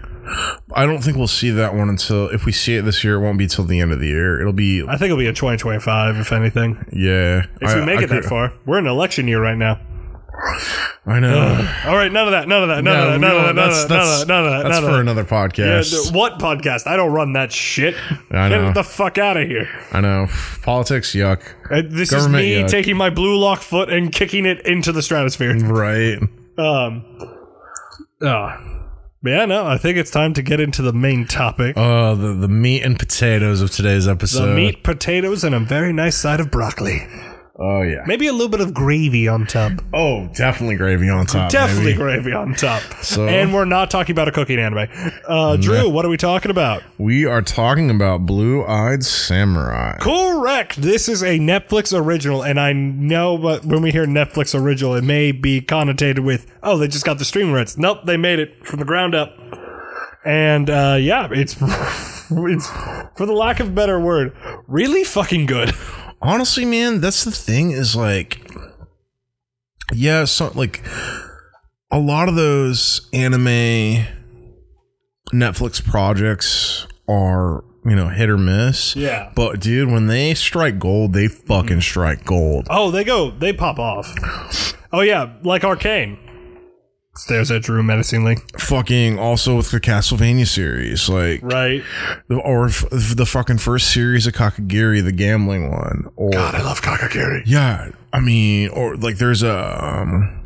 I 0.75 0.87
don't 0.87 1.03
think 1.03 1.17
we'll 1.17 1.27
see 1.27 1.51
that 1.51 1.75
one 1.75 1.87
until 1.87 2.29
if 2.29 2.45
we 2.45 2.51
see 2.51 2.75
it 2.75 2.81
this 2.81 3.03
year. 3.03 3.13
It 3.15 3.19
won't 3.19 3.37
be 3.37 3.45
till 3.45 3.63
the 3.63 3.79
end 3.79 3.91
of 3.91 3.99
the 3.99 4.07
year. 4.07 4.41
It'll 4.41 4.53
be 4.53 4.81
I 4.83 4.97
think 4.97 5.05
it'll 5.11 5.17
be 5.19 5.27
a 5.27 5.33
2025 5.33 6.17
if 6.17 6.31
anything. 6.31 6.83
yeah. 6.91 7.45
If 7.61 7.69
I, 7.69 7.79
we 7.79 7.85
make 7.85 7.99
I 7.99 8.03
it 8.03 8.07
that 8.09 8.21
could- 8.23 8.29
far, 8.29 8.53
we're 8.65 8.79
in 8.79 8.87
election 8.87 9.27
year 9.27 9.39
right 9.41 9.57
now. 9.57 9.79
I 11.07 11.19
know. 11.19 11.69
All 11.85 11.95
right, 11.95 12.11
none 12.11 12.27
of 12.27 12.31
that, 12.31 12.47
none 12.47 12.63
of 12.63 12.69
that, 12.69 12.83
none 12.83 12.93
Yeah, 12.93 13.01
of 13.03 13.07
that, 13.07 13.15
we 13.15 13.21
none 13.21 13.37
of 13.37 13.43
that, 13.43 13.55
none 13.55 13.69
that's 13.69 13.83
of 13.83 13.89
that, 13.89 13.93
none 13.93 14.01
of 14.01 14.07
that's 14.07 14.19
that, 14.19 14.27
none 14.27 14.45
of 14.45 14.51
that, 14.51 14.63
that's 14.63 14.75
none 14.75 14.83
of 14.83 14.89
for 14.89 14.93
that. 14.95 15.01
another 15.01 15.23
podcast. 15.23 16.03
th- 16.03 16.13
what 16.13 16.39
podcast? 16.39 16.87
I 16.87 16.95
don't 16.97 17.11
run 17.11 17.33
that 17.33 17.51
shit. 17.51 17.95
I 18.31 18.49
know. 18.49 18.65
Get 18.65 18.73
the 18.73 18.83
fuck 18.83 19.17
out 19.17 19.37
of 19.37 19.47
here. 19.47 19.69
I 19.91 20.01
know. 20.01 20.27
Politics, 20.63 21.13
yuck. 21.13 21.41
Uh, 21.71 21.81
This 21.87 22.11
Government, 22.11 22.43
is 22.43 22.47
me 22.49 22.59
yeah. 22.61 22.67
taking 22.67 22.97
my 22.97 23.09
blue 23.09 23.37
lock 23.37 23.61
foot 23.61 23.89
and 23.91 24.11
kicking 24.11 24.45
it 24.45 24.65
into 24.65 24.91
the 24.91 25.01
stratosphere. 25.01 25.55
Right. 25.57 26.17
Um. 26.57 27.05
Uh, 28.21 28.57
yeah, 29.23 29.45
no, 29.45 29.65
I 29.65 29.77
think 29.77 29.97
it's 29.97 30.11
time 30.11 30.33
to 30.35 30.41
get 30.41 30.59
into 30.59 30.81
the 30.81 30.93
main 30.93 31.25
topic. 31.27 31.75
Oh, 31.77 32.15
the 32.15 32.33
the 32.33 32.47
meat 32.47 32.81
and 32.83 32.97
potatoes 32.97 33.59
of 33.61 33.71
today's 33.71 34.07
episode. 34.07 34.47
the 34.47 34.55
meat, 34.55 34.83
potatoes, 34.83 35.43
and 35.43 35.53
a 35.53 35.59
very 35.59 35.91
nice 35.91 36.15
side 36.17 36.39
of 36.39 36.49
broccoli. 36.51 37.05
Oh 37.57 37.83
yeah. 37.83 38.03
Maybe 38.05 38.27
a 38.27 38.33
little 38.33 38.49
bit 38.49 38.59
of 38.59 38.73
gravy 38.73 39.29
on 39.29 39.45
top. 39.47 39.71
Oh, 39.93 40.27
definitely 40.33 40.75
gravy 40.75 41.07
on 41.09 41.25
top. 41.25 41.49
Definitely 41.51 41.93
baby. 41.93 41.97
gravy 41.97 42.33
on 42.33 42.53
top. 42.53 42.81
So- 43.01 43.27
and 43.27 43.53
we're 43.53 43.63
not 43.65 43.89
talking 43.89 44.11
about 44.13 44.27
a 44.27 44.31
cooking 44.33 44.59
anime. 44.59 44.87
Uh, 45.25 45.55
Drew, 45.55 45.89
what 45.89 46.03
are 46.05 46.09
we 46.09 46.17
talking 46.17 46.51
about? 46.51 46.83
We 46.97 47.25
are 47.25 47.41
talking 47.41 47.89
about 47.89 48.25
Blue 48.25 48.65
Eyed 48.65 49.05
Samurai. 49.05 49.97
Correct. 49.99 50.81
This 50.81 51.07
is 51.07 51.23
a 51.23 51.39
Netflix 51.39 51.97
original, 51.97 52.43
and 52.43 52.59
I 52.59 52.73
know, 52.73 53.37
but 53.37 53.63
when 53.63 53.81
we 53.81 53.91
hear 53.91 54.05
Netflix 54.05 54.53
original, 54.59 54.93
it 54.95 55.03
may 55.05 55.31
be 55.31 55.61
connotated 55.61 56.25
with, 56.25 56.51
oh, 56.61 56.77
they 56.77 56.89
just 56.89 57.05
got 57.05 57.19
the 57.19 57.25
stream 57.25 57.53
rights. 57.53 57.77
Nope, 57.77 57.99
they 58.05 58.17
made 58.17 58.39
it 58.39 58.65
from 58.65 58.79
the 58.79 58.85
ground 58.85 59.15
up. 59.15 59.33
And 60.25 60.69
uh, 60.69 60.97
yeah, 60.99 61.29
it's 61.31 61.53
it's 62.31 62.67
for 63.15 63.25
the 63.25 63.33
lack 63.33 63.59
of 63.61 63.67
a 63.69 63.71
better 63.71 63.99
word, 63.99 64.35
really 64.67 65.03
fucking 65.05 65.45
good. 65.45 65.71
Honestly, 66.25 66.65
man, 66.65 67.01
that's 67.01 67.23
the 67.23 67.29
thing 67.29 67.69
is 67.69 67.95
like, 67.95 68.41
yeah, 69.93 70.25
so 70.25 70.51
like 70.55 70.83
a 71.91 71.99
lot 71.99 72.27
of 72.27 72.35
those 72.35 73.07
anime 73.13 74.05
Netflix 75.31 75.85
projects 75.85 76.87
are 77.07 77.63
you 77.85 77.95
know 77.95 78.07
hit 78.07 78.29
or 78.29 78.39
miss. 78.39 78.95
Yeah. 78.95 79.31
But 79.35 79.59
dude, 79.59 79.91
when 79.91 80.07
they 80.07 80.33
strike 80.33 80.79
gold, 80.79 81.13
they 81.13 81.27
fucking 81.27 81.69
mm-hmm. 81.69 81.79
strike 81.79 82.25
gold. 82.25 82.65
Oh, 82.71 82.89
they 82.89 83.03
go, 83.03 83.29
they 83.29 83.53
pop 83.53 83.77
off. 83.77 84.11
Oh 84.91 85.01
yeah, 85.01 85.31
like 85.43 85.63
Arcane. 85.63 86.17
Stares 87.17 87.49
at 87.51 87.63
Drew 87.63 87.81
menacingly. 87.81 88.37
Fucking 88.57 89.17
also 89.17 89.55
with 89.57 89.71
the 89.71 89.79
Castlevania 89.79 90.45
series, 90.47 91.07
like 91.07 91.39
Right. 91.43 91.81
or 92.29 92.67
f- 92.67 92.85
the 92.91 93.25
fucking 93.25 93.59
first 93.59 93.91
series 93.91 94.27
of 94.27 94.33
Kakagiri, 94.33 95.03
the 95.03 95.11
gambling 95.13 95.71
one, 95.71 96.09
or 96.17 96.31
God, 96.31 96.55
I 96.55 96.61
love 96.61 96.81
Kakakiri. 96.81 97.43
yeah, 97.45 97.89
I 98.11 98.19
mean, 98.19 98.69
or 98.69 98.95
like 98.97 99.17
there's 99.17 99.43
a 99.43 99.85
um, 100.01 100.41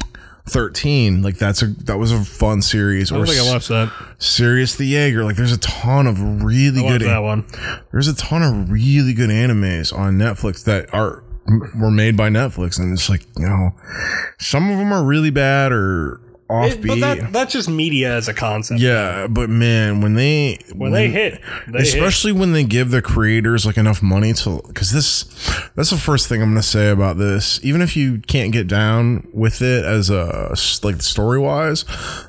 thirteen, 0.48 1.22
like 1.22 1.38
that's 1.38 1.62
a 1.62 1.68
that 1.86 1.98
was 1.98 2.12
a 2.12 2.24
fun 2.24 2.62
series, 2.62 3.12
I 3.12 3.16
or 3.16 3.18
don't 3.20 3.28
think 3.36 3.48
I 3.48 3.52
watched 3.52 3.70
that. 3.70 3.92
Sirius 4.20 4.76
the 4.76 4.86
Jaeger, 4.86 5.24
like 5.24 5.36
there's 5.38 5.52
a 5.54 5.58
ton 5.60 6.08
of 6.08 6.44
really 6.44 6.80
I 6.82 6.84
watched 6.84 7.00
good, 7.00 7.08
that 7.10 7.24
one. 7.24 7.46
there's 7.92 8.08
a 8.08 8.16
ton 8.16 8.44
of 8.44 8.70
really 8.72 9.14
good 9.14 9.30
animes 9.32 9.92
on 9.98 10.18
Netflix 10.18 10.64
that 10.66 10.94
are 10.94 11.24
were 11.80 11.90
made 11.92 12.16
by 12.16 12.30
Netflix, 12.30 12.78
and 12.80 12.94
it's 12.94 13.10
like 13.10 13.26
you 13.38 13.48
know, 13.48 13.72
some 14.40 14.70
of 14.70 14.78
them 14.78 14.92
are 14.94 15.04
really 15.04 15.32
bad 15.32 15.72
or 15.72 16.20
It- 16.50 16.82
offbeat. 16.82 16.88
but 16.88 17.00
that 17.02 17.32
that's 17.34 17.54
just 17.54 17.70
media 17.70 18.16
as 18.16 18.28
a 18.28 18.34
concept. 18.34 18.80
yeah, 18.82 19.28
but 19.28 19.50
man, 19.50 20.02
when 20.02 20.16
they 20.16 20.58
When 20.74 20.92
they 20.92 21.10
hit, 21.10 21.40
they 21.68 21.80
hit. 21.80 21.88
especially 21.88 22.32
when 22.32 22.54
they 22.54 22.64
give 22.64 22.90
the 22.92 23.02
creators 23.04 23.66
like 23.66 23.78
enough 23.78 24.02
money 24.02 24.34
to 24.34 24.62
because 24.68 24.92
this 24.92 25.26
that's 25.76 25.92
the 25.92 25.98
first 25.98 26.28
thing 26.28 26.42
i'm 26.42 26.50
gonna 26.50 26.64
say 26.64 26.90
about 26.90 27.18
this 27.18 27.60
even 27.64 27.82
if 27.82 27.96
you 27.96 28.20
can't 28.28 28.52
get 28.52 28.68
down 28.68 29.28
with 29.34 29.62
it 29.62 29.86
as 29.86 30.10
a 30.10 30.56
like 30.84 31.02
story 31.02 31.38
wise 31.40 31.86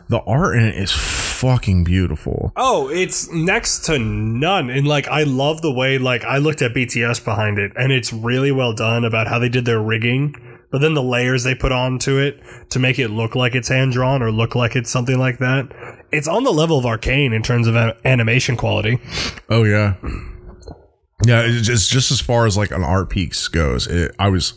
the 0.08 0.20
art 0.26 0.56
in 0.56 0.64
it 0.64 0.74
is 0.76 0.92
fucking 0.92 1.84
beautiful 1.84 2.52
Oh, 2.56 2.88
it's 2.90 3.30
next 3.32 3.84
to 3.86 3.98
none. 3.98 4.68
And 4.70 4.86
like 4.86 5.08
I 5.08 5.22
love 5.22 5.62
the 5.62 5.72
way 5.72 5.96
like 5.98 6.24
I 6.24 6.36
looked 6.38 6.60
at 6.62 6.74
BTS 6.74 7.24
behind 7.24 7.58
it 7.58 7.72
and 7.76 7.90
it's 7.92 8.12
really 8.12 8.52
well 8.52 8.72
done 8.74 9.04
about 9.04 9.28
how 9.28 9.38
they 9.38 9.48
did 9.48 9.64
their 9.64 9.80
rigging, 9.80 10.34
but 10.70 10.80
then 10.80 10.94
the 10.94 11.02
layers 11.02 11.44
they 11.44 11.54
put 11.54 11.72
onto 11.72 12.18
it 12.18 12.40
to 12.70 12.78
make 12.78 12.98
it 12.98 13.08
look 13.08 13.34
like 13.34 13.54
it's 13.54 13.68
hand 13.68 13.92
drawn 13.92 14.22
or 14.22 14.30
look 14.30 14.54
like 14.54 14.76
it's 14.76 14.90
something 14.90 15.18
like 15.18 15.38
that. 15.38 15.68
It's 16.12 16.28
on 16.28 16.44
the 16.44 16.52
level 16.52 16.78
of 16.78 16.86
Arcane 16.86 17.32
in 17.32 17.42
terms 17.42 17.66
of 17.66 17.76
a- 17.76 17.96
animation 18.04 18.56
quality. 18.56 18.98
oh 19.48 19.64
yeah 19.64 19.94
yeah 21.26 21.42
it's 21.44 21.66
just, 21.66 21.90
just 21.90 22.10
as 22.10 22.20
far 22.20 22.46
as 22.46 22.56
like 22.56 22.70
an 22.70 22.82
art 22.82 23.10
peaks 23.10 23.46
goes 23.48 23.86
it, 23.86 24.10
i 24.18 24.26
was 24.28 24.54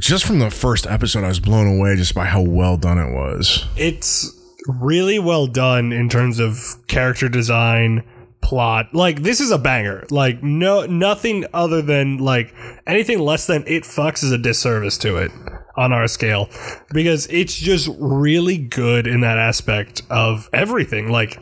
just 0.00 0.24
from 0.24 0.38
the 0.38 0.50
first 0.50 0.86
episode 0.86 1.24
i 1.24 1.28
was 1.28 1.40
blown 1.40 1.66
away 1.78 1.94
just 1.94 2.14
by 2.14 2.24
how 2.24 2.40
well 2.40 2.78
done 2.78 2.96
it 2.98 3.12
was 3.12 3.66
It's 3.76 4.34
really 4.66 5.18
well 5.18 5.46
done 5.46 5.92
in 5.92 6.08
terms 6.08 6.38
of 6.38 6.56
character 6.86 7.28
design, 7.28 8.02
plot. 8.42 8.94
Like 8.94 9.22
this 9.22 9.40
is 9.40 9.50
a 9.50 9.58
banger. 9.58 10.06
Like 10.10 10.42
no 10.42 10.84
nothing 10.86 11.46
other 11.54 11.80
than 11.80 12.18
like 12.18 12.54
anything 12.86 13.20
less 13.20 13.46
than 13.46 13.64
it 13.66 13.84
fucks 13.84 14.22
is 14.22 14.32
a 14.32 14.38
disservice 14.38 14.98
to 14.98 15.16
it 15.16 15.30
on 15.76 15.92
our 15.92 16.06
scale 16.06 16.50
because 16.92 17.26
it's 17.28 17.56
just 17.56 17.88
really 17.98 18.58
good 18.58 19.06
in 19.06 19.20
that 19.20 19.38
aspect 19.38 20.02
of 20.10 20.50
everything. 20.52 21.10
Like 21.10 21.40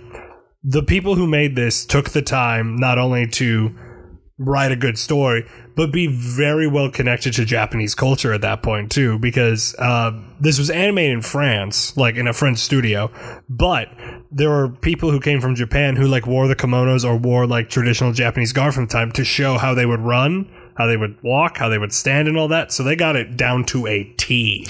the 0.62 0.82
people 0.82 1.14
who 1.14 1.26
made 1.26 1.56
this 1.56 1.84
took 1.84 2.10
the 2.10 2.22
time 2.22 2.76
not 2.76 2.98
only 2.98 3.26
to 3.26 3.74
write 4.40 4.72
a 4.72 4.76
good 4.76 4.98
story, 4.98 5.46
but 5.76 5.92
be 5.92 6.06
very 6.06 6.66
well 6.66 6.90
connected 6.90 7.34
to 7.34 7.44
Japanese 7.44 7.94
culture 7.94 8.32
at 8.32 8.40
that 8.40 8.62
point 8.62 8.90
too, 8.90 9.18
because 9.18 9.74
uh, 9.78 10.18
this 10.40 10.58
was 10.58 10.70
animated 10.70 11.12
in 11.12 11.22
France, 11.22 11.94
like 11.96 12.16
in 12.16 12.26
a 12.26 12.32
French 12.32 12.58
studio. 12.58 13.10
But 13.50 13.88
there 14.32 14.48
were 14.48 14.70
people 14.70 15.10
who 15.10 15.20
came 15.20 15.42
from 15.42 15.54
Japan 15.54 15.94
who 15.94 16.06
like 16.06 16.26
wore 16.26 16.48
the 16.48 16.56
kimonos 16.56 17.04
or 17.04 17.16
wore 17.16 17.46
like 17.46 17.68
traditional 17.68 18.12
Japanese 18.12 18.54
garb 18.54 18.72
from 18.72 18.86
time 18.86 19.12
to 19.12 19.24
show 19.24 19.58
how 19.58 19.74
they 19.74 19.84
would 19.84 20.00
run, 20.00 20.50
how 20.80 20.86
they 20.86 20.96
would 20.96 21.16
walk, 21.22 21.58
how 21.58 21.68
they 21.68 21.78
would 21.78 21.92
stand, 21.92 22.26
and 22.28 22.36
all 22.38 22.48
that. 22.48 22.72
So 22.72 22.82
they 22.82 22.96
got 22.96 23.16
it 23.16 23.36
down 23.36 23.64
to 23.66 23.86
a 23.86 24.04
T. 24.16 24.66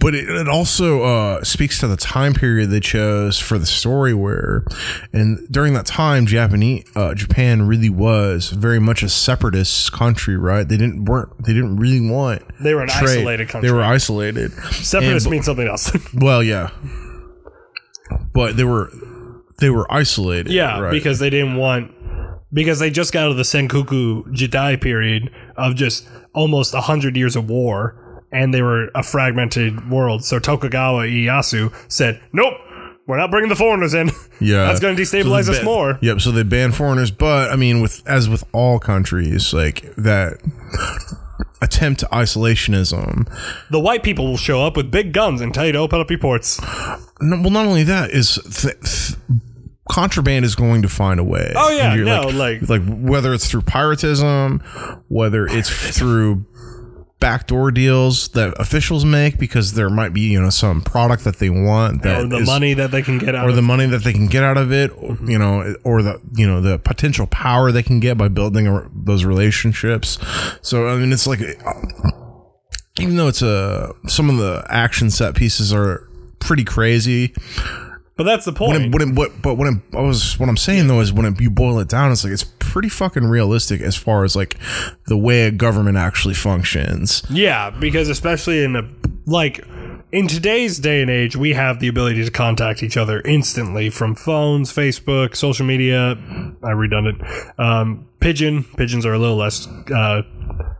but 0.00 0.14
it, 0.14 0.28
it 0.28 0.48
also 0.48 1.02
uh, 1.02 1.44
speaks 1.44 1.78
to 1.80 1.86
the 1.86 1.96
time 1.96 2.34
period 2.34 2.70
they 2.70 2.80
chose 2.80 3.38
for 3.38 3.58
the 3.58 3.66
story 3.66 4.12
where 4.14 4.64
and 5.12 5.46
during 5.50 5.74
that 5.74 5.86
time 5.86 6.26
japanese 6.26 6.84
uh, 6.96 7.14
japan 7.14 7.62
really 7.68 7.90
was 7.90 8.50
very 8.50 8.80
much 8.80 9.02
a 9.02 9.08
separatist 9.08 9.92
country 9.92 10.36
right 10.36 10.68
they 10.68 10.76
didn't 10.76 11.04
weren't 11.04 11.30
they 11.44 11.52
didn't 11.52 11.76
really 11.76 12.00
want 12.10 12.42
They 12.60 12.74
were 12.74 12.82
an 12.82 12.88
trade. 12.88 13.18
isolated 13.18 13.48
country. 13.48 13.68
they 13.68 13.74
were 13.74 13.82
isolated 13.82 14.50
Separatist 14.72 15.26
and- 15.26 15.30
means 15.32 15.44
something 15.46 15.66
else. 15.68 15.92
well 16.14 16.42
yeah 16.42 16.70
but 18.34 18.56
they 18.56 18.64
were 18.64 18.90
they 19.60 19.70
were 19.70 19.90
isolated 19.92 20.50
Yeah, 20.52 20.80
right? 20.80 20.90
because 20.90 21.18
they 21.18 21.30
didn't 21.30 21.56
want 21.56 21.92
because 22.52 22.78
they 22.80 22.90
just 22.90 23.12
got 23.12 23.24
out 23.26 23.30
of 23.30 23.36
the 23.36 23.42
Sengoku 23.44 24.24
Jidai 24.34 24.80
period 24.80 25.30
of 25.56 25.74
just 25.74 26.08
almost 26.34 26.74
a 26.74 26.80
hundred 26.80 27.16
years 27.16 27.36
of 27.36 27.48
war, 27.48 28.24
and 28.32 28.52
they 28.54 28.62
were 28.62 28.90
a 28.94 29.02
fragmented 29.02 29.90
world. 29.90 30.24
So 30.24 30.38
Tokugawa 30.38 31.04
Ieyasu 31.06 31.72
said, 31.88 32.20
"Nope, 32.32 32.54
we're 33.06 33.18
not 33.18 33.30
bringing 33.30 33.48
the 33.48 33.56
foreigners 33.56 33.94
in. 33.94 34.10
yeah 34.40 34.66
that's 34.66 34.80
going 34.80 34.96
to 34.96 35.02
destabilize 35.02 35.44
So 35.44 35.52
they 35.52 35.58
us 35.58 35.64
more." 35.64 35.98
yep 36.02 36.20
so 36.20 36.30
they 36.32 36.42
banned 36.42 36.74
foreigners 36.74 37.12
but 37.12 37.50
i 37.52 37.56
mean 37.56 37.80
with 37.80 38.02
as 38.08 38.28
with 38.28 38.42
all 38.52 38.80
countries 38.80 39.52
like 39.54 39.94
that 39.96 40.38
attempt 41.62 42.00
to 42.00 42.06
isolationism 42.06 43.28
The 43.70 43.78
white 43.78 44.02
people 44.02 44.26
will 44.26 44.36
show 44.36 44.66
up 44.66 44.76
with 44.76 44.90
big 44.90 45.12
guns 45.12 45.40
and 45.40 45.54
tell 45.54 45.64
you 45.66 45.72
to 45.72 45.78
open 45.78 46.00
up 46.00 46.10
your 46.10 46.18
ports. 46.18 46.60
No, 47.20 47.40
well, 47.40 47.50
not 47.50 47.66
only 47.66 47.84
that 47.84 48.10
is 48.10 48.34
th- 48.42 48.74
th- 48.80 49.18
contraband 49.90 50.44
is 50.44 50.54
going 50.54 50.82
to 50.82 50.88
find 50.88 51.18
a 51.18 51.24
way. 51.24 51.52
Oh, 51.56 51.70
yeah, 51.70 51.94
no, 51.94 52.28
like, 52.28 52.62
like- 52.62 52.68
like 52.68 52.82
whether 53.00 53.34
it's 53.34 53.50
through 53.50 53.62
piratism, 53.62 54.62
whether 55.08 55.46
it's 55.46 55.70
through 55.96 56.46
backdoor 57.20 57.70
deals 57.70 58.30
that 58.30 58.52
officials 58.58 59.04
make 59.04 59.38
because 59.38 59.74
there 59.74 59.88
might 59.88 60.12
be 60.12 60.22
you 60.22 60.42
know 60.42 60.50
some 60.50 60.80
product 60.80 61.22
that 61.22 61.38
they 61.38 61.48
want 61.48 62.02
that 62.02 62.22
Or 62.22 62.26
the 62.26 62.38
is- 62.38 62.48
money 62.48 62.74
that 62.74 62.90
they 62.90 63.00
can 63.00 63.18
get 63.18 63.36
out 63.36 63.46
or 63.46 63.50
of 63.50 63.54
the 63.54 63.62
money 63.62 63.86
that 63.86 64.02
they 64.02 64.12
can 64.12 64.26
get 64.26 64.42
out 64.42 64.56
of 64.56 64.72
it, 64.72 64.90
or, 64.96 65.10
mm-hmm. 65.10 65.30
you 65.30 65.38
know, 65.38 65.76
or 65.84 66.02
the 66.02 66.20
you 66.34 66.46
know 66.46 66.60
the 66.60 66.78
potential 66.80 67.28
power 67.28 67.70
they 67.70 67.82
can 67.84 68.00
get 68.00 68.18
by 68.18 68.26
building 68.28 68.66
a, 68.66 68.90
those 68.92 69.24
relationships. 69.24 70.18
So 70.62 70.88
I 70.88 70.96
mean, 70.96 71.12
it's 71.12 71.26
like 71.28 71.40
even 72.98 73.16
though 73.16 73.28
it's 73.28 73.42
a 73.42 73.92
some 74.08 74.28
of 74.28 74.38
the 74.38 74.64
action 74.68 75.10
set 75.10 75.34
pieces 75.34 75.72
are 75.72 76.08
pretty 76.40 76.64
crazy. 76.64 77.34
But 78.22 78.30
that's 78.30 78.44
the 78.44 78.52
when 78.52 78.70
point. 78.70 78.82
it, 78.84 78.92
when 78.92 79.08
it, 79.08 79.14
what, 79.16 79.42
but 79.42 79.54
when 79.56 79.68
it, 79.74 79.96
I 79.96 80.00
was, 80.00 80.38
what 80.38 80.48
I'm 80.48 80.56
saying 80.56 80.86
though 80.86 81.00
is 81.00 81.12
when 81.12 81.26
it, 81.26 81.40
you 81.40 81.50
boil 81.50 81.80
it 81.80 81.88
down, 81.88 82.12
it's 82.12 82.22
like 82.22 82.32
it's 82.32 82.44
pretty 82.44 82.88
fucking 82.88 83.24
realistic 83.24 83.80
as 83.80 83.96
far 83.96 84.22
as 84.22 84.36
like 84.36 84.56
the 85.08 85.16
way 85.16 85.46
a 85.46 85.50
government 85.50 85.96
actually 85.96 86.34
functions. 86.34 87.24
Yeah, 87.28 87.70
because 87.70 88.08
especially 88.08 88.62
in 88.62 88.76
a 88.76 88.88
like 89.26 89.64
in 90.12 90.28
today's 90.28 90.78
day 90.78 91.02
and 91.02 91.10
age, 91.10 91.34
we 91.34 91.54
have 91.54 91.80
the 91.80 91.88
ability 91.88 92.24
to 92.24 92.30
contact 92.30 92.84
each 92.84 92.96
other 92.96 93.20
instantly 93.22 93.90
from 93.90 94.14
phones, 94.14 94.72
Facebook, 94.72 95.34
social 95.34 95.66
media. 95.66 96.16
I 96.62 96.70
redundant. 96.70 97.22
Um, 97.58 98.06
pigeon 98.20 98.62
pigeons 98.76 99.04
are 99.04 99.14
a 99.14 99.18
little 99.18 99.36
less 99.36 99.66
uh, 99.66 100.22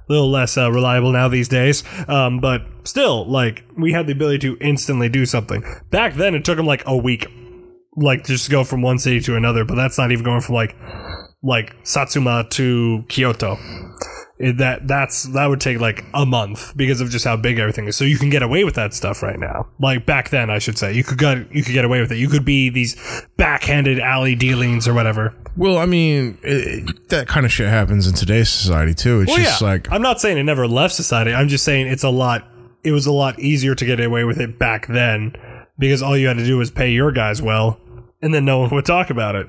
little 0.08 0.30
less 0.30 0.56
uh, 0.56 0.70
reliable 0.70 1.12
now 1.12 1.28
these 1.28 1.48
days. 1.48 1.84
Um, 2.08 2.40
but 2.40 2.62
still, 2.84 3.28
like 3.28 3.64
we 3.76 3.92
had 3.92 4.06
the 4.06 4.12
ability 4.12 4.38
to 4.40 4.56
instantly 4.60 5.08
do 5.08 5.26
something. 5.26 5.64
Back 5.90 6.14
then, 6.14 6.34
it 6.34 6.44
took 6.44 6.56
them 6.56 6.66
like 6.66 6.82
a 6.86 6.96
week, 6.96 7.26
like 7.96 8.24
just 8.24 8.50
go 8.50 8.64
from 8.64 8.82
one 8.82 8.98
city 8.98 9.20
to 9.20 9.36
another. 9.36 9.64
But 9.64 9.76
that's 9.76 9.98
not 9.98 10.12
even 10.12 10.24
going 10.24 10.40
from 10.40 10.54
like 10.54 10.76
like 11.42 11.74
Satsuma 11.82 12.46
to 12.50 13.04
Kyoto. 13.08 13.58
It- 14.42 14.58
that 14.58 14.88
that's 14.88 15.22
that 15.34 15.46
would 15.46 15.60
take 15.60 15.78
like 15.80 16.04
a 16.12 16.26
month 16.26 16.76
because 16.76 17.00
of 17.00 17.08
just 17.10 17.24
how 17.24 17.36
big 17.36 17.58
everything 17.60 17.86
is. 17.86 17.96
So 17.96 18.04
you 18.04 18.18
can 18.18 18.28
get 18.28 18.42
away 18.42 18.64
with 18.64 18.74
that 18.74 18.92
stuff 18.92 19.22
right 19.22 19.38
now. 19.38 19.68
Like 19.78 20.04
back 20.04 20.30
then, 20.30 20.50
I 20.50 20.58
should 20.58 20.76
say, 20.76 20.92
you 20.92 21.04
could 21.04 21.16
get 21.18 21.54
you 21.54 21.62
could 21.62 21.72
get 21.72 21.84
away 21.84 22.00
with 22.00 22.10
it. 22.10 22.18
You 22.18 22.28
could 22.28 22.44
be 22.44 22.68
these 22.68 22.96
backhanded 23.36 23.98
alley 24.00 24.34
dealings 24.34 24.88
or 24.88 24.94
whatever. 24.94 25.32
Well, 25.56 25.78
I 25.78 25.86
mean, 25.86 26.38
it, 26.42 27.08
that 27.10 27.28
kind 27.28 27.46
of 27.46 27.52
shit 27.52 27.68
happens 27.68 28.06
in 28.06 28.14
today's 28.14 28.48
society 28.48 28.94
too. 28.94 29.20
It's 29.20 29.28
Well, 29.28 29.38
just 29.38 29.60
yeah, 29.60 29.68
like 29.68 29.92
I'm 29.92 30.02
not 30.02 30.20
saying 30.20 30.38
it 30.38 30.42
never 30.44 30.66
left 30.66 30.94
society. 30.94 31.32
I'm 31.32 31.48
just 31.48 31.64
saying 31.64 31.86
it's 31.86 32.02
a 32.04 32.10
lot. 32.10 32.48
It 32.82 32.90
was 32.92 33.06
a 33.06 33.12
lot 33.12 33.38
easier 33.38 33.74
to 33.76 33.84
get 33.84 34.00
away 34.00 34.24
with 34.24 34.40
it 34.40 34.58
back 34.58 34.88
then 34.88 35.34
because 35.78 36.02
all 36.02 36.16
you 36.16 36.26
had 36.26 36.38
to 36.38 36.44
do 36.44 36.58
was 36.58 36.70
pay 36.70 36.90
your 36.90 37.12
guys 37.12 37.40
well, 37.40 37.78
and 38.20 38.34
then 38.34 38.44
no 38.44 38.58
one 38.60 38.70
would 38.70 38.86
talk 38.86 39.08
about 39.10 39.36
it. 39.36 39.46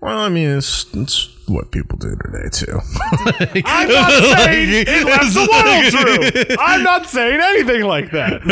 Well, 0.00 0.18
I 0.18 0.28
mean, 0.28 0.48
it's, 0.58 0.84
it's 0.94 1.28
what 1.48 1.70
people 1.70 1.96
do 1.98 2.16
today 2.16 2.48
too. 2.50 2.80
I'm 3.64 3.88
not 3.88 4.10
saying 4.10 4.84
it 4.86 5.06
left 5.06 5.34
the 5.34 5.46
world 5.50 6.46
true. 6.46 6.56
I'm 6.58 6.82
not 6.82 7.06
saying 7.06 7.40
anything 7.40 7.82
like 7.84 8.10
that. 8.10 8.42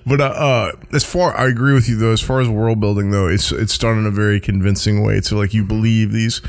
but 0.06 0.20
uh, 0.20 0.24
uh, 0.24 0.72
as 0.92 1.04
far, 1.04 1.36
I 1.36 1.48
agree 1.48 1.74
with 1.74 1.88
you 1.88 1.96
though. 1.96 2.12
As 2.12 2.20
far 2.20 2.40
as 2.40 2.48
world 2.48 2.80
building 2.80 3.10
though, 3.10 3.28
it's 3.28 3.52
it's 3.52 3.78
done 3.78 3.98
in 3.98 4.06
a 4.06 4.10
very 4.10 4.40
convincing 4.40 5.02
way 5.02 5.20
So 5.20 5.36
like 5.36 5.54
you 5.54 5.64
believe 5.64 6.12
these 6.12 6.40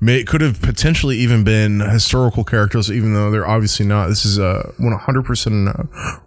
may 0.00 0.24
could 0.24 0.40
have 0.40 0.60
potentially 0.60 1.16
even 1.18 1.44
been 1.44 1.80
historical 1.80 2.44
characters, 2.44 2.90
even 2.90 3.14
though 3.14 3.30
they're 3.30 3.48
obviously 3.48 3.86
not. 3.86 4.08
This 4.08 4.24
is 4.24 4.38
a 4.38 4.72
100 4.78 5.24
percent 5.24 5.68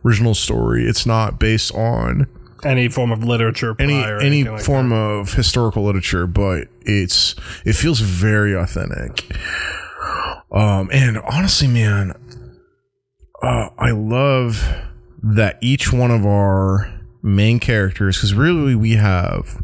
original 0.06 0.36
story. 0.36 0.86
It's 0.86 1.06
not 1.06 1.40
based 1.40 1.74
on 1.74 2.28
Any 2.66 2.90
form 2.90 3.12
of 3.12 3.24
literature, 3.24 3.76
any 3.80 4.04
or 4.04 4.20
any 4.20 4.44
like 4.44 4.62
form 4.62 4.92
of 4.92 5.34
historical 5.34 5.84
literature, 5.84 6.28
but 6.28 6.68
it's 6.82 7.36
it 7.66 7.74
feels 7.74 8.00
very 8.00 8.56
authentic. 8.56 9.26
Um, 10.52 10.90
and 10.92 11.18
honestly, 11.18 11.68
man, 11.68 12.14
uh, 13.42 13.70
I 13.78 13.92
love 13.92 14.64
that 15.24 15.58
each 15.62 15.92
one 15.92 16.12
of 16.12 16.26
our 16.26 17.02
main 17.24 17.60
characters, 17.60 18.18
because 18.18 18.34
really 18.34 18.76
we 18.76 18.92
have, 18.98 19.63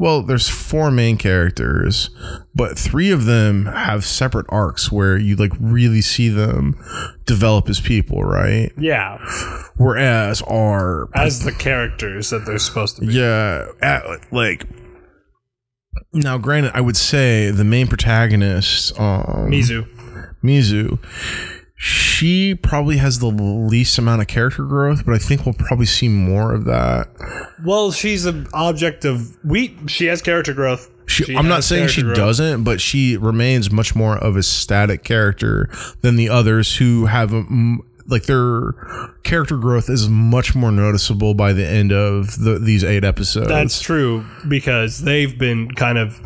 well, 0.00 0.22
there's 0.22 0.48
four 0.48 0.90
main 0.90 1.18
characters, 1.18 2.08
but 2.54 2.78
three 2.78 3.10
of 3.10 3.26
them 3.26 3.66
have 3.66 4.02
separate 4.02 4.46
arcs 4.48 4.90
where 4.90 5.18
you 5.18 5.36
like 5.36 5.52
really 5.60 6.00
see 6.00 6.30
them 6.30 6.82
develop 7.26 7.68
as 7.68 7.82
people, 7.82 8.24
right? 8.24 8.72
Yeah, 8.78 9.18
Whereas 9.76 10.40
our 10.48 11.10
as 11.14 11.44
the 11.44 11.52
characters 11.52 12.30
that 12.30 12.46
they're 12.46 12.58
supposed 12.58 12.96
to 12.96 13.02
be. 13.06 13.12
yeah, 13.12 13.66
at, 13.82 14.02
like 14.32 14.66
now, 16.14 16.38
granted, 16.38 16.72
I 16.74 16.80
would 16.80 16.96
say 16.96 17.50
the 17.50 17.64
main 17.64 17.86
protagonist, 17.86 18.98
um, 18.98 19.50
Mizu. 19.50 19.86
Mizu, 20.42 20.98
she 21.82 22.54
probably 22.54 22.98
has 22.98 23.20
the 23.20 23.28
least 23.28 23.96
amount 23.96 24.20
of 24.20 24.26
character 24.28 24.64
growth, 24.64 25.06
but 25.06 25.14
I 25.14 25.18
think 25.18 25.46
we'll 25.46 25.54
probably 25.54 25.86
see 25.86 26.10
more 26.10 26.52
of 26.52 26.66
that. 26.66 27.08
Well, 27.64 27.90
she's 27.90 28.26
an 28.26 28.46
object 28.52 29.06
of 29.06 29.34
we. 29.42 29.74
She 29.86 30.04
has 30.04 30.20
character 30.20 30.52
growth. 30.52 30.90
She, 31.06 31.24
She 31.24 31.34
I'm 31.34 31.48
not 31.48 31.64
saying 31.64 31.88
she 31.88 32.02
growth. 32.02 32.16
doesn't, 32.16 32.64
but 32.64 32.82
she 32.82 33.16
remains 33.16 33.70
much 33.70 33.94
more 33.96 34.18
of 34.18 34.36
a 34.36 34.42
static 34.42 35.04
character 35.04 35.70
than 36.02 36.16
the 36.16 36.28
others 36.28 36.76
who 36.76 37.06
have 37.06 37.32
a, 37.32 37.44
mm, 37.44 37.78
like 38.06 38.24
their 38.24 38.74
character 39.22 39.56
growth 39.56 39.88
is 39.88 40.06
much 40.06 40.54
more 40.54 40.70
noticeable 40.70 41.32
by 41.32 41.54
the 41.54 41.66
end 41.66 41.92
of 41.92 42.38
the, 42.38 42.58
these 42.58 42.84
eight 42.84 43.04
episodes. 43.04 43.48
That's 43.48 43.80
true 43.80 44.26
because 44.48 45.00
they've 45.00 45.36
been 45.38 45.70
kind 45.72 45.96
of 45.96 46.20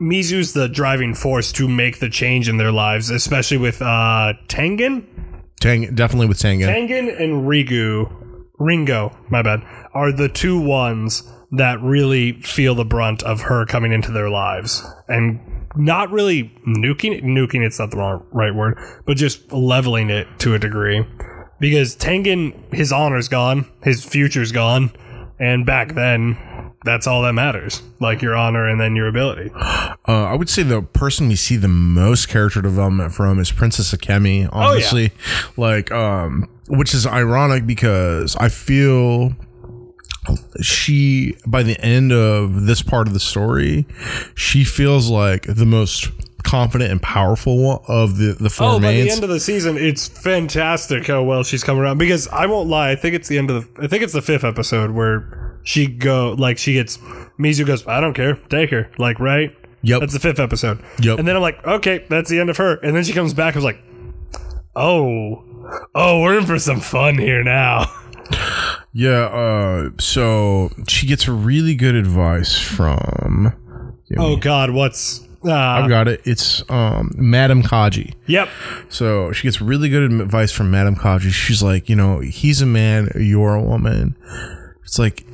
Mizu's 0.00 0.52
the 0.52 0.68
driving 0.68 1.14
force 1.14 1.52
to 1.52 1.68
make 1.68 2.00
the 2.00 2.10
change 2.10 2.48
in 2.48 2.56
their 2.56 2.72
lives, 2.72 3.10
especially 3.10 3.56
with 3.56 3.80
uh 3.80 4.34
Taigen. 4.48 5.04
Tang, 5.60 5.94
definitely 5.94 6.26
with 6.26 6.38
Taigen. 6.38 6.66
Taigen 6.66 7.20
and 7.20 7.46
Rigu, 7.46 8.44
Ringo, 8.58 9.16
my 9.30 9.42
bad, 9.42 9.62
are 9.94 10.12
the 10.12 10.28
two 10.28 10.60
ones 10.60 11.22
that 11.52 11.80
really 11.80 12.32
feel 12.42 12.74
the 12.74 12.84
brunt 12.84 13.22
of 13.22 13.42
her 13.42 13.64
coming 13.64 13.92
into 13.92 14.12
their 14.12 14.28
lives 14.28 14.84
and 15.08 15.40
not 15.76 16.10
really 16.10 16.52
nuking 16.66 17.16
it. 17.16 17.24
Nuking 17.24 17.64
it's 17.64 17.78
not 17.78 17.90
the 17.90 17.96
wrong 17.96 18.26
right 18.32 18.54
word, 18.54 18.78
but 19.06 19.16
just 19.16 19.50
leveling 19.52 20.10
it 20.10 20.26
to 20.40 20.54
a 20.54 20.58
degree. 20.58 21.06
Because 21.58 21.96
Taigen, 21.96 22.74
his 22.74 22.92
honor's 22.92 23.28
gone, 23.28 23.66
his 23.82 24.04
future's 24.04 24.52
gone, 24.52 24.90
and 25.38 25.64
back 25.64 25.94
then, 25.94 26.36
that's 26.86 27.06
all 27.06 27.22
that 27.22 27.32
matters. 27.34 27.82
Like 28.00 28.22
your 28.22 28.36
honor 28.36 28.66
and 28.68 28.80
then 28.80 28.96
your 28.96 29.08
ability. 29.08 29.50
Uh, 30.08 30.26
I 30.26 30.36
would 30.36 30.48
say 30.48 30.62
the 30.62 30.82
person 30.82 31.26
we 31.26 31.34
see 31.34 31.56
the 31.56 31.66
most 31.66 32.28
character 32.28 32.62
development 32.62 33.12
from 33.12 33.40
is 33.40 33.50
Princess 33.50 33.92
Akemi. 33.92 34.48
Honestly, 34.52 35.10
like, 35.56 35.90
um, 35.90 36.48
which 36.68 36.94
is 36.94 37.04
ironic 37.08 37.66
because 37.66 38.36
I 38.36 38.48
feel 38.48 39.32
she, 40.60 41.36
by 41.44 41.64
the 41.64 41.76
end 41.80 42.12
of 42.12 42.66
this 42.66 42.82
part 42.82 43.08
of 43.08 43.14
the 43.14 43.20
story, 43.20 43.84
she 44.36 44.62
feels 44.62 45.10
like 45.10 45.42
the 45.42 45.66
most 45.66 46.08
confident 46.44 46.92
and 46.92 47.02
powerful 47.02 47.82
of 47.88 48.18
the 48.18 48.36
the 48.38 48.48
four 48.48 48.68
Oh, 48.68 48.80
by 48.80 48.92
the 48.92 49.10
end 49.10 49.24
of 49.24 49.28
the 49.28 49.40
season, 49.40 49.76
it's 49.76 50.06
fantastic 50.06 51.08
how 51.08 51.22
well 51.24 51.42
she's 51.42 51.64
come 51.64 51.78
around. 51.78 51.98
Because 51.98 52.28
I 52.28 52.46
won't 52.46 52.68
lie, 52.68 52.92
I 52.92 52.96
think 52.96 53.14
it's 53.16 53.28
the 53.28 53.38
end 53.38 53.50
of 53.50 53.74
the. 53.74 53.82
I 53.82 53.88
think 53.88 54.02
it's 54.02 54.12
the 54.12 54.22
fifth 54.22 54.44
episode 54.44 54.92
where 54.92 55.45
she 55.66 55.88
go 55.88 56.34
like 56.38 56.58
she 56.58 56.74
gets 56.74 56.96
Mizu 57.38 57.66
goes. 57.66 57.86
I 57.86 58.00
don't 58.00 58.14
care, 58.14 58.36
take 58.48 58.70
her. 58.70 58.88
Like 58.98 59.18
right. 59.18 59.54
Yep. 59.82 60.00
That's 60.00 60.12
the 60.12 60.20
fifth 60.20 60.38
episode. 60.38 60.82
Yep. 61.02 61.18
And 61.18 61.28
then 61.28 61.36
I'm 61.36 61.42
like, 61.42 61.64
okay, 61.66 62.04
that's 62.08 62.30
the 62.30 62.40
end 62.40 62.50
of 62.50 62.56
her. 62.56 62.76
And 62.76 62.96
then 62.96 63.04
she 63.04 63.12
comes 63.12 63.34
back. 63.34 63.54
I 63.54 63.58
was 63.58 63.64
like, 63.64 63.82
oh, 64.74 65.44
oh, 65.94 66.22
we're 66.22 66.38
in 66.38 66.46
for 66.46 66.58
some 66.58 66.80
fun 66.80 67.18
here 67.18 67.42
now. 67.42 67.86
yeah. 68.92 69.26
Uh, 69.26 69.90
so 69.98 70.70
she 70.88 71.06
gets 71.06 71.28
really 71.28 71.74
good 71.74 71.94
advice 71.94 72.58
from. 72.58 73.52
Oh 74.16 74.36
God, 74.36 74.70
what's? 74.70 75.20
Uh, 75.44 75.52
I've 75.52 75.88
got 75.88 76.08
it. 76.08 76.20
It's 76.24 76.68
um, 76.70 77.12
Madam 77.16 77.62
Kaji. 77.62 78.14
yep. 78.26 78.48
So 78.88 79.32
she 79.32 79.42
gets 79.48 79.60
really 79.60 79.88
good 79.88 80.12
advice 80.12 80.52
from 80.52 80.70
Madam 80.70 80.94
Kaji. 80.94 81.30
She's 81.30 81.62
like, 81.62 81.88
you 81.88 81.96
know, 81.96 82.20
he's 82.20 82.62
a 82.62 82.66
man, 82.66 83.10
you're 83.16 83.54
a 83.54 83.62
woman. 83.62 84.16
It's 84.82 84.98
like, 84.98 85.24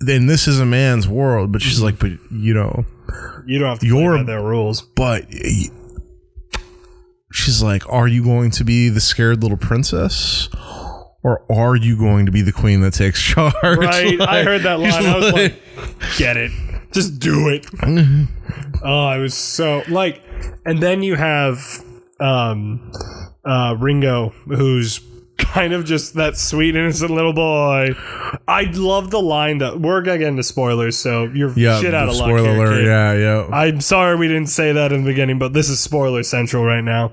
then 0.00 0.26
this 0.26 0.46
is 0.48 0.60
a 0.60 0.66
man's 0.66 1.08
world, 1.08 1.52
but 1.52 1.60
she's 1.62 1.80
like, 1.80 1.98
but 1.98 2.10
you 2.30 2.54
know, 2.54 2.84
You 3.46 3.58
don't 3.58 3.68
have 3.68 3.78
to 3.80 3.86
play 3.88 4.06
by 4.18 4.22
their 4.22 4.42
rules. 4.42 4.82
but 4.82 5.24
she's 7.32 7.62
like, 7.62 7.82
are 7.92 8.08
you 8.08 8.22
going 8.22 8.50
to 8.52 8.64
be 8.64 8.88
the 8.88 9.00
scared 9.00 9.42
little 9.42 9.58
princess? 9.58 10.48
Or 11.24 11.44
are 11.50 11.74
you 11.76 11.96
going 11.98 12.26
to 12.26 12.32
be 12.32 12.42
the 12.42 12.52
queen 12.52 12.80
that 12.82 12.94
takes 12.94 13.20
charge? 13.24 13.52
Right. 13.62 14.20
I 14.20 14.44
heard 14.44 14.62
that 14.62 14.78
line. 14.80 14.92
I 14.92 15.16
was 15.18 15.32
like, 15.32 15.60
get 16.16 16.36
it. 16.36 16.52
Just 16.92 17.18
do 17.18 17.48
it. 17.48 17.66
oh, 18.82 19.04
I 19.06 19.18
was 19.18 19.34
so 19.34 19.82
like 19.88 20.22
and 20.64 20.80
then 20.82 21.02
you 21.02 21.16
have 21.16 21.60
um 22.20 22.90
uh 23.44 23.76
Ringo 23.78 24.30
who's 24.46 25.00
kind 25.38 25.72
of 25.72 25.84
just 25.84 26.14
that 26.14 26.36
sweet 26.36 26.76
innocent 26.76 27.10
little 27.10 27.32
boy. 27.32 27.94
I 28.46 28.64
love 28.72 29.10
the 29.10 29.20
line 29.22 29.58
that 29.58 29.80
we're 29.80 30.02
gonna 30.02 30.18
get 30.18 30.28
into 30.28 30.42
spoilers, 30.42 30.98
so 30.98 31.24
you're 31.24 31.50
yeah, 31.58 31.80
shit 31.80 31.94
out 31.94 32.08
of 32.08 32.16
luck. 32.16 32.26
spoiler 32.28 32.50
alert. 32.50 32.76
kid. 32.80 32.86
Yeah, 32.86 33.12
yeah. 33.14 33.46
I'm 33.52 33.80
sorry 33.80 34.16
we 34.16 34.28
didn't 34.28 34.48
say 34.48 34.72
that 34.72 34.92
in 34.92 35.04
the 35.04 35.10
beginning, 35.10 35.38
but 35.38 35.52
this 35.52 35.68
is 35.68 35.80
spoiler 35.80 36.22
central 36.22 36.64
right 36.64 36.84
now. 36.84 37.12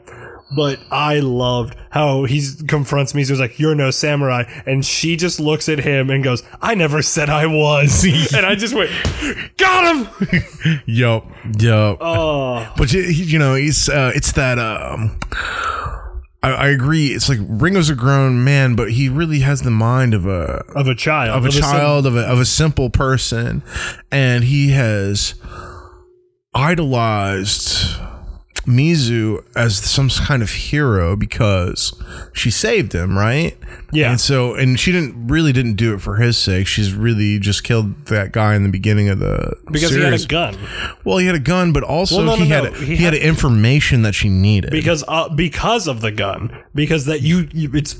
But 0.55 0.79
I 0.91 1.19
loved 1.19 1.75
how 1.89 2.25
he 2.25 2.41
confronts 2.67 3.15
me. 3.15 3.21
He's 3.25 3.39
like, 3.39 3.57
"You're 3.57 3.73
no 3.73 3.89
samurai," 3.89 4.43
and 4.67 4.85
she 4.85 5.15
just 5.15 5.39
looks 5.39 5.67
at 5.67 5.79
him 5.79 6.11
and 6.11 6.23
goes, 6.23 6.43
"I 6.61 6.75
never 6.75 7.01
said 7.01 7.29
I 7.29 7.47
was." 7.47 8.03
and 8.33 8.45
I 8.45 8.53
just 8.53 8.75
went, 8.75 8.91
"Got 9.57 9.95
him!" 9.95 10.81
yup, 10.85 11.25
yup. 11.59 11.97
Oh, 11.99 12.71
But 12.77 12.93
you, 12.93 13.01
you 13.01 13.39
know, 13.39 13.55
he's 13.55 13.89
uh, 13.89 14.11
it's 14.13 14.33
that 14.33 14.59
um, 14.59 15.17
I, 16.45 16.51
I 16.51 16.67
agree. 16.67 17.07
It's 17.07 17.27
like 17.27 17.39
Ringo's 17.41 17.89
a 17.89 17.95
grown 17.95 18.43
man, 18.43 18.75
but 18.75 18.91
he 18.91 19.09
really 19.09 19.39
has 19.39 19.61
the 19.61 19.71
mind 19.71 20.13
of 20.13 20.25
a 20.25 20.63
of 20.75 20.87
a 20.87 20.95
child, 20.95 21.37
of 21.37 21.45
a 21.45 21.51
sim- 21.51 21.61
child 21.61 22.05
of 22.05 22.15
a, 22.15 22.21
of 22.21 22.39
a 22.39 22.45
simple 22.45 22.89
person 22.89 23.63
and 24.11 24.43
he 24.43 24.69
has 24.69 25.35
idolized 26.53 27.99
Mizu 28.65 29.43
as 29.55 29.77
some 29.77 30.09
kind 30.09 30.41
of 30.43 30.49
hero 30.49 31.15
because 31.15 31.93
she 32.33 32.49
saved 32.51 32.93
him, 32.93 33.17
right? 33.17 33.57
Yeah. 33.91 34.11
And 34.11 34.19
so 34.19 34.55
and 34.55 34.79
she 34.79 34.91
didn't 34.91 35.27
really 35.27 35.53
didn't 35.53 35.75
do 35.75 35.93
it 35.93 36.01
for 36.01 36.15
his 36.15 36.37
sake. 36.37 36.67
She's 36.67 36.93
really 36.93 37.39
just 37.39 37.63
killed 37.63 38.05
that 38.07 38.31
guy 38.31 38.55
in 38.55 38.63
the 38.63 38.69
beginning 38.69 39.09
of 39.09 39.19
the 39.19 39.55
because 39.71 39.89
series. 39.89 40.03
he 40.05 40.11
had 40.11 40.21
a 40.21 40.25
gun. 40.25 40.57
Well, 41.03 41.17
he 41.17 41.25
had 41.27 41.35
a 41.35 41.39
gun, 41.39 41.73
but 41.73 41.83
also 41.83 42.17
Well, 42.17 42.25
no, 42.37 42.43
he 42.43 42.49
no, 42.49 42.63
had 42.63 42.73
no. 42.73 42.79
he, 42.79 42.95
He 42.95 43.03
had, 43.03 43.13
had- 43.13 43.21
information 43.21 44.01
that 44.01 44.15
she 44.15 44.29
needed. 44.29 44.71
because 44.71 45.03
uh, 45.07 45.29
because 45.29 45.87
of 45.87 46.01
the 46.01 46.11
gun 46.11 46.63
because 46.73 47.05
that 47.05 47.21
you, 47.21 47.47
you 47.53 47.69
it's 47.73 47.95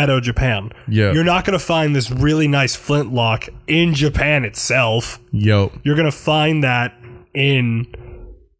Edo 0.00 0.20
Japan. 0.20 0.70
Yeah. 0.86 1.12
You're 1.12 1.24
not 1.24 1.44
going 1.44 1.58
to 1.58 1.64
find 1.64 1.96
this 1.96 2.10
really 2.12 2.46
nice 2.46 2.76
flintlock 2.76 3.48
in 3.66 3.92
Japan 3.94 4.44
itself. 4.44 5.18
Yo, 5.32 5.72
You're 5.82 5.96
going 5.96 6.10
to 6.10 6.16
find 6.16 6.62
that 6.62 6.94
in 7.34 7.86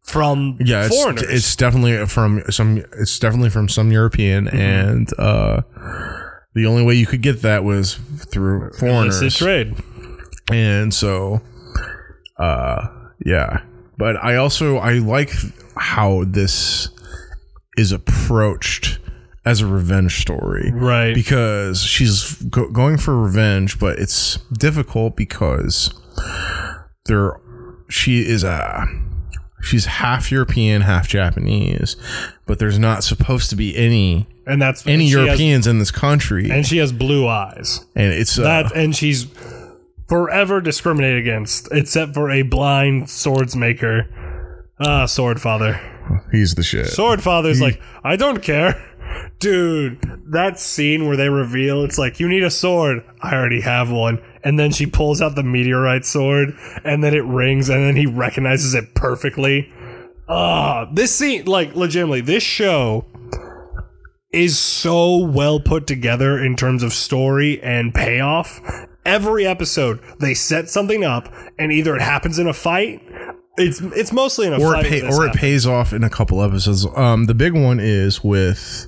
from 0.03 0.57
yeah, 0.59 0.85
it's, 0.85 0.95
foreigners. 0.95 1.23
it's 1.29 1.55
definitely 1.55 2.05
from 2.07 2.43
some. 2.49 2.83
It's 2.99 3.17
definitely 3.19 3.49
from 3.49 3.69
some 3.69 3.91
European, 3.91 4.45
Mm-hmm. 4.45 4.57
and 4.57 5.09
uh, 5.19 5.61
the 6.53 6.65
only 6.65 6.83
way 6.83 6.95
you 6.95 7.05
could 7.05 7.21
get 7.21 7.41
that 7.43 7.63
was 7.63 7.95
through 8.31 8.71
foreigners. 8.73 9.21
illicit 9.21 9.37
trade. 9.39 9.75
and 10.51 10.93
so 10.93 11.39
uh 12.37 12.87
yeah 13.25 13.61
but 13.97 14.15
i 14.23 14.35
also 14.35 14.77
i 14.77 14.93
like 14.93 15.31
how 15.77 16.23
this 16.25 16.89
is 17.77 17.91
approached 17.91 18.99
as 19.45 19.61
a 19.61 19.67
revenge 19.67 20.19
story 20.21 20.71
Right. 20.73 21.13
because 21.15 21.81
she's 21.83 22.33
go- 22.43 22.69
going 22.69 22.97
for 22.97 23.17
revenge 23.17 23.79
but 23.79 23.99
it's 23.99 24.37
difficult 24.51 25.15
because 25.15 25.93
there 27.05 27.39
she 27.89 28.21
is 28.27 28.43
a 28.43 28.87
she's 29.61 29.85
half 29.85 30.31
european 30.31 30.81
half 30.81 31.07
japanese 31.07 31.95
but 32.45 32.59
there's 32.59 32.79
not 32.79 33.03
supposed 33.03 33.49
to 33.49 33.55
be 33.55 33.75
any 33.77 34.27
and 34.47 34.61
that's 34.61 34.85
any 34.87 34.93
and 34.93 35.01
she 35.03 35.09
has- 35.17 35.25
europeans 35.25 35.67
in 35.67 35.79
this 35.79 35.91
country 35.91 36.49
and 36.49 36.65
she 36.65 36.77
has 36.77 36.91
blue 36.91 37.27
eyes. 37.27 37.85
and 37.95 38.11
it's 38.13 38.37
uh, 38.39 38.43
That 38.43 38.75
and 38.75 38.95
she's 38.95 39.27
forever 40.07 40.59
discriminated 40.59 41.19
against, 41.19 41.69
except 41.71 42.13
for 42.13 42.29
a 42.29 42.41
blind 42.41 43.03
swordsmaker. 43.05 44.07
Ah, 44.85 45.05
sword 45.05 45.39
father. 45.39 45.79
he's 46.33 46.55
the 46.55 46.63
shit 46.63 46.87
Sword 46.87 47.21
father's 47.23 47.61
like, 47.61 47.79
I 48.03 48.15
don't 48.17 48.41
care. 48.43 48.75
Dude, 49.39 49.99
that 50.31 50.59
scene 50.59 51.07
where 51.07 51.15
they 51.17 51.29
reveal 51.29 51.83
it's 51.83 51.97
like, 51.97 52.19
you 52.19 52.27
need 52.27 52.43
a 52.43 52.49
sword. 52.51 53.03
I 53.21 53.33
already 53.33 53.61
have 53.61 53.89
one. 53.91 54.21
And 54.43 54.57
then 54.57 54.71
she 54.71 54.85
pulls 54.85 55.21
out 55.21 55.35
the 55.35 55.43
meteorite 55.43 56.05
sword, 56.05 56.53
and 56.83 57.03
then 57.03 57.13
it 57.13 57.23
rings, 57.25 57.69
and 57.69 57.85
then 57.85 57.95
he 57.95 58.07
recognizes 58.07 58.73
it 58.73 58.95
perfectly. 58.95 59.71
Ah, 60.27 60.89
this 60.93 61.13
scene, 61.15 61.45
like, 61.45 61.75
legitimately, 61.75 62.21
this 62.21 62.43
show 62.43 63.05
is 64.31 64.57
so 64.57 65.17
well 65.17 65.59
put 65.59 65.85
together 65.87 66.41
in 66.43 66.55
terms 66.55 66.83
of 66.83 66.93
story 66.93 67.61
and 67.61 67.93
payoff. 67.93 68.61
Every 69.05 69.45
episode, 69.45 69.99
they 70.19 70.33
set 70.33 70.69
something 70.69 71.03
up, 71.03 71.31
and 71.59 71.71
either 71.71 71.95
it 71.95 72.01
happens 72.01 72.39
in 72.39 72.47
a 72.47 72.53
fight. 72.53 73.01
It's 73.57 73.81
it's 73.81 74.13
mostly 74.13 74.47
in 74.47 74.53
a 74.53 74.61
or 74.61 74.73
fight. 74.73 74.85
it 74.85 74.89
pay, 74.89 75.07
or 75.09 75.25
it 75.27 75.33
pays 75.33 75.67
off 75.67 75.91
in 75.91 76.03
a 76.03 76.09
couple 76.09 76.41
episodes. 76.41 76.87
Um, 76.95 77.25
the 77.25 77.33
big 77.33 77.53
one 77.53 77.79
is 77.79 78.23
with, 78.23 78.87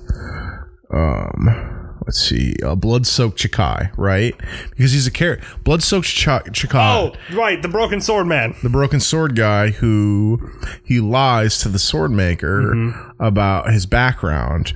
um, 0.92 1.83
let's 2.06 2.20
see, 2.20 2.54
uh, 2.64 2.74
Blood 2.74 3.06
Soaked 3.06 3.38
Chiaki, 3.38 3.90
right? 3.96 4.34
Because 4.70 4.92
he's 4.92 5.06
a 5.06 5.10
character. 5.10 5.46
Blood 5.64 5.82
Soaked 5.82 6.06
Ch- 6.08 6.26
Chiaki, 6.26 6.74
Oh, 6.74 7.34
right, 7.36 7.60
the 7.60 7.68
broken 7.68 8.00
sword 8.00 8.26
man. 8.26 8.54
the 8.62 8.68
broken 8.70 9.00
sword 9.00 9.34
guy 9.36 9.70
who 9.70 10.50
he 10.84 11.00
lies 11.00 11.58
to 11.58 11.68
the 11.68 11.78
sword 11.78 12.10
maker 12.10 12.74
Mm-hmm. 12.74 13.22
about 13.22 13.70
his 13.72 13.86
background. 13.86 14.72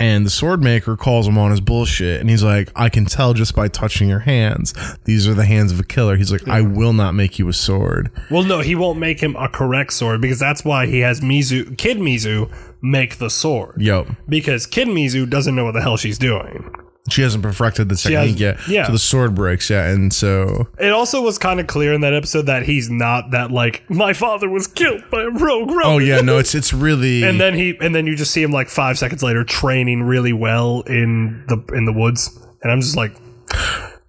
And 0.00 0.24
the 0.24 0.30
sword 0.30 0.62
maker 0.62 0.96
calls 0.96 1.26
him 1.26 1.36
on 1.38 1.50
his 1.50 1.60
bullshit, 1.60 2.20
and 2.20 2.30
he's 2.30 2.44
like, 2.44 2.70
"I 2.76 2.88
can 2.88 3.04
tell 3.04 3.34
just 3.34 3.56
by 3.56 3.66
touching 3.66 4.08
your 4.08 4.20
hands. 4.20 4.72
These 5.06 5.26
are 5.26 5.34
the 5.34 5.44
hands 5.44 5.72
of 5.72 5.80
a 5.80 5.82
killer." 5.82 6.14
He's 6.16 6.30
like, 6.30 6.46
"I 6.46 6.60
will 6.60 6.92
not 6.92 7.16
make 7.16 7.40
you 7.40 7.48
a 7.48 7.52
sword." 7.52 8.08
Well, 8.30 8.44
no, 8.44 8.60
he 8.60 8.76
won't 8.76 9.00
make 9.00 9.18
him 9.20 9.34
a 9.34 9.48
correct 9.48 9.92
sword 9.92 10.20
because 10.20 10.38
that's 10.38 10.64
why 10.64 10.86
he 10.86 11.00
has 11.00 11.20
Mizu, 11.20 11.76
Kid 11.76 11.96
Mizu, 11.98 12.48
make 12.82 13.16
the 13.18 13.30
sword. 13.30 13.80
Yep. 13.80 14.08
Because 14.28 14.66
Kid 14.66 14.88
Mizu 14.88 15.28
doesn't 15.28 15.54
know 15.54 15.64
what 15.64 15.74
the 15.74 15.82
hell 15.82 15.96
she's 15.96 16.18
doing. 16.18 16.70
she 17.10 17.22
hasn't 17.22 17.42
perfected 17.42 17.88
the 17.88 17.96
technique 17.96 18.38
yet. 18.38 18.58
yeah. 18.68 18.86
So 18.86 18.92
the 18.92 18.98
sword 18.98 19.34
breaks, 19.34 19.70
yeah. 19.70 19.86
And 19.88 20.12
so 20.12 20.68
It 20.78 20.92
also 20.92 21.22
was 21.22 21.38
kind 21.38 21.58
of 21.58 21.66
clear 21.66 21.92
in 21.94 22.02
that 22.02 22.12
episode 22.14 22.42
that 22.46 22.64
he's 22.64 22.90
not 22.90 23.30
that 23.30 23.50
like 23.50 23.88
my 23.88 24.12
father 24.12 24.48
was 24.48 24.66
killed 24.66 25.02
by 25.10 25.22
a 25.22 25.30
rogue 25.30 25.70
ronin. 25.70 25.82
Oh 25.84 25.98
yeah, 25.98 26.20
no, 26.20 26.36
it's 26.38 26.54
it's 26.54 26.72
really 26.74 27.22
and 27.28 27.40
then 27.40 27.54
he 27.54 27.76
and 27.80 27.94
then 27.94 28.06
you 28.06 28.14
just 28.14 28.30
see 28.30 28.42
him 28.42 28.50
like 28.50 28.68
five 28.68 28.98
seconds 28.98 29.22
later 29.22 29.42
training 29.42 30.02
really 30.02 30.32
well 30.34 30.82
in 30.82 31.44
the 31.48 31.56
in 31.74 31.86
the 31.86 31.92
woods, 31.94 32.38
and 32.62 32.70
I'm 32.70 32.80
just 32.82 32.96
like, 32.96 33.12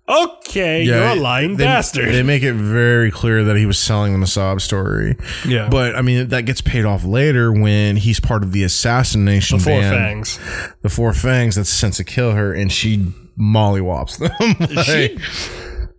okay, 0.09 0.83
yeah, 0.83 0.95
you're 0.95 1.17
a 1.17 1.21
lying 1.21 1.55
they, 1.57 1.65
bastard. 1.65 2.13
They 2.13 2.23
make 2.23 2.43
it 2.43 2.53
very 2.53 3.11
clear 3.11 3.43
that 3.43 3.55
he 3.55 3.65
was 3.65 3.77
selling 3.77 4.11
them 4.11 4.23
a 4.23 4.27
sob 4.27 4.61
story. 4.61 5.15
Yeah. 5.47 5.69
but 5.69 5.95
I 5.95 6.01
mean 6.01 6.29
that 6.29 6.45
gets 6.45 6.61
paid 6.61 6.85
off 6.85 7.03
later 7.03 7.51
when 7.51 7.95
he's 7.97 8.19
part 8.19 8.43
of 8.43 8.51
the 8.51 8.63
assassination 8.63 9.59
Four 9.59 9.79
band, 9.81 9.95
fangs. 9.95 10.39
the 10.81 10.89
Four 10.89 11.13
Fangs 11.13 11.55
that's 11.55 11.69
sent 11.69 11.95
to 11.95 12.03
kill 12.03 12.31
her, 12.31 12.53
and 12.53 12.71
she 12.71 12.97
mollywops 13.39 14.17
them. 14.17 14.29
Like, 14.75 14.85
She, 14.85 15.17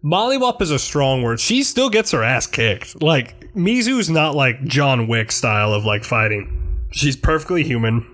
Mollywop 0.04 0.62
is 0.62 0.70
a 0.70 0.78
strong 0.78 1.22
word. 1.22 1.40
She 1.40 1.62
still 1.62 1.90
gets 1.90 2.12
her 2.12 2.22
ass 2.22 2.46
kicked. 2.46 3.02
Like 3.02 3.52
Mizu's 3.54 4.08
not 4.08 4.34
like 4.34 4.64
John 4.64 5.08
Wick 5.08 5.30
style 5.30 5.74
of 5.74 5.84
like 5.84 6.04
fighting. 6.04 6.88
She's 6.90 7.16
perfectly 7.16 7.62
human. 7.64 8.06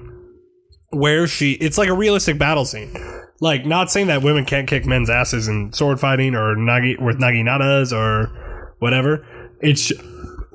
Where 0.91 1.27
she, 1.27 1.53
it's 1.53 1.79
like 1.79 1.89
a 1.89 1.95
realistic 1.95 2.39
battle 2.39 2.65
scene. 2.65 2.93
Like 3.41 3.67
not 3.67 3.91
saying 3.91 4.07
that 4.07 4.23
women 4.23 4.45
can't 4.45 4.67
kick 4.69 4.87
men's 4.87 5.11
asses 5.11 5.49
in 5.49 5.73
sword 5.73 6.01
fighting 6.01 6.35
or 6.35 6.57
nagi 6.57 7.01
with 7.01 7.19
naginatas 7.19 7.93
or 7.93 8.75
whatever. 8.79 9.27
It's 9.61 9.93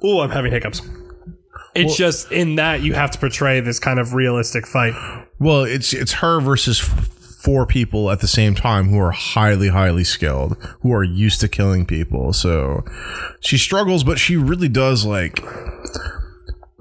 oh, 0.03 0.21
I'm 0.21 0.31
having 0.31 0.51
hiccups. 0.51 0.81
It's 1.73 1.95
just 1.95 2.31
in 2.31 2.55
that 2.55 2.81
you 2.81 2.93
have 2.95 3.11
to 3.11 3.19
portray 3.19 3.59
this 3.61 3.79
kind 3.79 3.99
of 3.99 4.13
realistic 4.13 4.67
fight. 4.67 4.93
well, 5.39 5.63
it's 5.63 5.93
it's 5.93 6.13
her 6.13 6.41
versus 6.41 6.81
f- 6.81 7.07
four 7.41 7.65
people 7.65 8.11
at 8.11 8.19
the 8.19 8.27
same 8.27 8.55
time 8.55 8.89
who 8.89 8.99
are 8.99 9.11
highly 9.11 9.69
highly 9.69 10.03
skilled, 10.03 10.57
who 10.81 10.91
are 10.91 11.03
used 11.03 11.39
to 11.41 11.47
killing 11.47 11.85
people. 11.85 12.33
So 12.33 12.83
she 13.39 13.57
struggles, 13.57 14.03
but 14.03 14.19
she 14.19 14.35
really 14.35 14.67
does 14.67 15.05
like 15.05 15.39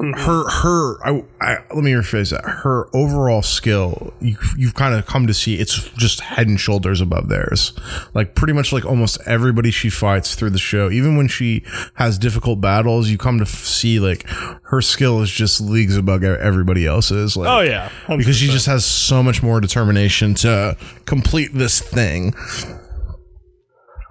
Mm, 0.01 0.19
her 0.19 0.49
her 0.49 1.07
I, 1.07 1.25
I 1.41 1.57
let 1.75 1.85
me 1.85 1.93
rephrase 1.93 2.31
that. 2.31 2.45
Her 2.45 2.89
overall 2.97 3.43
skill 3.43 4.15
you, 4.21 4.37
you've 4.57 4.75
kind 4.75 4.95
of 4.95 5.05
come 5.07 5.27
to 5.27 5.35
see 5.35 5.57
it's 5.57 5.91
just 5.91 6.21
head 6.21 6.49
and 6.49 6.59
shoulders 6.59 7.01
above 7.01 7.29
theirs. 7.29 7.75
Like 8.15 8.35
pretty 8.35 8.55
much 8.55 8.73
like 8.73 8.87
almost 8.87 9.19
everybody 9.27 9.71
she 9.71 9.91
fights 9.91 10.35
through 10.35 10.51
the 10.51 10.59
show 10.59 10.91
even 10.91 11.17
when 11.17 11.29
she 11.29 11.65
has 11.95 12.19
difficult 12.19 12.61
battles 12.61 13.09
you 13.11 13.19
come 13.19 13.39
to 13.39 13.45
f- 13.45 13.49
see 13.65 14.01
like 14.01 14.27
her 14.65 14.81
skill 14.81 15.21
is 15.21 15.31
just 15.31 15.61
leagues 15.61 15.97
above 15.97 16.25
everybody 16.25 16.87
else's 16.87 17.37
like 17.37 17.49
Oh 17.49 17.61
yeah, 17.61 17.91
because 18.09 18.37
she 18.37 18.47
just 18.47 18.67
has 18.67 18.85
so 18.85 19.23
much 19.23 19.43
more 19.43 19.61
determination 19.61 20.35
to 20.35 20.77
complete 21.05 21.51
this 21.53 21.81
thing. 21.81 22.35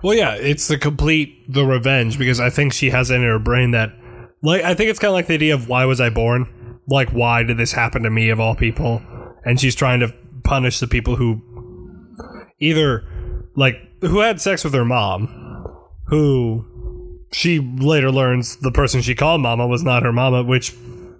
Well, 0.02 0.16
yeah, 0.16 0.36
it's 0.36 0.68
the 0.68 0.78
complete 0.78 1.52
the 1.52 1.66
revenge 1.66 2.18
because 2.18 2.40
I 2.40 2.50
think 2.50 2.74
she 2.74 2.90
has 2.92 3.12
it 3.12 3.16
in 3.16 3.24
her 3.24 3.40
brain 3.40 3.72
that, 3.72 3.92
like, 4.42 4.64
I 4.64 4.74
think 4.74 4.90
it's 4.90 5.00
kind 5.00 5.10
of 5.10 5.16
like 5.16 5.28
the 5.28 5.34
idea 5.36 5.54
of 5.54 5.68
why 5.68 5.86
was 5.86 6.00
I 6.00 6.10
born? 6.10 6.80
Like, 6.88 7.10
why 7.10 7.44
did 7.44 7.58
this 7.58 7.72
happen 7.72 8.04
to 8.04 8.10
me 8.10 8.30
of 8.30 8.40
all 8.40 8.56
people? 8.56 9.02
And 9.46 9.60
she's 9.60 9.76
trying 9.76 10.00
to 10.00 10.14
punish 10.44 10.80
the 10.80 10.88
people 10.88 11.16
who 11.16 11.42
either, 12.60 13.08
like, 13.56 13.76
who 14.02 14.20
had 14.20 14.42
sex 14.42 14.64
with 14.64 14.74
her 14.74 14.86
mom, 14.86 15.66
who 16.08 16.66
she 17.32 17.60
later 17.60 18.12
learns 18.12 18.58
the 18.58 18.72
person 18.72 19.02
she 19.02 19.16
called 19.16 19.42
mama 19.42 19.68
was 19.68 19.84
not 19.84 20.04
her 20.04 20.12
mama, 20.12 20.44
which 20.44 20.74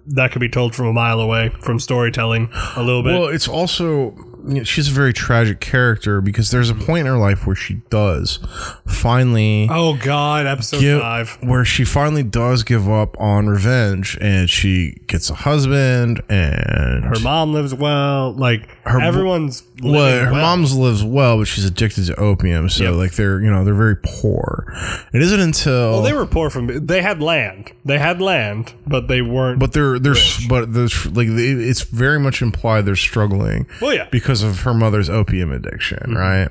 that 0.06 0.32
could 0.32 0.40
be 0.40 0.48
told 0.48 0.74
from 0.74 0.86
a 0.86 0.92
mile 0.92 1.20
away 1.20 1.50
from 1.60 1.78
storytelling 1.78 2.48
a 2.76 2.82
little 2.82 3.02
bit. 3.02 3.12
Well, 3.12 3.28
it's 3.28 3.46
also 3.46 4.16
you 4.46 4.54
know, 4.54 4.64
she's 4.64 4.88
a 4.88 4.92
very 4.92 5.12
tragic 5.12 5.60
character 5.60 6.20
because 6.20 6.50
there's 6.50 6.70
a 6.70 6.74
point 6.74 7.00
in 7.00 7.06
her 7.06 7.18
life 7.18 7.46
where 7.46 7.56
she 7.56 7.74
does 7.90 8.38
finally 8.86 9.68
oh 9.70 9.96
God, 9.96 10.46
episode 10.46 10.80
give, 10.80 11.00
five. 11.00 11.38
where 11.42 11.64
she 11.64 11.84
finally 11.84 12.22
does 12.22 12.62
give 12.62 12.88
up 12.88 13.18
on 13.20 13.48
revenge 13.48 14.16
and 14.20 14.48
she 14.50 15.00
gets 15.06 15.30
a 15.30 15.34
husband 15.34 16.22
and 16.28 17.04
Her 17.04 17.18
mom 17.22 17.52
lives 17.52 17.74
well. 17.74 18.32
Like 18.32 18.68
her, 18.84 19.00
everyone's 19.00 19.62
well, 19.82 20.24
her 20.26 20.32
well. 20.32 20.40
mom's 20.42 20.76
lives 20.76 21.02
well, 21.02 21.38
but 21.38 21.44
she's 21.46 21.64
addicted 21.64 22.06
to 22.06 22.16
opium, 22.16 22.68
so 22.68 22.84
Yep. 22.84 22.94
like 22.94 23.12
they're 23.12 23.40
you 23.40 23.50
know 23.50 23.64
they're 23.64 23.74
very 23.74 23.96
poor. 23.96 24.66
It 25.12 25.22
isn't 25.22 25.40
until 25.40 25.92
Well, 25.92 26.02
they 26.02 26.12
were 26.12 26.26
poor 26.26 26.50
from. 26.50 26.86
They 26.86 27.02
had 27.02 27.20
land. 27.22 27.72
They 27.84 27.98
had 27.98 28.20
land, 28.20 28.74
but 28.86 29.08
they 29.08 29.22
weren't. 29.22 29.58
but 29.58 29.72
they're 29.72 29.98
they're 29.98 30.14
but 30.48 30.72
there's 30.74 31.06
like 31.06 31.28
it's 31.30 31.82
very 31.82 32.18
much 32.20 32.42
implied 32.42 32.84
they're 32.86 32.96
struggling 32.96 33.66
well, 33.80 33.94
yeah, 33.94 34.08
because 34.10 34.29
because 34.30 34.44
of 34.44 34.60
her 34.60 34.72
mother's 34.72 35.10
opium 35.10 35.50
addiction, 35.50 35.98
mm-hmm. 35.98 36.16
right? 36.16 36.48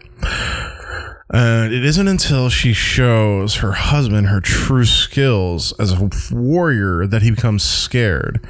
And 1.32 1.74
it 1.74 1.86
isn't 1.86 2.10
until 2.10 2.50
she 2.50 2.74
shows 2.74 3.56
her 3.58 3.72
husband 3.72 4.28
her 4.28 4.42
true 4.42 4.84
skills 4.84 5.72
as 5.80 5.94
a 5.94 6.10
warrior 6.30 7.08
that 7.08 7.22
he 7.22 7.32
becomes 7.32 7.64
scared. 7.64 8.46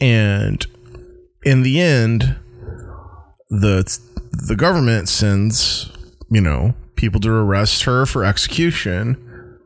And 0.00 0.64
in 1.42 1.62
the 1.62 1.80
end, 1.80 2.36
the 3.50 3.98
the 4.30 4.54
government 4.54 5.08
sends, 5.08 5.90
you 6.30 6.40
know, 6.40 6.74
people 6.94 7.18
to 7.22 7.30
arrest 7.30 7.82
her 7.82 8.06
for 8.06 8.24
execution. 8.24 9.24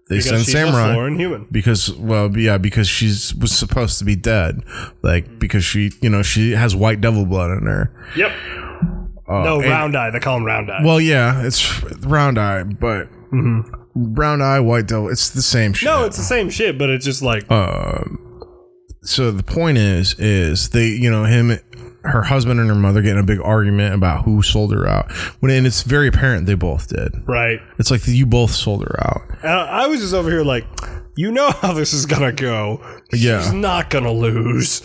They 0.08 0.16
Because 0.18 0.46
send 0.46 0.46
samurai 0.46 0.90
a 0.90 0.94
foreign 0.94 1.18
human. 1.18 1.46
because 1.50 1.92
well 1.94 2.36
yeah 2.36 2.58
because 2.58 2.86
she's 2.86 3.34
was 3.34 3.50
supposed 3.52 3.98
to 3.98 4.04
be 4.04 4.14
dead 4.14 4.62
like 5.02 5.38
because 5.38 5.64
she 5.64 5.90
you 6.02 6.10
know 6.10 6.22
she 6.22 6.50
has 6.50 6.76
white 6.76 7.00
devil 7.00 7.24
blood 7.24 7.50
in 7.52 7.64
her 7.66 7.90
Yep. 8.16 8.32
Oh, 9.32 9.42
no, 9.42 9.60
and- 9.60 9.70
round 9.70 9.96
eye. 9.96 10.10
They 10.10 10.20
call 10.20 10.36
him 10.36 10.44
round 10.44 10.70
eye. 10.70 10.80
well 10.84 11.00
yeah 11.00 11.44
it's 11.44 11.82
round 12.04 12.38
eye 12.38 12.62
but 12.64 13.08
mm-hmm. 13.32 13.60
brown 14.12 14.42
eye 14.42 14.60
white 14.60 14.86
devil 14.86 15.08
it's 15.08 15.30
the 15.30 15.42
same 15.42 15.72
shit 15.72 15.86
no, 15.86 16.04
it's 16.04 16.16
the 16.16 16.22
same 16.22 16.50
shit, 16.50 16.78
but 16.78 16.90
it's 16.90 17.04
just 17.04 17.22
like 17.22 17.50
um, 17.50 18.18
so 19.02 19.30
the 19.30 19.42
point 19.42 19.78
is 19.78 20.14
is 20.18 20.68
they 20.70 20.88
you 20.88 21.10
know 21.10 21.24
him 21.24 21.58
her 22.04 22.22
husband 22.22 22.58
and 22.58 22.68
her 22.68 22.74
mother 22.74 23.00
getting 23.00 23.20
a 23.20 23.24
big 23.24 23.40
argument 23.40 23.94
about 23.94 24.24
who 24.24 24.42
sold 24.42 24.72
her 24.72 24.86
out 24.88 25.10
when 25.40 25.52
and 25.52 25.66
it's 25.66 25.82
very 25.82 26.08
apparent 26.08 26.46
they 26.46 26.54
both 26.54 26.88
did 26.88 27.12
right. 27.26 27.60
it's 27.78 27.90
like 27.92 28.00
you 28.06 28.26
both 28.26 28.50
sold 28.50 28.82
her 28.82 28.96
out 29.06 29.22
And 29.42 29.52
I 29.52 29.86
was 29.86 30.00
just 30.00 30.12
over 30.14 30.28
here 30.30 30.42
like, 30.42 30.64
you 31.16 31.30
know 31.30 31.50
how 31.60 31.72
this 31.72 31.92
is 31.92 32.06
gonna 32.06 32.32
go. 32.32 32.80
Yeah. 33.12 33.42
She's 33.42 33.52
not 33.52 33.90
gonna 33.90 34.12
lose. 34.12 34.82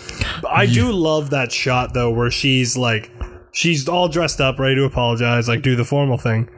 I 0.47 0.65
do 0.65 0.91
love 0.91 1.29
that 1.31 1.51
shot 1.51 1.93
though, 1.93 2.11
where 2.11 2.31
she's 2.31 2.75
like, 2.77 3.11
she's 3.51 3.87
all 3.87 4.07
dressed 4.07 4.41
up, 4.41 4.59
ready 4.59 4.75
to 4.75 4.83
apologize, 4.83 5.47
like 5.47 5.61
do 5.61 5.75
the 5.75 5.85
formal 5.85 6.17
thing, 6.17 6.49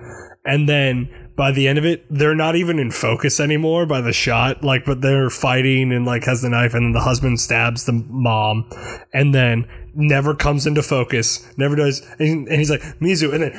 and 0.45 0.67
then 0.67 1.09
by 1.35 1.51
the 1.53 1.69
end 1.69 1.77
of 1.77 1.85
it, 1.85 2.05
they're 2.09 2.35
not 2.35 2.57
even 2.57 2.79
in 2.79 2.91
focus 2.91 3.39
anymore 3.39 3.85
by 3.85 4.01
the 4.01 4.11
shot, 4.11 4.61
like, 4.61 4.83
but 4.83 4.99
they're 4.99 5.29
fighting 5.29 5.93
and 5.93 6.05
like 6.05 6.25
has 6.25 6.41
the 6.41 6.49
knife, 6.49 6.73
and 6.73 6.87
then 6.87 6.91
the 6.91 6.99
husband 6.99 7.39
stabs 7.39 7.85
the 7.85 7.93
mom, 7.93 8.69
and 9.13 9.33
then 9.33 9.65
never 9.95 10.35
comes 10.35 10.67
into 10.67 10.83
focus, 10.83 11.47
never 11.57 11.75
does, 11.75 12.01
and, 12.19 12.47
and 12.47 12.57
he's 12.57 12.69
like 12.69 12.81
Mizu, 12.99 13.33
and 13.33 13.43
then 13.43 13.51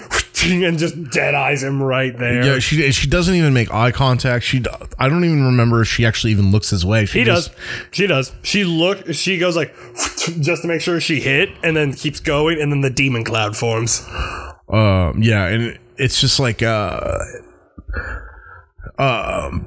and 0.45 0.79
just 0.79 1.11
dead 1.11 1.35
eyes 1.35 1.63
him 1.63 1.83
right 1.83 2.17
there. 2.19 2.45
yeah 2.45 2.59
she 2.59 2.91
she 2.93 3.07
doesn't 3.09 3.35
even 3.35 3.53
make 3.53 3.73
eye 3.73 3.91
contact 3.93 4.45
she 4.45 4.63
i 4.99 5.09
don't 5.09 5.25
even 5.25 5.45
remember 5.45 5.81
if 5.83 5.89
she 5.89 6.05
actually 6.07 6.33
even 6.33 6.51
looks 6.51 6.71
his 6.71 6.85
way 6.85 7.05
she 7.07 7.21
He 7.21 7.25
just- 7.25 7.51
does. 7.51 7.57
She 7.93 8.07
does. 8.07 8.33
She 8.43 8.65
look. 8.65 9.13
She 9.13 9.39
goes 9.39 9.57
like 9.57 9.75
just 10.41 10.63
to 10.63 10.69
make 10.69 10.81
sure 10.81 11.01
she 11.01 11.21
hit, 11.21 11.51
and 11.63 11.77
then 11.77 11.93
keeps 11.93 12.21
going, 12.21 12.61
and 12.61 12.71
then 12.73 12.81
the 12.81 12.91
demon 12.91 13.25
cloud 13.25 13.57
forms. 13.57 14.07
Um, 14.69 15.23
yeah, 15.23 15.47
and 15.47 15.79
it's 15.97 16.21
just 16.21 16.39
like 16.41 16.63
uh, 16.63 17.19
um, 18.99 19.67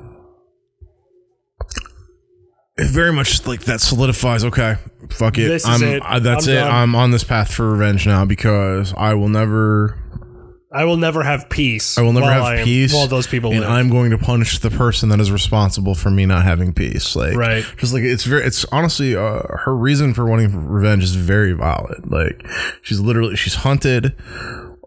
it 2.78 2.88
very 2.89 3.11
much 3.13 3.45
like 3.45 3.61
that 3.65 3.82
solidifies. 3.82 4.43
Okay, 4.43 4.76
fuck 5.09 5.38
it. 5.38 5.47
This 5.47 5.63
is 5.63 5.69
I'm 5.69 5.84
it. 5.84 6.01
I, 6.03 6.19
that's 6.19 6.47
I'm 6.47 6.53
it. 6.53 6.55
done. 6.59 6.71
I'm 6.71 6.95
on 6.95 7.11
this 7.11 7.24
path 7.24 7.51
for 7.53 7.71
revenge 7.71 8.05
now 8.07 8.26
because 8.26 8.93
I 8.97 9.13
will 9.13 9.30
never, 9.30 9.97
I 10.74 10.86
will 10.86 10.97
never 10.97 11.21
have 11.21 11.49
peace. 11.49 11.97
I 11.97 12.01
will 12.01 12.13
never 12.13 12.32
have 12.32 12.43
I 12.43 12.63
peace. 12.63 12.93
While 12.93 13.07
those 13.07 13.28
people 13.28 13.51
and 13.51 13.59
live. 13.61 13.69
I'm 13.69 13.89
going 13.89 14.09
to 14.09 14.17
punish 14.17 14.57
the 14.59 14.71
person 14.71 15.09
that 15.09 15.19
is 15.19 15.32
responsible 15.32 15.93
for 15.93 16.09
me 16.09 16.26
not 16.26 16.43
having 16.43 16.74
peace. 16.74 17.15
Like, 17.15 17.36
Right. 17.36 17.63
Just 17.78 17.93
like 17.93 18.03
it's 18.03 18.24
very, 18.24 18.43
it's 18.43 18.65
honestly, 18.71 19.15
uh, 19.15 19.43
her 19.65 19.76
reason 19.76 20.13
for 20.13 20.26
wanting 20.26 20.67
revenge 20.67 21.03
is 21.03 21.15
very 21.15 21.53
valid. 21.53 22.11
Like, 22.11 22.43
she's 22.82 22.99
literally, 22.99 23.36
she's 23.36 23.55
hunted. 23.55 24.15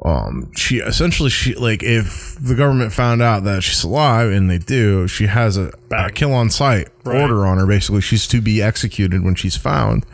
Um, 0.05 0.53
she 0.55 0.77
essentially, 0.81 1.31
she 1.31 1.55
like, 1.55 1.83
if 1.83 2.37
the 2.39 2.55
government 2.55 2.93
found 2.93 3.23
out 3.23 3.45
that 3.45 3.63
she's 3.63 3.83
alive, 3.83 4.31
and 4.31 4.51
they 4.51 4.59
do, 4.59 5.09
she 5.09 5.27
has 5.27 5.57
a, 5.57 5.73
a 5.91 6.11
kill 6.13 6.35
on 6.35 6.51
site 6.51 6.89
Right. 7.05 7.23
order 7.23 7.47
on 7.47 7.57
her. 7.59 7.67
Basically, 7.67 8.01
she's 8.03 8.27
to 8.29 8.41
be 8.43 8.61
executed 8.61 9.23
when 9.25 9.35
she's 9.37 9.57
found, 9.57 10.05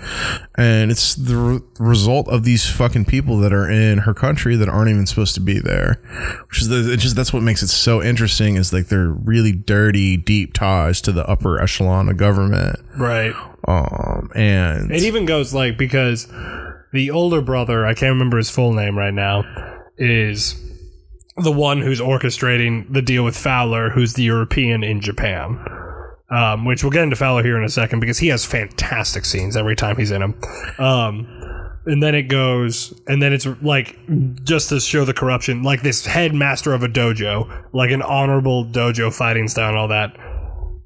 and 0.56 0.90
it's 0.92 1.14
the 1.16 1.36
re- 1.36 1.60
result 1.80 2.28
of 2.28 2.44
these 2.44 2.68
fucking 2.70 3.06
people 3.06 3.38
that 3.38 3.52
are 3.52 3.68
in 3.68 3.98
her 3.98 4.14
country 4.14 4.54
that 4.56 4.68
aren't 4.68 4.90
even 4.90 5.06
supposed 5.06 5.34
to 5.34 5.40
be 5.40 5.58
there. 5.58 5.98
Which 6.48 6.60
is 6.62 6.68
the, 6.68 6.92
it's 6.92 7.02
just 7.02 7.16
that's 7.16 7.32
what 7.32 7.42
makes 7.42 7.62
it 7.62 7.68
so 7.68 8.00
interesting. 8.02 8.54
Is 8.56 8.72
like 8.72 8.86
they're 8.86 9.08
really 9.08 9.52
dirty, 9.52 10.16
deep 10.16 10.52
ties 10.52 11.00
to 11.02 11.12
the 11.12 11.26
upper 11.28 11.60
echelon 11.60 12.08
of 12.08 12.16
government. 12.18 12.78
right. 12.96 13.34
Um, 13.66 14.30
and 14.34 14.90
It 14.92 15.02
even 15.02 15.24
goes 15.24 15.54
like 15.54 15.76
because 15.78 16.26
the 16.92 17.10
older 17.10 17.40
brother, 17.40 17.86
I 17.86 17.94
can't 17.94 18.10
remember 18.12 18.36
his 18.36 18.50
full 18.50 18.72
name 18.74 18.98
right 18.98 19.14
now, 19.14 19.42
is 19.96 20.60
the 21.36 21.52
one 21.52 21.80
who's 21.80 22.00
orchestrating 22.00 22.92
the 22.92 23.02
deal 23.02 23.24
with 23.24 23.36
Fowler, 23.36 23.90
who's 23.90 24.14
the 24.14 24.22
European 24.22 24.82
in 24.84 25.00
Japan. 25.00 25.64
Um, 26.30 26.64
which 26.64 26.82
we'll 26.82 26.90
get 26.90 27.02
into 27.02 27.16
Fowler 27.16 27.42
here 27.42 27.58
in 27.58 27.64
a 27.64 27.68
second 27.68 28.00
because 28.00 28.18
he 28.18 28.28
has 28.28 28.42
fantastic 28.42 29.26
scenes 29.26 29.54
every 29.54 29.76
time 29.76 29.98
he's 29.98 30.10
in 30.10 30.20
them. 30.20 30.40
Um, 30.78 31.26
and 31.84 32.02
then 32.02 32.14
it 32.14 32.22
goes, 32.22 32.98
and 33.06 33.20
then 33.20 33.34
it's 33.34 33.46
like 33.60 33.98
just 34.42 34.70
to 34.70 34.80
show 34.80 35.04
the 35.04 35.12
corruption, 35.12 35.62
like 35.62 35.82
this 35.82 36.06
headmaster 36.06 36.72
of 36.72 36.82
a 36.82 36.88
dojo, 36.88 37.66
like 37.74 37.90
an 37.90 38.00
honorable 38.00 38.64
dojo 38.64 39.12
fighting 39.12 39.46
style 39.46 39.70
and 39.70 39.78
all 39.78 39.88
that, 39.88 40.16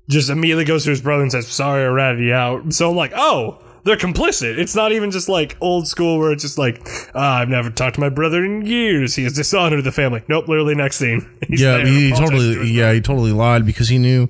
just 0.09 0.31
immediately 0.31 0.65
goes 0.65 0.85
to 0.85 0.91
his 0.91 1.01
brother 1.01 1.23
and 1.23 1.31
says, 1.31 1.47
"Sorry, 1.47 1.85
I 1.85 1.89
ratted 1.89 2.21
you 2.21 2.33
out." 2.33 2.73
So 2.73 2.91
I'm 2.91 2.97
like, 2.97 3.13
"Oh, 3.15 3.59
they're 3.87 3.97
complicit." 3.97 4.59
It's 4.59 4.75
not 4.75 4.93
even 4.93 5.11
just 5.11 5.29
like 5.29 5.57
old 5.61 5.89
school 5.89 6.19
where 6.19 6.33
it's 6.33 6.43
just 6.43 6.59
like, 6.59 6.87
ah, 7.15 7.39
"I've 7.39 7.49
never 7.49 7.71
talked 7.71 7.95
to 7.95 8.01
my 8.01 8.11
brother 8.11 8.45
in 8.45 8.67
years. 8.67 9.15
He 9.15 9.25
has 9.25 9.33
dishonored 9.33 9.83
the 9.85 9.93
family." 9.93 10.23
Nope, 10.29 10.49
literally 10.49 10.75
next 10.75 10.97
scene. 10.97 11.27
Yeah, 11.49 11.85
he 11.85 12.11
to 12.11 12.17
totally, 12.17 12.55
his 12.57 12.71
yeah, 12.73 12.93
he 12.93 13.01
totally 13.01 13.33
lied 13.33 13.65
because 13.65 13.89
he 13.89 13.99
knew 13.99 14.29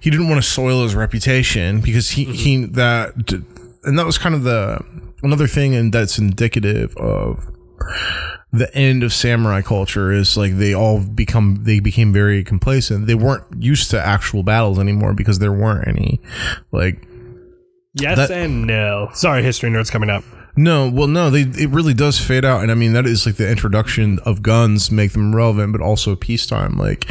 he 0.00 0.10
didn't 0.10 0.28
want 0.28 0.42
to 0.42 0.48
soil 0.48 0.82
his 0.82 0.94
reputation 0.94 1.80
because 1.80 2.10
he 2.10 2.24
he 2.24 2.64
that 2.64 3.14
and 3.84 3.98
that 3.98 4.06
was 4.06 4.18
kind 4.18 4.34
of 4.34 4.42
the 4.44 4.82
another 5.22 5.46
thing 5.46 5.74
and 5.74 5.92
that's 5.92 6.18
indicative 6.18 6.96
of 6.96 7.50
the 8.52 8.72
end 8.74 9.02
of 9.02 9.12
samurai 9.12 9.60
culture 9.60 10.12
is 10.12 10.36
like 10.36 10.56
they 10.56 10.72
all 10.72 11.00
become 11.00 11.58
they 11.62 11.80
became 11.80 12.12
very 12.12 12.44
complacent. 12.44 13.06
They 13.06 13.16
weren't 13.16 13.44
used 13.58 13.90
to 13.90 14.00
actual 14.00 14.44
battles 14.44 14.78
anymore 14.78 15.12
because 15.12 15.40
there 15.40 15.52
weren't 15.52 15.88
any. 15.88 16.20
Like 16.70 17.06
Yes 17.94 18.16
That- 18.18 18.30
and 18.30 18.66
no. 18.66 19.10
Sorry, 19.14 19.42
history 19.42 19.70
nerds 19.70 19.90
coming 19.90 20.10
up. 20.10 20.24
no, 20.56 20.88
well, 20.88 21.08
no, 21.08 21.30
they 21.30 21.42
it 21.42 21.70
really 21.70 21.94
does 21.94 22.18
fade 22.20 22.44
out, 22.44 22.62
and 22.62 22.70
I 22.70 22.74
mean 22.74 22.92
that 22.92 23.06
is 23.06 23.26
like 23.26 23.36
the 23.36 23.48
introduction 23.50 24.18
of 24.24 24.42
guns 24.42 24.90
make 24.90 25.12
them 25.12 25.34
relevant, 25.34 25.72
but 25.72 25.80
also 25.80 26.14
peacetime. 26.16 26.76
Like, 26.76 27.08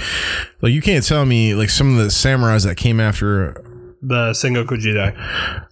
like 0.61 0.71
you 0.73 0.81
can't 0.81 1.05
tell 1.05 1.25
me 1.25 1.53
like 1.55 1.69
some 1.69 1.91
of 1.91 1.97
the 2.03 2.09
samurais 2.09 2.65
that 2.65 2.75
came 2.77 2.99
after 2.99 3.53
The 4.01 4.31
Sengoku 4.31 4.77
Jidai. 4.81 5.13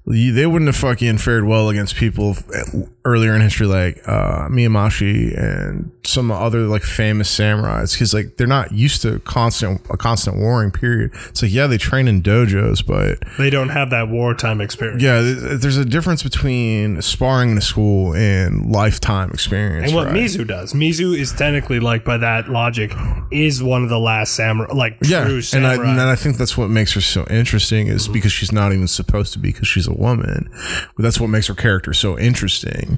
They 0.06 0.46
wouldn't 0.46 0.68
have 0.68 0.76
fucking 0.76 1.20
fared 1.20 1.46
well 1.46 1.70
against 1.70 1.96
people 1.96 2.36
earlier 3.06 3.36
in 3.36 3.42
history 3.42 3.68
like 3.68 4.02
uh, 4.08 4.48
Miyamashi 4.50 5.38
and 5.38 5.92
some 6.04 6.32
other 6.32 6.62
like 6.62 6.82
famous 6.82 7.36
samurais 7.36 7.94
because 7.94 8.14
like 8.14 8.38
they're 8.38 8.48
not 8.48 8.72
used 8.72 9.02
to 9.04 9.20
constant 9.20 9.82
a 9.90 9.98
constant 9.98 10.38
warring 10.38 10.72
period. 10.72 11.12
It's 11.30 11.42
like 11.44 11.52
yeah, 11.54 11.68
they 11.68 11.78
train 11.78 12.08
in 12.08 12.22
dojos, 12.24 12.86
but 12.86 13.20
They 13.38 13.50
don't 13.50 13.70
have 13.70 13.92
that 13.92 14.10
wartime 14.10 14.60
experience. 14.60 15.02
yeah, 15.04 15.22
there's 15.22 15.78
a 15.78 15.86
difference 15.86 16.24
between 16.24 17.02
sparring 17.02 17.52
in 17.52 17.58
a 17.60 17.62
school 17.62 18.16
and 18.16 18.72
lifetime 18.72 19.30
experience. 19.32 19.88
And 19.88 19.96
what 19.96 20.08
right? 20.08 20.16
Mizu 20.16 20.46
does, 20.48 20.74
Mizu 20.74 21.18
is 21.18 21.32
technically 21.32 21.80
like 21.80 22.04
by 22.04 22.18
that 22.18 22.50
logic, 22.50 22.92
is 23.32 23.62
one 23.64 23.84
of 23.84 23.90
the 23.90 24.00
last 24.00 24.34
samurai, 24.34 24.74
like 24.74 24.98
yeah, 25.04 25.28
and 25.54 25.68
I, 25.68 25.76
and 25.76 26.02
I 26.02 26.16
think 26.16 26.38
that's 26.38 26.58
what 26.58 26.70
makes 26.70 26.94
her 26.94 27.02
so 27.02 27.26
interesting 27.30 27.88
is 27.88 28.08
because 28.08 28.32
she's 28.32 28.52
not 28.52 28.74
even 28.74 28.88
supposed 28.88 29.34
to 29.34 29.40
be 29.40 29.52
because 29.52 29.68
she's 29.68 29.88
a 29.88 29.94
woman. 30.02 30.50
But 30.98 31.04
that's 31.04 31.20
what 31.20 31.28
makes 31.30 31.48
her 31.48 31.54
character 31.56 31.94
so 31.94 32.18
interesting. 32.18 32.98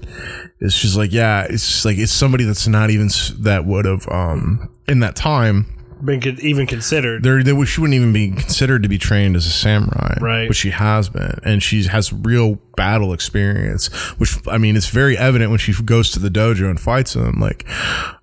Is 0.59 0.73
she's 0.73 0.95
like, 0.97 1.11
yeah, 1.11 1.45
it's 1.49 1.85
like 1.85 1.97
it's 1.97 2.11
somebody 2.11 2.43
that's 2.45 2.67
not 2.67 2.89
even 2.89 3.09
that 3.39 3.65
would 3.65 3.85
have 3.85 4.07
um 4.09 4.69
in 4.87 4.99
that 5.01 5.15
time. 5.15 5.65
been 6.03 6.19
con- 6.21 6.37
even 6.41 6.65
considered. 6.67 7.23
There, 7.23 7.43
there 7.43 7.65
she 7.65 7.79
wouldn't 7.81 7.95
even 7.95 8.11
be 8.13 8.29
considered 8.31 8.83
to 8.83 8.89
be 8.89 8.97
trained 8.97 9.35
as 9.35 9.45
a 9.45 9.51
samurai, 9.51 10.17
Right. 10.19 10.47
But 10.47 10.55
she 10.55 10.71
has 10.71 11.09
been, 11.09 11.39
and 11.43 11.61
she 11.61 11.83
has 11.83 12.11
real 12.11 12.55
battle 12.75 13.13
experience. 13.13 13.87
Which 14.17 14.35
I 14.47 14.57
mean, 14.57 14.75
it's 14.75 14.89
very 14.89 15.17
evident 15.17 15.49
when 15.49 15.59
she 15.59 15.73
goes 15.83 16.11
to 16.11 16.19
the 16.19 16.29
dojo 16.29 16.69
and 16.69 16.79
fights 16.79 17.15
him. 17.15 17.39
Like, 17.39 17.65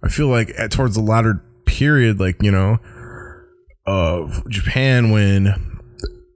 I 0.03 0.09
feel 0.09 0.29
like 0.29 0.53
at, 0.59 0.71
towards 0.73 0.95
the 0.95 1.03
latter 1.03 1.43
period, 1.67 2.19
like 2.21 2.43
you 2.43 2.51
know, 2.51 2.79
of 3.87 4.49
Japan 4.49 5.11
when 5.11 5.55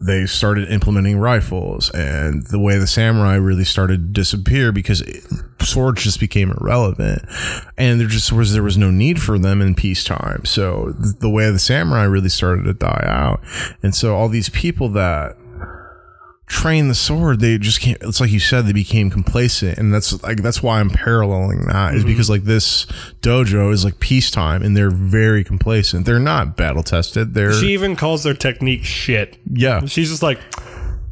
they 0.05 0.27
started 0.27 0.71
implementing 0.71 1.19
rifles 1.19 1.91
and 1.91 2.47
the 2.49 2.59
way 2.59 2.79
the 2.79 2.87
samurai 2.87 3.37
really 3.37 3.65
started 3.65 3.97
to 3.97 4.21
disappear 4.21 4.71
because 4.71 5.03
swords 5.61 6.03
just 6.03 6.21
became 6.21 6.51
irrelevant 6.51 7.23
and 7.79 7.99
there 7.99 8.07
just 8.07 8.31
was 8.31 8.53
there 8.53 8.63
was 8.63 8.77
no 8.77 8.91
need 8.91 9.21
for 9.21 9.39
them 9.39 9.63
in 9.63 9.75
peacetime. 9.75 10.45
So 10.45 10.93
the 10.93 11.31
way 11.31 11.51
the 11.51 11.59
samurai 11.59 12.05
really 12.05 12.29
started 12.29 12.65
to 12.65 12.75
die 12.75 13.05
out 13.07 13.41
and 13.83 13.95
so 13.95 14.15
all 14.15 14.29
these 14.29 14.51
people 14.51 14.89
that 14.91 15.37
train 16.47 16.89
the 16.89 16.95
sword, 16.95 17.41
they 17.41 17.57
just 17.59 17.81
can't. 17.81 17.99
It's 18.03 18.21
like 18.21 18.31
you 18.31 18.39
said, 18.41 18.67
they 18.67 18.73
became 18.73 19.11
complacent, 19.11 19.79
and 19.79 19.93
that's 19.95 20.23
like 20.23 20.43
that's 20.43 20.63
why 20.63 20.81
I'm 20.81 20.91
paralleling 20.91 21.67
that 21.67 21.95
is 21.95 22.01
Mm-hmm. 22.03 22.09
because 22.13 22.29
like 22.31 22.45
this 22.45 22.87
dojo 23.23 23.73
is 23.73 23.85
like 23.85 23.99
peacetime, 24.01 24.63
and 24.63 24.77
they're 24.77 24.91
very 24.91 25.43
complacent. 25.45 26.05
They're 26.07 26.19
not 26.19 26.57
battle 26.57 26.83
tested. 26.83 27.35
They're 27.35 27.53
She 27.55 27.69
even 27.73 27.97
calls 27.97 28.23
their 28.25 28.35
technique 28.35 28.85
shit. 28.85 29.39
yeah, 29.51 29.85
She's 29.87 30.11
just 30.11 30.23
like, 30.23 30.39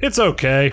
it's 0.01 0.19
okay 0.19 0.73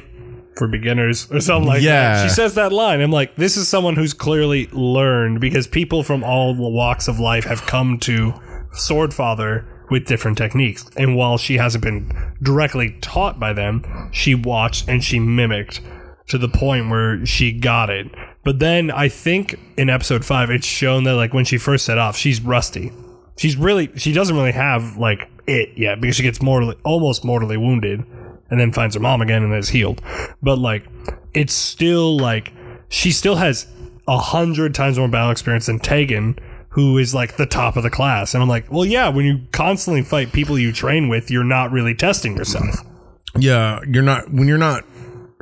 for 0.58 0.68
beginners 0.68 1.32
or 1.32 1.40
something 1.40 1.68
like 1.70 1.82
Yeah. 1.82 2.16
that. 2.16 2.24
She 2.28 2.36
says 2.36 2.56
that 2.56 2.74
line. 2.74 3.00
I'm 3.00 3.12
like, 3.12 3.38
this 3.38 3.56
is 3.56 3.70
someone 3.70 3.96
who's 3.96 4.14
clearly 4.14 4.68
learned 4.74 5.40
because 5.40 5.68
people 5.68 6.04
from 6.04 6.22
all 6.22 6.54
walks 6.54 7.08
of 7.08 7.18
life 7.18 7.46
have 7.46 7.66
come 7.66 7.98
to 8.00 8.34
Swordfather 8.74 9.66
with 9.90 10.06
different 10.06 10.38
techniques. 10.38 10.86
And 10.98 11.16
while 11.16 11.38
she 11.38 11.58
hasn't 11.58 11.84
been 11.84 12.12
directly 12.42 12.98
taught 13.02 13.40
by 13.40 13.54
them, 13.54 14.10
she 14.12 14.36
watched 14.36 14.88
and 14.88 15.04
she 15.04 15.20
mimicked 15.20 15.82
to 16.28 16.38
the 16.38 16.48
point 16.48 16.90
where 16.90 17.26
she 17.26 17.52
got 17.52 17.90
it. 17.90 18.08
But 18.44 18.60
then 18.60 18.92
I 18.92 19.10
think 19.10 19.56
in 19.78 19.90
episode 19.90 20.24
five, 20.24 20.50
it's 20.50 20.66
shown 20.66 21.04
that 21.04 21.16
like 21.16 21.34
when 21.34 21.46
she 21.46 21.58
first 21.58 21.86
set 21.86 21.98
off, 21.98 22.16
she's 22.16 22.42
rusty. 22.42 22.92
She's 23.38 23.56
really 23.56 23.90
she 23.98 24.14
doesn't 24.14 24.36
really 24.36 24.52
have 24.52 24.98
like 24.98 25.30
it 25.48 25.70
yet 25.78 26.00
because 26.00 26.16
she 26.16 26.24
gets 26.24 26.42
mortally 26.42 26.76
almost 26.84 27.26
mortally 27.26 27.58
wounded 27.58 28.04
and 28.50 28.60
then 28.60 28.72
finds 28.72 28.96
her 28.96 29.02
mom 29.02 29.22
again 29.22 29.44
and 29.44 29.54
is 29.56 29.70
healed. 29.70 30.02
But 30.42 30.60
like 30.60 30.88
it's 31.34 31.54
still 31.54 32.18
like 32.18 32.54
she 32.90 33.12
still 33.12 33.36
has 33.36 33.68
a 34.08 34.18
hundred 34.18 34.74
times 34.74 34.98
more 34.98 35.08
battle 35.08 35.32
experience 35.32 35.68
than 35.68 35.80
Taigen, 35.80 36.38
who 36.70 36.98
is 36.98 37.14
like 37.16 37.38
the 37.38 37.46
top 37.46 37.76
of 37.78 37.84
the 37.84 37.90
class. 37.90 38.34
And 38.34 38.44
I'm 38.44 38.50
like, 38.50 38.72
well, 38.72 38.86
yeah, 38.86 39.10
when 39.10 39.26
you 39.26 39.42
constantly 39.52 40.02
fight 40.04 40.32
people 40.32 40.58
you 40.60 40.72
train 40.72 41.10
with, 41.10 41.32
you're 41.32 41.44
not 41.44 41.72
really 41.72 41.96
testing 41.96 42.38
yourself. 42.38 42.76
yeah. 43.38 43.80
You're 43.88 44.04
not 44.04 44.32
when 44.32 44.48
you're 44.48 44.58
not 44.58 44.84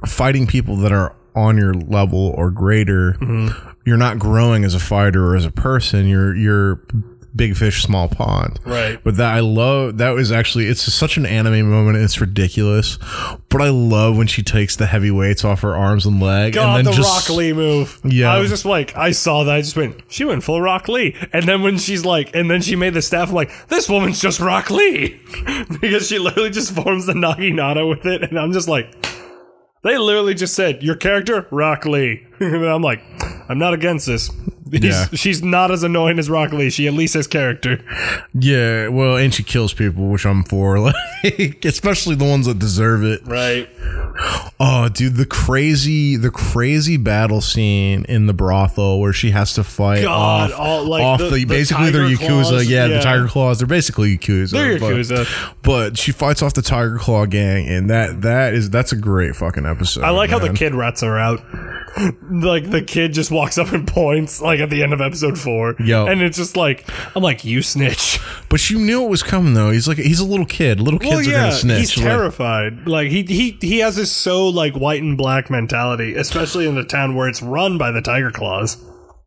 fighting 0.06 0.48
people 0.48 0.78
that 0.78 0.92
are 0.92 1.16
on 1.36 1.58
your 1.58 1.74
level 1.74 2.34
or 2.36 2.50
greater. 2.50 3.14
Mm-hmm. 3.14 3.70
You're 3.86 3.98
not 3.98 4.20
growing 4.20 4.66
as 4.66 4.74
a 4.74 4.80
fighter 4.80 5.26
or 5.28 5.36
as 5.36 5.46
a 5.46 5.52
person. 5.52 6.08
You're 6.08 6.36
you're 6.36 6.82
big 7.38 7.56
fish, 7.56 7.84
small 7.84 8.10
pond. 8.10 8.60
Right. 8.66 9.00
But 9.04 9.18
that 9.18 9.36
I 9.36 9.40
love 9.40 9.98
that 10.00 10.12
was 10.12 10.32
actually 10.32 10.66
it's 10.68 10.82
such 10.92 11.18
an 11.18 11.26
anime 11.26 11.70
moment. 11.70 11.98
It's 11.98 12.20
ridiculous, 12.20 12.98
but 13.50 13.62
I 13.62 13.70
love 13.70 14.18
when 14.18 14.28
she 14.28 14.44
takes 14.44 14.76
the 14.76 14.88
heavy 14.88 15.12
weights 15.12 15.46
off 15.46 15.62
her 15.62 15.76
arms 15.76 16.06
and 16.06 16.22
leg, 16.22 16.54
God, 16.54 16.80
and 16.80 16.88
the 16.88 16.92
then 16.92 16.98
just 17.02 17.30
Rock 17.30 17.38
Lee 17.38 17.54
move. 17.54 18.00
Yeah. 18.04 18.34
I 18.34 18.40
was 18.40 18.50
just 18.50 18.66
like, 18.66 18.96
I 18.98 19.12
saw 19.12 19.44
that. 19.44 19.56
I 19.56 19.62
just 19.62 19.76
went, 19.76 20.02
she 20.10 20.26
went 20.26 20.44
full 20.44 20.62
Rock 20.62 20.88
Lee. 20.88 21.16
And 21.34 21.46
then 21.46 21.62
when 21.62 21.78
she's 21.78 22.06
like, 22.06 22.36
and 22.36 22.50
then 22.50 22.62
she 22.62 22.76
made 22.76 22.94
the 22.94 23.02
staff, 23.02 23.30
I'm 23.30 23.36
like, 23.36 23.68
this 23.68 23.90
woman's 23.90 24.20
just 24.20 24.40
Rock 24.40 24.70
Lee. 24.70 25.20
because 25.82 26.08
she 26.08 26.20
literally 26.20 26.50
just 26.50 26.74
forms 26.74 27.06
the 27.06 27.14
Naginata 27.14 27.88
with 27.88 28.06
it. 28.06 28.24
And 28.24 28.40
I'm 28.40 28.52
just 28.52 28.68
like, 28.68 28.94
they 29.84 29.98
literally 29.98 30.34
just 30.34 30.54
said, 30.54 30.84
your 30.84 30.96
character, 30.96 31.48
Rock 31.52 31.86
Lee. 31.86 32.26
and 32.40 32.66
I'm 32.66 32.82
like, 32.82 33.02
I'm 33.50 33.58
not 33.58 33.74
against 33.74 34.08
this. 34.08 34.30
Yeah. 34.72 35.06
She's 35.14 35.42
not 35.44 35.72
as 35.72 35.84
annoying 35.84 36.20
as 36.20 36.30
Rock 36.30 36.52
Lee. 36.52 36.70
She 36.70 36.88
at 36.88 36.94
least 36.94 37.14
has 37.14 37.28
character. 37.28 37.80
yeah. 38.34 38.88
Well, 38.88 39.18
and 39.18 39.34
she 39.34 39.44
kills 39.44 39.74
people, 39.74 40.08
which 40.10 40.26
I'm 40.26 40.44
for, 40.44 40.80
like 41.24 41.64
especially 41.66 42.16
the 42.16 42.26
ones 42.26 42.46
that 42.46 42.60
deserve 42.60 43.04
it. 43.04 43.22
Right. 43.26 43.70
Oh, 44.60 44.90
dude, 44.90 45.16
the 45.16 45.26
crazy, 45.26 46.16
the 46.16 46.32
crazy 46.32 46.98
battle 46.98 47.42
scene 47.42 48.06
in 48.10 48.26
the 48.26 48.34
brothel 48.34 49.00
where 49.00 49.14
she 49.14 49.32
has 49.32 49.54
to 49.54 49.64
fight 49.64 50.02
God, 50.04 50.52
off, 50.52 50.60
all, 50.60 50.84
like, 50.86 51.04
off 51.04 51.20
the- 51.20 51.26
the, 51.30 51.36
the 51.36 51.46
basically 51.46 51.92
they're 51.92 52.08
yakuza. 52.08 52.68
yeah, 52.68 52.86
yeah. 52.86 52.98
the 52.98 53.00
tiger 53.02 53.28
claws. 53.28 53.60
They're 53.60 53.68
basically 53.68 54.18
yakuza. 54.18 54.52
They're 54.52 54.80
but- 54.80 54.94
Yakuza. 54.94 55.54
But, 55.62 55.98
she 55.98 56.12
fights 56.12 56.42
off 56.42 56.54
the 56.54 56.62
tiger 56.62 56.98
claw 56.98 57.26
gang, 57.26 57.68
and 57.68 57.90
that 57.90 58.22
that 58.22 58.54
is 58.54 58.70
that's 58.70 58.92
a 58.92 58.96
great 58.96 59.36
fucking 59.36 59.66
episode. 59.66 60.04
I 60.04 60.10
like 60.12 60.30
how 60.30 60.40
the 60.40 60.54
kid 60.54 60.74
rats 60.74 61.04
are 61.04 61.18
out. 61.18 61.42
like 62.32 62.70
the 62.70 62.82
kid 62.86 63.14
just 63.14 63.32
walks 63.32 63.58
up 63.58 63.72
and 63.74 63.88
points, 63.88 64.42
like 64.42 64.57
at 64.62 64.70
the 64.70 64.84
end 64.84 64.94
of 64.94 65.02
episode 65.02 65.38
four. 65.40 65.76
Yo. 65.80 66.06
and 66.08 66.22
it's 66.22 66.38
just 66.38 66.56
like 66.58 66.88
I'm 67.16 67.24
like 67.24 67.44
you 67.46 67.62
snitch. 67.62 68.20
But 68.50 68.70
you 68.70 68.80
knew 68.80 69.04
it 69.04 69.10
was 69.10 69.24
coming 69.24 69.54
though. 69.54 69.72
He's 69.72 69.88
like 69.88 69.98
he's 69.98 70.20
a 70.20 70.26
little 70.26 70.46
kid. 70.46 70.80
Little 70.80 71.00
kids 71.00 71.12
Well, 71.28 71.30
are 71.30 71.32
gonna 71.32 71.52
snitch. 71.52 71.80
he's 71.80 71.98
Like, 71.98 72.06
terrified. 72.06 72.88
Like 72.88 73.10
he 73.10 73.24
he 73.24 73.58
he 73.62 73.80
has 73.80 73.96
this 73.96 74.12
so 74.12 74.48
like 74.48 74.74
white 74.76 75.02
and 75.02 75.18
black 75.18 75.50
mentality, 75.50 76.16
especially 76.16 76.68
in 76.68 76.78
a 76.78 76.84
town 76.86 77.16
where 77.16 77.28
it's 77.28 77.42
run 77.42 77.78
by 77.78 77.92
the 77.92 78.02
Tiger 78.02 78.32
Claws. 78.32 78.78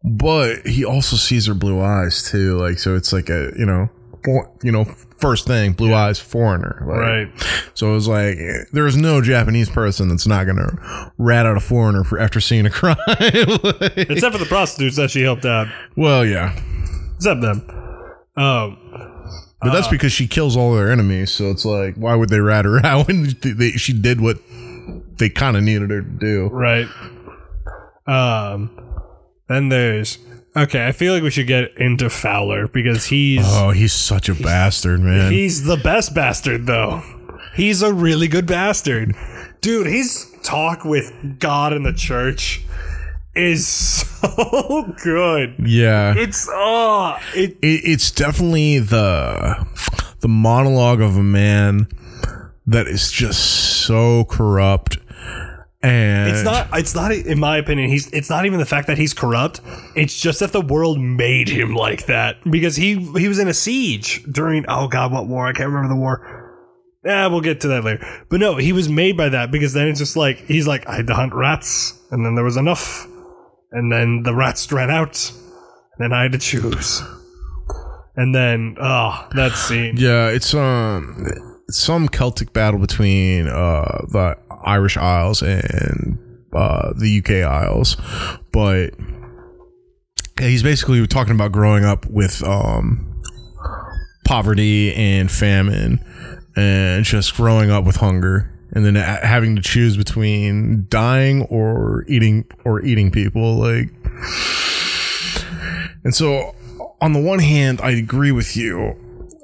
but 0.03 0.67
he 0.67 0.85
also 0.85 1.17
sees 1.17 1.47
her 1.47 1.55
blue 1.55 1.81
eyes 1.81 2.23
too. 2.31 2.57
Like 2.59 2.79
so, 2.79 2.95
it's 2.97 3.13
like 3.13 3.29
a 3.29 3.53
you 3.59 3.67
know, 3.67 3.91
for, 4.25 4.51
you 4.63 4.73
know, 4.73 4.85
first 5.19 5.47
thing, 5.47 5.73
blue 5.73 5.93
eyes, 5.95 6.19
foreigner. 6.19 6.83
Like, 6.87 6.99
Right. 6.99 7.29
So 7.75 7.91
it 7.91 7.95
was 7.95 8.09
like 8.09 8.37
there 8.73 8.87
is 8.87 8.97
no 8.97 9.21
Japanese 9.21 9.69
person 9.71 10.09
that's 10.09 10.27
not 10.27 10.47
gonna 10.47 11.13
rat 11.19 11.47
out 11.47 11.57
a 11.57 11.61
foreigner 11.61 12.05
for 12.05 12.19
after 12.19 12.41
seeing 12.41 12.67
a 12.67 12.71
crime. 12.71 12.97
Like, 13.09 13.97
Except 13.97 14.33
for 14.33 14.39
the 14.39 14.47
prostitutes 14.49 14.97
that 14.97 15.11
she 15.11 15.23
helped 15.23 15.45
out. 15.45 15.69
well, 15.97 16.25
yeah, 16.25 16.59
Except 17.17 17.41
them. 17.41 17.67
Um, 18.37 18.79
but 19.63 19.73
that's 19.73 19.89
because 19.89 20.11
she 20.13 20.27
kills 20.27 20.57
all 20.57 20.75
their 20.75 20.91
enemies. 20.91 21.31
So 21.31 21.51
it's 21.51 21.67
like, 21.67 21.95
why 21.97 22.15
would 22.15 22.31
they 22.31 22.41
rat 22.41 22.65
her 22.65 22.81
out 22.87 23.07
when 23.09 23.35
they, 23.43 23.73
she 23.73 23.93
did 23.93 24.21
what 24.21 24.39
they 25.19 25.29
kind 25.29 25.55
of 25.57 25.63
needed 25.63 25.91
her 25.91 26.01
to 26.01 26.09
do? 26.09 26.49
right. 26.49 26.87
Um, 28.07 28.71
then 29.49 29.69
there's 29.69 30.19
okay. 30.57 30.87
I 30.87 30.93
feel 30.93 31.15
like 31.15 31.23
we 31.23 31.31
should 31.31 31.47
get 31.47 31.77
into 31.77 32.11
Fowler 32.11 32.69
because 32.69 33.07
he's 33.07 33.45
Oh, 33.47 33.71
he's 33.71 33.93
such 33.93 34.29
a 34.29 34.35
bastard, 34.35 35.01
man. 35.01 35.33
He's 35.33 35.65
the 35.65 35.77
best 35.77 36.15
bastard, 36.15 36.67
though. 36.67 37.03
He's 37.55 37.83
a 37.83 37.93
really 37.93 38.29
good 38.29 38.47
bastard. 38.47 39.15
Dude, 39.61 39.87
his 39.87 40.33
talk 40.43 40.85
with 40.85 41.39
God 41.39 41.73
and 41.73 41.85
the 41.85 41.93
church 41.93 42.63
is 43.35 43.67
so 43.69 44.95
good. 45.03 45.55
yeah, 45.59 46.15
It's, 46.17 46.49
oh, 46.51 47.19
it, 47.35 47.53
it, 47.63 47.81
it's 47.85 48.11
definitely 48.11 48.79
the 48.79 49.67
the 50.21 50.29
monologue 50.29 51.01
of 51.01 51.17
a 51.17 51.23
man 51.23 51.89
that 52.67 52.87
is 52.87 53.11
just 53.11 53.41
so 53.85 54.25
corrupt 54.25 54.99
and 55.83 56.31
it's 56.31 56.43
not, 56.43 56.69
it's 56.75 56.95
not, 56.95 57.13
in 57.13 57.39
my 57.39 57.57
opinion, 57.57 57.89
he's, 57.89 58.09
it's 58.13 58.29
not 58.29 58.45
even 58.45 58.59
the 58.59 58.67
fact 58.67 58.87
that 58.89 58.99
he's 58.99 59.15
corrupt. 59.15 59.61
It's 59.97 60.21
just 60.21 60.41
that 60.41 60.53
the 60.53 60.61
world 60.61 61.01
made 61.01 61.49
him 61.49 61.75
like 61.75 62.07
that 62.07 62.37
because 62.51 62.77
he, 62.77 62.97
he 63.19 63.29
was 63.29 63.39
in 63.39 63.49
a 63.49 63.55
siege 63.55 64.23
during, 64.31 64.65
oh 64.69 64.89
God, 64.89 65.13
what 65.13 65.27
war? 65.27 65.47
I 65.47 65.53
can't 65.53 65.69
remember 65.69 65.89
the 65.89 66.01
war. 66.01 66.41
Yeah, 67.05 67.29
we'll 67.29 67.41
get 67.41 67.63
to 67.63 67.69
that 67.69 67.85
later. 67.85 68.07
But 68.29 68.41
no, 68.41 68.57
he 68.57 68.73
was 68.73 68.89
made 68.89 69.17
by 69.17 69.31
that 69.31 69.51
because 69.51 69.73
then 69.73 69.89
it's 69.89 69.99
just 69.99 70.17
like 70.17 70.39
he's 70.47 70.67
like, 70.67 70.87
I 70.87 70.97
had 70.97 71.07
to 71.07 71.15
hunt 71.15 71.33
rats, 71.33 71.99
and 72.11 72.25
then 72.27 72.35
there 72.35 72.45
was 72.45 72.59
enough, 72.59 73.07
and 73.73 73.91
then 73.91 74.23
the 74.23 74.35
rats 74.35 74.71
ran 74.71 74.91
out, 74.91 75.33
and 75.97 75.99
then 75.99 76.13
I 76.13 76.23
had 76.25 76.33
to 76.33 76.39
choose. 76.39 77.03
And 78.17 78.35
then, 78.35 78.77
oh, 78.79 79.29
that 79.35 79.53
scene. 79.53 79.95
yeah 79.97 80.29
it's 80.29 80.53
um 80.53 81.50
some 81.71 82.09
celtic 82.09 82.53
battle 82.53 82.81
between 82.81 83.49
uh 83.49 84.05
the 84.11 84.37
irish 84.65 84.97
isles 84.97 85.43
and 85.43 86.19
uh 86.53 86.93
the 86.95 87.19
uk 87.19 87.31
isles 87.31 87.97
but 88.53 88.91
he's 90.39 90.63
basically 90.63 91.07
talking 91.07 91.35
about 91.35 91.53
growing 91.53 91.85
up 91.85 92.07
with 92.07 92.43
um 92.45 93.07
poverty 94.25 94.95
and 94.95 95.31
famine 95.31 96.05
and 96.57 97.05
just 97.05 97.35
growing 97.37 97.71
up 97.71 97.85
with 97.85 97.97
hunger 97.97 98.51
and 98.73 98.85
then 98.85 98.95
having 98.95 99.57
to 99.57 99.63
choose 99.63 99.97
between 99.97 100.87
dying 100.89 101.43
or 101.45 102.05
eating 102.09 102.45
or 102.65 102.83
eating 102.85 103.11
people 103.11 103.57
like 103.57 103.89
and 106.05 106.15
so 106.15 106.55
on 107.01 107.13
the 107.13 107.21
one 107.21 107.39
hand 107.39 107.81
i 107.81 107.91
agree 107.91 108.33
with 108.33 108.57
you 108.57 108.95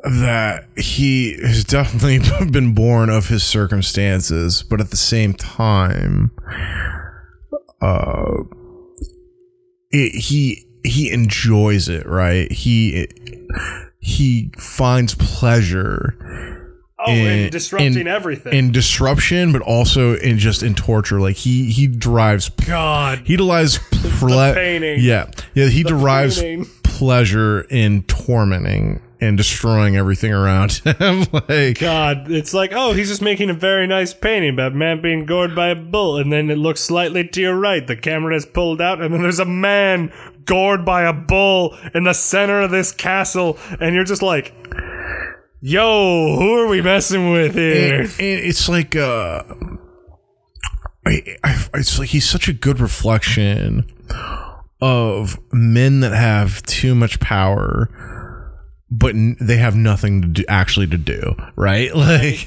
that 0.08 0.68
he 0.76 1.32
has 1.42 1.64
definitely 1.64 2.20
been 2.50 2.74
born 2.74 3.10
of 3.10 3.28
his 3.28 3.42
circumstances 3.42 4.62
but 4.62 4.80
at 4.80 4.90
the 4.90 4.96
same 4.96 5.34
time 5.34 6.30
uh 7.80 8.34
it, 9.90 10.14
he 10.14 10.66
he 10.84 11.10
enjoys 11.10 11.88
it 11.88 12.06
right 12.06 12.50
he 12.52 13.06
he 14.00 14.50
finds 14.58 15.14
pleasure 15.14 16.16
Oh, 16.98 17.12
and 17.12 17.40
in- 17.42 17.50
disrupting 17.50 17.98
in- 17.98 18.08
everything. 18.08 18.52
in 18.52 18.72
disruption 18.72 19.52
but 19.52 19.62
also 19.62 20.16
in 20.16 20.38
just 20.38 20.62
in 20.62 20.74
torture 20.74 21.20
like 21.20 21.36
he 21.36 21.70
he 21.70 21.86
derives 21.86 22.48
God. 22.48 23.20
he 23.24 23.36
derives 23.36 23.78
ple- 24.18 24.54
painting. 24.54 25.00
yeah 25.00 25.30
yeah 25.54 25.66
he 25.66 25.82
derives 25.82 26.40
painting. 26.40 26.66
pleasure 26.82 27.60
in 27.70 28.02
tormenting 28.04 29.00
and 29.20 29.36
destroying 29.36 29.96
everything 29.96 30.32
around 30.32 30.72
him 30.84 31.26
like 31.32 31.78
God, 31.78 32.30
it's 32.30 32.52
like, 32.54 32.72
oh, 32.74 32.92
he's 32.92 33.08
just 33.08 33.22
making 33.22 33.50
a 33.50 33.54
very 33.54 33.86
nice 33.86 34.12
painting 34.14 34.54
about 34.54 34.72
a 34.72 34.74
man 34.74 35.00
being 35.00 35.26
gored 35.26 35.54
by 35.54 35.68
a 35.68 35.74
bull, 35.74 36.18
and 36.18 36.32
then 36.32 36.50
it 36.50 36.58
looks 36.58 36.80
slightly 36.80 37.26
to 37.28 37.40
your 37.40 37.58
right. 37.58 37.86
The 37.86 37.96
camera 37.96 38.36
is 38.36 38.46
pulled 38.46 38.80
out, 38.80 39.00
and 39.00 39.12
then 39.12 39.22
there's 39.22 39.38
a 39.38 39.44
man 39.44 40.12
gored 40.44 40.84
by 40.84 41.02
a 41.02 41.12
bull 41.12 41.76
in 41.94 42.04
the 42.04 42.12
center 42.12 42.60
of 42.60 42.70
this 42.70 42.92
castle, 42.92 43.58
and 43.80 43.94
you're 43.94 44.04
just 44.04 44.22
like, 44.22 44.54
yo, 45.60 46.36
who 46.36 46.54
are 46.54 46.68
we 46.68 46.82
messing 46.82 47.30
with 47.32 47.54
here? 47.54 48.00
and, 48.02 48.10
and 48.10 48.14
it's 48.20 48.68
like 48.68 48.94
uh 48.94 49.42
I, 51.06 51.36
I, 51.44 51.66
it's 51.74 51.98
like 51.98 52.08
he's 52.08 52.28
such 52.28 52.48
a 52.48 52.52
good 52.52 52.80
reflection 52.80 53.90
of 54.80 55.38
men 55.52 56.00
that 56.00 56.12
have 56.12 56.62
too 56.62 56.94
much 56.94 57.20
power 57.20 57.88
but 58.90 59.14
n- 59.14 59.36
they 59.40 59.56
have 59.56 59.74
nothing 59.74 60.22
to 60.22 60.28
do, 60.28 60.44
actually 60.48 60.86
to 60.86 60.96
do 60.96 61.34
right 61.56 61.94
like 61.96 62.46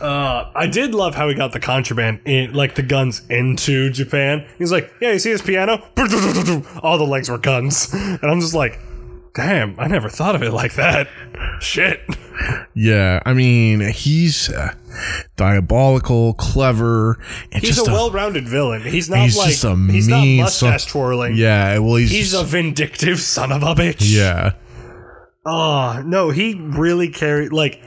Uh, 0.00 0.50
I 0.54 0.66
did 0.66 0.94
love 0.94 1.14
how 1.14 1.28
he 1.28 1.34
got 1.34 1.52
the 1.52 1.60
contraband 1.60 2.20
in, 2.26 2.52
like 2.52 2.74
the 2.74 2.82
guns 2.82 3.22
into 3.30 3.90
Japan. 3.90 4.46
He's 4.58 4.70
like, 4.72 4.92
"Yeah, 5.00 5.12
you 5.12 5.18
see 5.18 5.30
his 5.30 5.40
piano? 5.42 5.82
All 6.82 6.98
the 6.98 7.06
legs 7.08 7.28
were 7.30 7.38
guns," 7.38 7.88
and 7.94 8.22
I'm 8.24 8.40
just 8.40 8.54
like, 8.54 8.78
"Damn, 9.34 9.78
I 9.80 9.86
never 9.86 10.08
thought 10.10 10.34
of 10.34 10.42
it 10.42 10.52
like 10.52 10.74
that." 10.74 11.08
Shit. 11.60 12.00
yeah 12.74 13.20
i 13.24 13.32
mean 13.32 13.80
he's 13.92 14.50
uh, 14.50 14.74
diabolical 15.36 16.34
clever 16.34 17.18
and 17.52 17.62
He's 17.62 17.76
just 17.76 17.86
a 17.88 17.92
well-rounded 17.92 18.48
villain. 18.48 18.82
He's 18.82 19.08
not 19.08 19.20
he's 19.20 19.36
like 19.36 19.50
just 19.50 19.64
a 19.64 19.76
he's 19.76 20.08
not 20.08 20.22
mean 20.22 20.40
mustache 20.42 20.82
son- 20.84 20.90
twirling. 20.90 21.36
yeah 21.36 21.78
well 21.78 21.94
he's, 21.96 22.10
He's 22.10 22.34
a 22.34 22.42
vindictive 22.44 23.20
son 23.20 23.52
of 23.52 23.62
a 23.62 23.74
bitch. 23.74 23.98
yeah 24.00 24.52
Oh 25.46 26.02
no, 26.04 26.30
he 26.30 26.54
really 26.54 27.08
carried 27.08 27.52
like. 27.52 27.82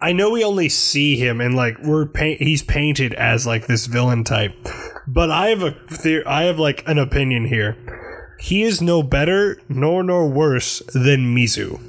I 0.00 0.12
know 0.12 0.30
we 0.30 0.42
only 0.42 0.68
see 0.68 1.16
him 1.16 1.40
and 1.40 1.54
like 1.54 1.78
we're. 1.82 2.08
He's 2.16 2.62
painted 2.62 3.14
as 3.14 3.46
like 3.46 3.66
this 3.66 3.86
villain 3.86 4.24
type, 4.24 4.54
but 5.06 5.30
I 5.30 5.48
have 5.48 5.62
a 5.62 5.72
theory. 5.90 6.24
I 6.26 6.44
have 6.44 6.58
like 6.58 6.86
an 6.88 6.98
opinion 6.98 7.44
here. 7.44 7.76
He 8.40 8.62
is 8.62 8.82
no 8.82 9.02
better 9.04 9.60
nor 9.68 10.02
nor 10.02 10.28
worse 10.28 10.80
than 10.92 11.34
Mizu. 11.34 11.80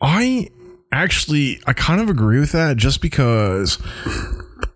I 0.00 0.50
actually 0.92 1.60
I 1.66 1.72
kind 1.72 2.00
of 2.00 2.10
agree 2.10 2.38
with 2.38 2.52
that 2.52 2.76
just 2.76 3.00
because 3.00 3.78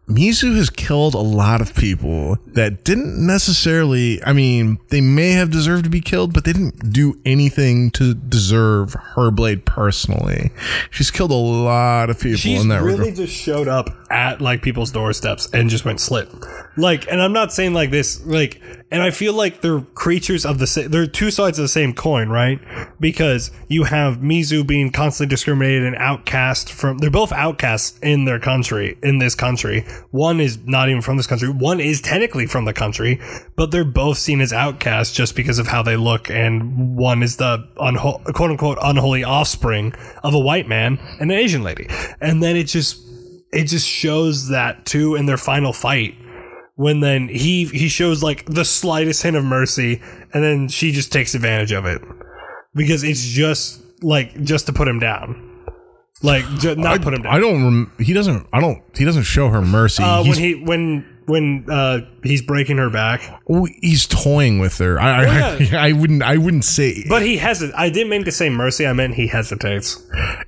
Mizu 0.08 0.56
has 0.56 0.70
killed 0.70 1.14
a 1.14 1.18
lot 1.18 1.60
of 1.60 1.74
people 1.74 2.38
that 2.46 2.82
didn't 2.82 3.24
necessarily 3.26 4.22
I 4.24 4.32
mean, 4.32 4.78
they 4.88 5.00
may 5.02 5.32
have 5.32 5.50
deserved 5.50 5.84
to 5.84 5.90
be 5.90 6.00
killed, 6.00 6.32
but 6.32 6.44
they 6.44 6.52
didn't 6.52 6.92
do 6.92 7.20
anything 7.26 7.90
to 7.92 8.14
deserve 8.14 8.94
her 9.14 9.30
blade 9.30 9.66
personally. 9.66 10.50
She's 10.90 11.10
killed 11.10 11.30
a 11.30 11.34
lot 11.34 12.08
of 12.08 12.18
people 12.18 12.38
She's 12.38 12.62
in 12.62 12.68
that 12.68 12.82
really 12.82 13.10
regard. 13.10 13.16
just 13.16 13.34
showed 13.34 13.68
up 13.68 13.90
at 14.10 14.40
like 14.40 14.62
people's 14.62 14.90
doorsteps 14.90 15.48
and 15.52 15.68
just 15.68 15.84
went 15.84 16.00
slit. 16.00 16.28
Like, 16.76 17.10
and 17.10 17.20
I'm 17.20 17.32
not 17.32 17.52
saying 17.52 17.74
like 17.74 17.90
this, 17.90 18.24
like, 18.24 18.60
and 18.90 19.02
I 19.02 19.10
feel 19.10 19.34
like 19.34 19.60
they're 19.60 19.80
creatures 19.80 20.46
of 20.46 20.58
the 20.58 20.66
same. 20.66 20.90
They're 20.90 21.06
two 21.06 21.30
sides 21.30 21.58
of 21.58 21.64
the 21.64 21.68
same 21.68 21.92
coin, 21.92 22.30
right? 22.30 22.58
Because 22.98 23.50
you 23.68 23.84
have 23.84 24.16
Mizu 24.18 24.66
being 24.66 24.90
constantly 24.90 25.28
discriminated 25.28 25.84
and 25.84 25.96
outcast 25.96 26.72
from. 26.72 26.98
They're 26.98 27.10
both 27.10 27.30
outcasts 27.32 27.98
in 28.00 28.24
their 28.24 28.38
country, 28.38 28.96
in 29.02 29.18
this 29.18 29.34
country. 29.34 29.84
One 30.10 30.40
is 30.40 30.58
not 30.64 30.88
even 30.88 31.02
from 31.02 31.18
this 31.18 31.26
country. 31.26 31.50
One 31.50 31.80
is 31.80 32.00
technically 32.00 32.46
from 32.46 32.64
the 32.64 32.72
country, 32.72 33.20
but 33.56 33.70
they're 33.70 33.84
both 33.84 34.16
seen 34.16 34.40
as 34.40 34.52
outcasts 34.54 35.14
just 35.14 35.36
because 35.36 35.58
of 35.58 35.66
how 35.66 35.82
they 35.82 35.96
look. 35.96 36.30
And 36.30 36.96
one 36.96 37.22
is 37.22 37.36
the 37.36 37.68
unho- 37.76 38.24
quote 38.32 38.50
unquote 38.50 38.78
unholy 38.80 39.22
offspring 39.22 39.92
of 40.22 40.32
a 40.34 40.40
white 40.40 40.66
man 40.66 40.98
and 41.20 41.30
an 41.30 41.38
Asian 41.38 41.62
lady. 41.62 41.88
And 42.22 42.42
then 42.42 42.56
it 42.56 42.64
just 42.64 43.02
it 43.52 43.64
just 43.64 43.86
shows 43.86 44.48
that 44.48 44.86
too 44.86 45.14
in 45.14 45.26
their 45.26 45.36
final 45.36 45.72
fight 45.72 46.14
when 46.78 47.00
then 47.00 47.26
he 47.26 47.64
he 47.64 47.88
shows 47.88 48.22
like 48.22 48.44
the 48.46 48.64
slightest 48.64 49.24
hint 49.24 49.36
of 49.36 49.44
mercy 49.44 50.00
and 50.32 50.44
then 50.44 50.68
she 50.68 50.92
just 50.92 51.10
takes 51.12 51.34
advantage 51.34 51.72
of 51.72 51.84
it 51.84 52.00
because 52.72 53.02
it's 53.02 53.24
just 53.24 53.82
like 54.00 54.40
just 54.44 54.66
to 54.66 54.72
put 54.72 54.86
him 54.86 55.00
down 55.00 55.44
like 56.22 56.44
not 56.78 57.02
put 57.02 57.14
him 57.14 57.22
down 57.22 57.34
I 57.34 57.40
don't 57.40 57.64
rem- 57.64 57.92
he 57.98 58.12
doesn't 58.12 58.46
I 58.52 58.60
don't 58.60 58.80
he 58.96 59.04
doesn't 59.04 59.24
show 59.24 59.48
her 59.48 59.60
mercy. 59.60 60.04
uh, 60.04 60.22
when 60.22 60.34
he 60.38 60.54
when 60.54 61.18
when 61.26 61.66
uh 61.68 61.98
he's 62.22 62.42
breaking 62.42 62.76
her 62.78 62.90
back 62.90 63.22
oh, 63.50 63.66
he's 63.80 64.06
toying 64.06 64.60
with 64.60 64.78
her. 64.78 65.00
I, 65.00 65.24
I, 65.24 65.56
yeah. 65.56 65.82
I, 65.82 65.92
wouldn't 65.92 66.22
I 66.22 66.36
wouldn't 66.36 66.64
say 66.64 67.04
but 67.08 67.22
he 67.22 67.38
has 67.38 67.60
i 67.76 67.90
didn't 67.90 68.08
mean 68.10 68.24
to 68.24 68.32
say 68.32 68.50
mercy 68.50 68.86
i 68.86 68.92
meant 68.92 69.14
he 69.14 69.26
hesitates 69.26 70.00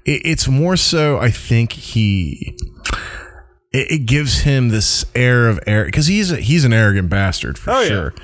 it, 0.04 0.22
it's 0.24 0.46
more 0.46 0.76
so 0.76 1.18
I 1.18 1.30
think 1.32 1.72
he 1.72 2.56
it, 3.72 3.90
it 3.90 3.98
gives 4.06 4.40
him 4.40 4.68
this 4.70 5.04
air 5.14 5.48
of 5.48 5.60
air 5.66 5.84
because 5.84 6.06
he's 6.06 6.30
a, 6.32 6.36
he's 6.36 6.64
an 6.64 6.72
arrogant 6.72 7.08
bastard 7.08 7.58
for 7.58 7.70
Oh, 7.70 7.80
yeah. 7.80 7.88
sure. 7.88 8.14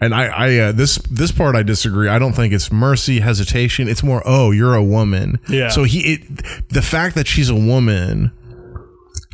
And 0.00 0.14
I 0.14 0.26
I 0.26 0.56
uh, 0.58 0.72
this 0.72 0.96
this 1.10 1.32
part 1.32 1.54
I 1.56 1.62
disagree. 1.62 2.08
I 2.08 2.18
don't 2.18 2.32
think 2.32 2.52
it's 2.54 2.72
mercy 2.72 3.20
hesitation. 3.20 3.88
It's 3.88 4.02
more 4.02 4.22
oh 4.24 4.50
you're 4.52 4.74
a 4.74 4.84
woman. 4.84 5.38
Yeah. 5.48 5.68
So 5.68 5.84
he 5.84 6.14
it, 6.14 6.68
the 6.70 6.82
fact 6.82 7.14
that 7.16 7.26
she's 7.26 7.48
a 7.50 7.54
woman 7.54 8.32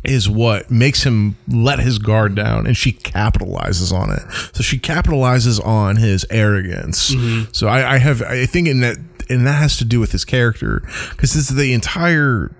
is 0.05 0.27
what 0.29 0.69
makes 0.69 1.03
him 1.03 1.37
let 1.47 1.79
his 1.79 1.97
guard 1.97 2.35
down 2.35 2.67
and 2.67 2.75
she 2.75 2.91
capitalizes 2.91 3.93
on 3.93 4.11
it 4.11 4.21
so 4.53 4.61
she 4.61 4.77
capitalizes 4.77 5.65
on 5.65 5.95
his 5.95 6.25
arrogance 6.29 7.15
so 7.53 7.67
I, 7.69 7.93
I 7.93 7.97
have 7.99 8.21
i 8.21 8.45
think 8.45 8.67
in 8.67 8.81
that 8.81 8.97
and 9.29 9.47
that 9.47 9.53
has 9.53 9.77
to 9.77 9.85
do 9.85 10.01
with 10.01 10.11
his 10.11 10.25
character 10.25 10.81
because 11.11 11.31
this 11.33 11.49
is 11.49 11.55
the 11.55 11.71
entire 11.71 12.51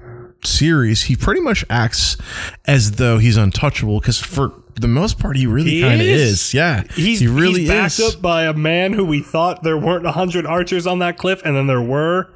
series 0.46 1.04
he 1.04 1.16
pretty 1.16 1.42
much 1.42 1.64
acts 1.70 2.18
as 2.66 2.94
though 2.94 3.18
he's 3.18 3.38
untouchable 3.38 4.00
because 4.00 4.20
for 4.20 4.54
the 4.76 4.88
most 4.88 5.20
part 5.20 5.36
he 5.38 5.46
really 5.46 5.82
kind 5.82 6.02
of 6.02 6.08
is? 6.08 6.32
is. 6.32 6.54
Yeah 6.54 6.84
he's 6.96 7.20
he 7.20 7.28
really 7.28 7.62
he's 7.62 7.70
backed 7.70 8.00
is. 8.00 8.16
up 8.16 8.22
by 8.22 8.44
a 8.46 8.54
man 8.54 8.94
who 8.94 9.06
we 9.06 9.22
thought 9.22 9.64
there 9.64 9.78
weren't 9.78 10.04
100 10.04 10.46
archers 10.46 10.88
on 10.88 11.00
that 11.00 11.18
cliff 11.18 11.42
and 11.46 11.56
then 11.56 11.68
there 11.68 11.82
were 11.82 12.32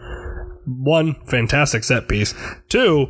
one 0.65 1.15
fantastic 1.27 1.83
set 1.83 2.07
piece. 2.07 2.33
Two 2.69 3.07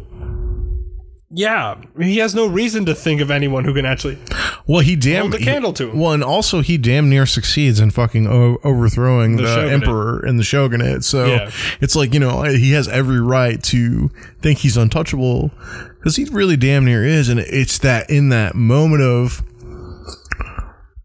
yeah 1.30 1.75
he 1.99 2.17
has 2.19 2.34
no 2.34 2.47
reason 2.47 2.86
to 2.86 2.95
think 2.95 3.19
of 3.19 3.30
anyone 3.30 3.65
who 3.65 3.73
can 3.73 3.86
actually 3.86 4.17
well 4.65 4.80
he 4.80 4.95
damn 4.95 5.23
Hold 5.23 5.34
the 5.34 5.38
candle 5.39 5.73
to 5.73 5.89
him. 5.89 5.99
well 5.99 6.13
and 6.13 6.23
also 6.23 6.61
he 6.61 6.78
damn 6.78 7.09
near 7.09 7.25
succeeds 7.25 7.82
in 7.82 7.91
fucking 7.91 8.28
o- 8.28 8.57
overthrowing 8.63 9.36
the, 9.36 9.43
shogunate. 9.45 9.73
emperor 9.73 10.19
and 10.19 10.39
the 10.39 10.45
shogunate 10.45 11.03
so 11.03 11.25
Yeah. 11.25 11.51
it's 11.82 11.97
like 11.97 12.13
you 12.13 12.21
know 12.21 12.43
he 12.43 12.71
has 12.71 12.88
every 12.88 13.19
right 13.19 13.61
to 13.63 14.09
think 14.41 14.59
he's 14.59 14.78
untouchable 14.78 15.51
because 15.99 16.15
he 16.15 16.23
really 16.25 16.55
damn 16.55 16.86
near 16.86 17.03
is 17.03 17.28
and 17.28 17.41
it's 17.41 17.78
that 17.80 18.09
in 18.09 18.30
that 18.30 18.55
moment 18.55 19.03
of 19.03 19.43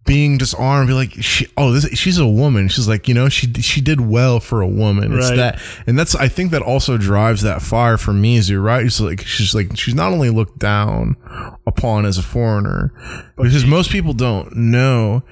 being 0.04 0.36
disarmed 0.36 0.88
be 0.88 0.94
like 0.94 1.12
she, 1.12 1.46
oh 1.56 1.72
this 1.72 1.86
she's 1.96 2.18
a 2.18 2.26
woman. 2.26 2.68
She's 2.68 2.88
like 2.88 3.06
you 3.08 3.14
know 3.14 3.28
she 3.28 3.52
she 3.54 3.80
did 3.80 4.00
well 4.00 4.40
for 4.40 4.60
a 4.60 4.66
woman. 4.66 5.16
It's 5.16 5.30
Right. 5.30 5.36
that 5.36 5.62
and 5.86 5.98
that's 5.98 6.14
i 6.14 6.28
think 6.28 6.50
that 6.50 6.62
also 6.62 6.98
drives 6.98 7.42
that 7.42 7.62
fire 7.62 7.96
for 7.96 8.12
mizu 8.12 8.62
right? 8.62 8.84
It's 8.84 9.00
like 9.00 9.20
she's 9.22 9.54
like 9.54 9.76
she's 9.76 9.94
not 9.94 10.12
only 10.12 10.30
looked 10.30 10.58
down 10.58 11.16
upon 11.66 12.04
as 12.04 12.18
a 12.18 12.22
foreigner 12.22 12.92
because 13.36 13.64
most 13.64 13.90
people 13.90 14.12
don't 14.12 14.56
know 14.56 15.22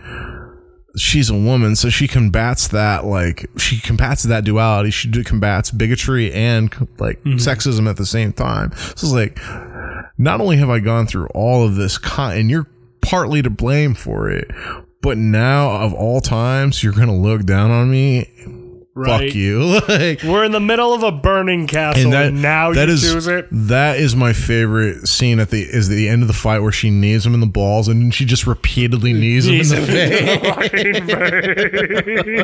she's 0.97 1.31
a 1.31 1.35
woman 1.35 1.77
so 1.77 1.89
she 1.89 2.09
combats 2.09 2.69
that 2.69 3.05
like 3.05 3.49
she 3.57 3.81
combats 3.81 4.25
that 4.25 4.45
duality. 4.45 4.91
She 4.91 5.11
combats 5.25 5.71
bigotry 5.71 6.33
and 6.33 6.73
like 6.99 7.19
mm-hmm. 7.21 7.37
sexism 7.37 7.89
at 7.89 7.97
the 7.97 8.07
same 8.07 8.33
time. 8.33 8.73
So 8.75 8.93
it's 8.93 9.13
like 9.13 9.39
not 10.19 10.41
only 10.41 10.57
have 10.59 10.71
i 10.71 10.79
gone 10.81 11.07
through 11.07 11.29
all 11.29 11.65
of 11.67 11.77
this 11.77 11.99
con- 11.99 12.37
and 12.37 12.51
you're 12.51 12.67
partly 13.03 13.43
to 13.43 13.51
blame 13.51 13.95
for 13.95 14.31
it 14.31 14.51
but 15.03 15.17
now 15.17 15.71
of 15.83 15.95
all 15.95 16.21
times 16.21 16.83
you're 16.83 16.93
gonna 16.93 17.17
look 17.17 17.45
down 17.45 17.71
on 17.71 17.91
me 17.91 18.31
right 19.01 19.27
fuck 19.29 19.35
you 19.35 19.81
like 19.89 20.23
we're 20.23 20.45
in 20.45 20.53
the 20.53 20.61
middle 20.61 20.93
of 20.95 21.03
a 21.03 21.11
burning 21.13 21.67
castle 21.67 22.13
and, 22.15 22.41
now 22.43 22.73
that 22.73 22.89
you 22.89 22.95
is- 22.95 23.03
choose 23.03 23.27
it 23.27 23.47
That 23.51 23.99
is 23.99 24.15
my 24.17 24.33
favorite 24.33 25.07
scene 25.09 25.39
at 25.41 25.51
the 25.51 25.63
is 25.63 25.89
the 25.89 26.09
end 26.09 26.23
of 26.23 26.29
the 26.29 26.35
fight 26.35 26.61
where 26.61 26.73
she 26.73 26.91
knees 26.91 27.25
him 27.27 27.35
in 27.35 27.41
the 27.41 27.47
balls 27.47 27.89
and 27.89 28.15
she 28.15 28.25
just 28.25 28.47
repeatedly 28.47 29.13
knees 29.13 29.47
him 29.47 29.55
in 29.55 29.69
the 29.69 29.87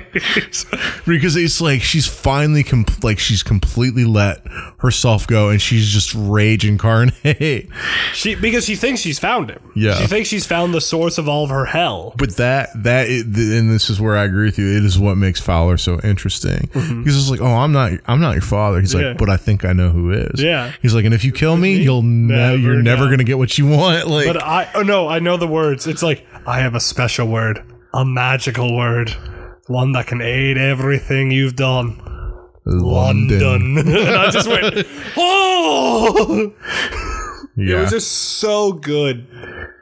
face 0.02 0.64
because 1.07 1.36
it's 1.36 1.61
like 1.61 1.82
she's 1.82 2.07
finally 2.07 2.62
com- 2.62 2.84
like 3.02 3.18
she's 3.18 3.42
completely 3.42 4.04
let 4.04 4.46
herself 4.78 5.26
go 5.26 5.48
and 5.50 5.61
she's 5.61 5.88
just 5.88 6.14
rage 6.14 6.64
incarnate. 6.64 7.68
she 8.12 8.34
because 8.34 8.64
she 8.64 8.76
thinks 8.76 9.00
she's 9.00 9.18
found 9.18 9.50
him 9.50 9.61
Yeah. 9.74 9.94
she 9.94 10.07
thinks 10.07 10.28
she's 10.28 10.46
found 10.46 10.74
the 10.74 10.80
source 10.80 11.18
of 11.18 11.28
all 11.28 11.44
of 11.44 11.50
her 11.50 11.64
hell 11.66 12.14
But 12.16 12.36
that 12.36 12.70
that 12.82 13.09
and 13.09 13.70
this 13.70 13.90
is 13.90 14.00
where 14.00 14.16
I 14.16 14.24
agree 14.24 14.46
with 14.46 14.59
you. 14.59 14.76
It 14.76 14.84
is 14.84 14.98
what 14.98 15.16
makes 15.16 15.40
Fowler 15.40 15.76
so 15.76 16.00
interesting. 16.00 16.45
He's 17.05 17.14
just 17.14 17.30
like, 17.30 17.40
oh, 17.40 17.47
I'm 17.47 17.72
not, 17.72 17.92
I'm 18.07 18.20
not 18.20 18.32
your 18.32 18.42
father. 18.42 18.80
He's 18.80 18.92
Mm-hmm. 18.94 19.01
Yeah. 19.03 19.09
like, 19.11 19.18
but 19.18 19.28
I 19.30 19.36
think 19.36 19.64
I 19.64 19.72
know 19.72 19.90
who 19.90 20.12
is. 20.12 20.42
Yeah. 20.42 20.72
He's 20.82 20.94
like, 20.94 21.05
and 21.05 21.14
if 21.14 21.24
you 21.24 21.32
kill 21.32 21.57
me, 21.57 21.74
you'll 21.76 22.03
never, 22.03 22.57
you're 22.57 22.82
never 22.82 23.05
know. 23.05 23.11
gonna 23.11 23.24
get 23.24 23.38
what 23.38 23.57
you 23.59 23.66
want. 23.66 24.07
Like, 24.09 24.26
But 24.26 24.42
I 24.42 24.68
oh 24.74 24.82
no, 24.82 25.09
I 25.09 25.18
know 25.18 25.36
the 25.36 25.47
words. 25.49 25.86
It's 25.86 26.03
like 26.03 26.26
I 26.47 26.61
have 26.61 26.74
a 26.74 26.80
special 26.80 27.26
word, 27.28 27.62
a 27.94 28.05
magical 28.05 28.76
word, 28.76 29.11
one 29.66 29.92
that 29.92 30.07
can 30.07 30.20
aid 30.20 30.59
everything 30.59 31.30
you've 31.30 31.57
done. 31.57 32.01
London. 32.64 33.78
and 33.78 33.88
I 34.11 34.30
just 34.30 34.49
went, 34.49 34.86
oh! 35.16 36.53
Yeah. 37.57 37.78
It 37.78 37.80
was 37.82 37.90
just 37.90 38.11
so 38.12 38.72
good. 38.72 39.26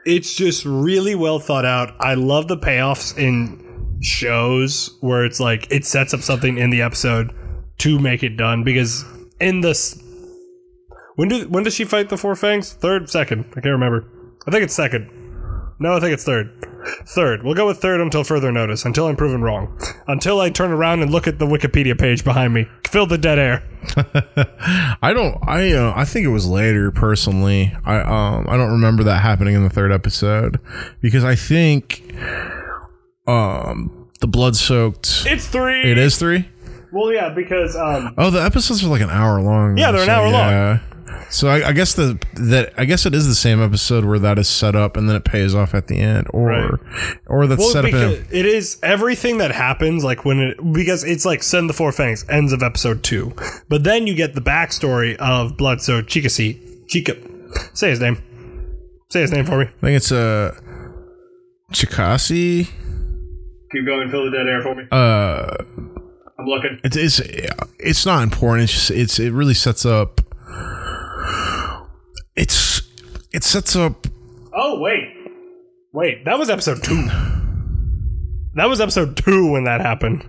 It's 0.05 0.35
just 0.35 0.63
really 0.65 1.15
well 1.15 1.39
thought 1.39 1.65
out. 1.65 1.95
I 1.99 2.13
love 2.13 2.47
the 2.47 2.57
payoffs 2.57 3.17
in 3.17 3.64
shows 4.01 4.97
where 5.01 5.25
it's 5.25 5.39
like 5.39 5.67
it 5.71 5.85
sets 5.85 6.13
up 6.13 6.21
something 6.21 6.57
in 6.57 6.69
the 6.69 6.81
episode 6.81 7.33
to 7.77 7.99
make 7.99 8.23
it 8.23 8.37
done 8.37 8.63
because 8.63 9.03
in 9.39 9.61
this 9.61 10.01
when 11.15 11.29
do 11.29 11.47
when 11.47 11.63
does 11.63 11.73
she 11.73 11.85
fight 11.85 12.09
the 12.09 12.17
four 12.17 12.35
fangs? 12.35 12.73
Third, 12.73 13.09
second, 13.09 13.45
I 13.51 13.61
can't 13.61 13.65
remember. 13.67 14.05
I 14.47 14.51
think 14.51 14.63
it's 14.63 14.75
second. 14.75 15.09
No, 15.79 15.93
I 15.93 15.99
think 15.99 16.13
it's 16.13 16.23
third. 16.23 16.51
Third. 17.07 17.43
We'll 17.43 17.55
go 17.55 17.67
with 17.67 17.79
third 17.79 17.99
until 17.99 18.23
further 18.23 18.51
notice, 18.51 18.85
until 18.85 19.07
I'm 19.07 19.15
proven 19.15 19.41
wrong. 19.41 19.77
Until 20.07 20.39
I 20.39 20.49
turn 20.49 20.71
around 20.71 21.01
and 21.01 21.11
look 21.11 21.27
at 21.27 21.39
the 21.39 21.45
Wikipedia 21.45 21.99
page 21.99 22.23
behind 22.23 22.53
me. 22.53 22.67
Fill 22.87 23.07
the 23.07 23.17
dead 23.17 23.39
air. 23.39 23.63
I 25.01 25.11
don't. 25.13 25.37
I 25.47 25.73
uh, 25.73 25.93
I 25.95 26.05
think 26.05 26.25
it 26.25 26.29
was 26.29 26.47
later. 26.47 26.91
Personally, 26.91 27.75
I 27.85 27.99
um 27.99 28.45
I 28.47 28.55
don't 28.55 28.71
remember 28.71 29.03
that 29.03 29.21
happening 29.21 29.55
in 29.55 29.63
the 29.63 29.69
third 29.69 29.91
episode 29.91 30.59
because 31.01 31.23
I 31.23 31.35
think 31.35 32.13
um 33.27 34.09
the 34.19 34.27
blood 34.27 34.55
soaked. 34.55 35.23
It's 35.25 35.47
three. 35.47 35.81
It 35.83 35.97
is 35.97 36.17
three. 36.17 36.47
Well, 36.91 37.11
yeah, 37.11 37.29
because 37.29 37.75
um, 37.75 38.13
Oh, 38.17 38.29
the 38.29 38.41
episodes 38.41 38.83
are 38.83 38.87
like 38.87 39.01
an 39.01 39.09
hour 39.09 39.41
long. 39.41 39.77
Yeah, 39.77 39.91
they're 39.91 40.03
an 40.03 40.09
hour 40.09 40.29
long. 40.29 40.51
long. 40.53 40.79
So 41.29 41.49
I, 41.49 41.69
I 41.69 41.71
guess 41.73 41.93
the 41.93 42.17
that 42.35 42.73
I 42.77 42.85
guess 42.85 43.05
it 43.05 43.13
is 43.13 43.27
the 43.27 43.35
same 43.35 43.61
episode 43.61 44.05
where 44.05 44.19
that 44.19 44.39
is 44.39 44.47
set 44.47 44.75
up 44.75 44.95
and 44.95 45.09
then 45.09 45.15
it 45.15 45.25
pays 45.25 45.53
off 45.53 45.73
at 45.73 45.87
the 45.87 45.97
end, 45.97 46.27
or 46.29 46.79
or 47.25 47.47
that's 47.47 47.59
well, 47.59 47.69
set 47.69 47.83
up 47.85 47.91
in. 47.91 48.11
because 48.11 48.31
it 48.31 48.45
is 48.45 48.77
everything 48.83 49.39
that 49.39 49.51
happens, 49.51 50.03
like 50.03 50.23
when 50.23 50.39
it 50.39 50.57
because 50.73 51.03
it's 51.03 51.25
like 51.25 51.43
send 51.43 51.69
the 51.69 51.73
four 51.73 51.91
fangs 51.91 52.25
ends 52.29 52.53
of 52.53 52.61
episode 52.63 53.03
two, 53.03 53.33
but 53.67 53.83
then 53.83 54.07
you 54.07 54.15
get 54.15 54.35
the 54.35 54.41
backstory 54.41 55.15
of 55.17 55.57
Bloodso 55.57 56.01
Chikasi 56.01 56.87
Chica. 56.87 57.17
Say 57.73 57.89
his 57.89 57.99
name. 57.99 58.21
Say 59.09 59.21
his 59.21 59.31
name 59.31 59.45
for 59.45 59.57
me. 59.59 59.65
I 59.65 59.81
think 59.81 59.97
it's 59.97 60.11
a 60.11 60.17
uh, 60.17 60.59
Chikasi. 61.73 62.69
Keep 63.75 63.85
going. 63.85 64.09
Fill 64.09 64.25
the 64.25 64.37
dead 64.37 64.47
air 64.47 64.61
for 64.61 64.73
me. 64.73 64.83
Uh, 64.89 65.53
I'm 66.39 66.45
looking. 66.45 66.79
it's 66.83 66.95
it's 66.95 67.19
it's 67.77 68.05
not 68.05 68.23
important. 68.23 68.63
It's 68.63 68.73
just 68.73 68.91
it's 68.91 69.19
it 69.19 69.33
really 69.33 69.53
sets 69.53 69.85
up. 69.85 70.21
It's 72.35 72.81
it 73.33 73.43
sets 73.43 73.75
up. 73.75 74.07
Oh 74.53 74.79
wait, 74.79 75.03
wait. 75.91 76.23
That 76.23 76.39
was 76.39 76.49
episode 76.49 76.83
two. 76.83 77.05
That 78.55 78.69
was 78.69 78.79
episode 78.79 79.17
two 79.17 79.51
when 79.51 79.65
that 79.65 79.81
happened. 79.81 80.23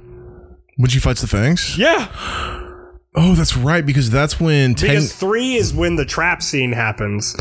When 0.77 0.91
she 0.91 0.99
fights 0.99 1.21
the 1.21 1.29
fangs? 1.29 1.79
Yeah, 1.79 2.09
Oh, 3.19 3.35
that's 3.35 3.57
right 3.57 3.85
because 3.85 4.11
that's 4.11 4.39
when 4.39 4.75
Teng, 4.75 4.89
because 4.89 5.13
three 5.15 5.55
is 5.55 5.73
when 5.73 5.97
the 5.97 6.05
trap 6.05 6.43
scene 6.43 6.73
happens. 6.73 7.35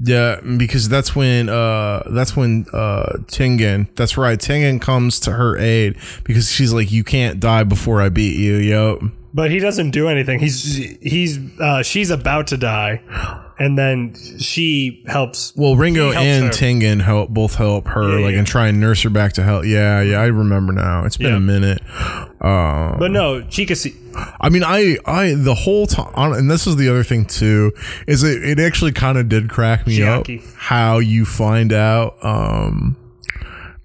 Yeah 0.00 0.40
because 0.40 0.88
that's 0.88 1.16
when 1.16 1.48
uh 1.48 2.02
that's 2.10 2.36
when 2.36 2.66
uh 2.72 3.18
Taigen 3.26 3.88
that's 3.96 4.16
right 4.16 4.38
Taigen 4.38 4.80
comes 4.80 5.20
to 5.20 5.32
her 5.32 5.58
aid 5.58 5.96
because 6.24 6.50
she's 6.50 6.72
like 6.72 6.92
you 6.92 7.04
can't 7.04 7.40
die 7.40 7.64
before 7.64 8.00
I 8.00 8.08
beat 8.08 8.36
you 8.36 8.56
yo 8.56 9.10
But 9.34 9.50
he 9.50 9.58
doesn't 9.58 9.90
do 9.90 10.08
anything. 10.08 10.38
He's 10.40 10.74
he's 11.02 11.38
uh, 11.60 11.82
she's 11.82 12.10
about 12.10 12.46
to 12.48 12.56
die, 12.56 13.02
and 13.58 13.76
then 13.78 14.14
she 14.38 15.04
helps. 15.06 15.52
Well, 15.54 15.76
Ringo 15.76 16.12
helps 16.12 16.24
and 16.26 16.44
her. 16.46 16.50
Taigen 16.50 17.02
help 17.02 17.28
both 17.28 17.54
help 17.56 17.88
her, 17.88 18.18
Yeah, 18.18 18.24
like, 18.24 18.32
yeah. 18.32 18.38
and 18.38 18.46
try 18.46 18.68
and 18.68 18.80
nurse 18.80 19.02
her 19.02 19.10
back 19.10 19.34
to 19.34 19.42
health. 19.42 19.66
Yeah, 19.66 20.00
yeah, 20.00 20.18
I 20.20 20.26
remember 20.26 20.72
now. 20.72 21.04
It's 21.04 21.18
been 21.18 21.26
Yeah. 21.32 21.36
a 21.36 21.40
minute. 21.40 21.82
Uh, 22.40 22.96
But 22.98 23.10
no, 23.10 23.42
Chikasi. 23.42 23.94
I 24.40 24.48
mean, 24.48 24.64
I, 24.64 24.96
I, 25.04 25.34
the 25.34 25.54
whole 25.54 25.86
time, 25.86 26.32
and 26.32 26.50
this 26.50 26.66
is 26.66 26.76
the 26.76 26.88
other 26.88 27.04
thing 27.04 27.24
too, 27.26 27.72
is 28.06 28.22
it, 28.24 28.42
it 28.42 28.58
actually 28.58 28.92
kind 28.92 29.18
of 29.18 29.28
did 29.28 29.48
crack 29.50 29.86
me 29.86 29.98
Chiaki. 29.98 30.40
up 30.40 30.54
how 30.56 30.98
you 30.98 31.24
find 31.24 31.72
out, 31.72 32.16
um, 32.22 32.96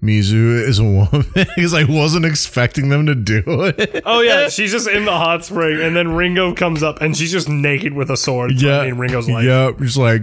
Mizu 0.04 0.60
is 0.68 0.78
a 0.78 0.84
woman 0.84 1.24
because 1.34 1.72
I 1.74 1.84
wasn't 1.84 2.26
expecting 2.26 2.90
them 2.90 3.06
to 3.06 3.14
do 3.14 3.42
it. 3.46 4.02
Oh 4.06 4.20
yeah, 4.20 4.48
she's 4.48 4.70
just 4.70 4.86
in 4.88 5.04
the 5.06 5.12
hot 5.12 5.44
spring, 5.44 5.80
and 5.80 5.96
then 5.96 6.12
Ringo 6.12 6.54
comes 6.54 6.82
up, 6.82 7.00
and 7.00 7.16
she's 7.16 7.32
just 7.32 7.48
naked 7.48 7.94
with 7.94 8.10
a 8.10 8.16
sword. 8.16 8.60
yeah, 8.60 8.82
in 8.84 8.98
Ringo's 8.98 9.28
life. 9.28 9.44
yeah, 9.44 9.72
just 9.78 9.96
like 9.96 10.22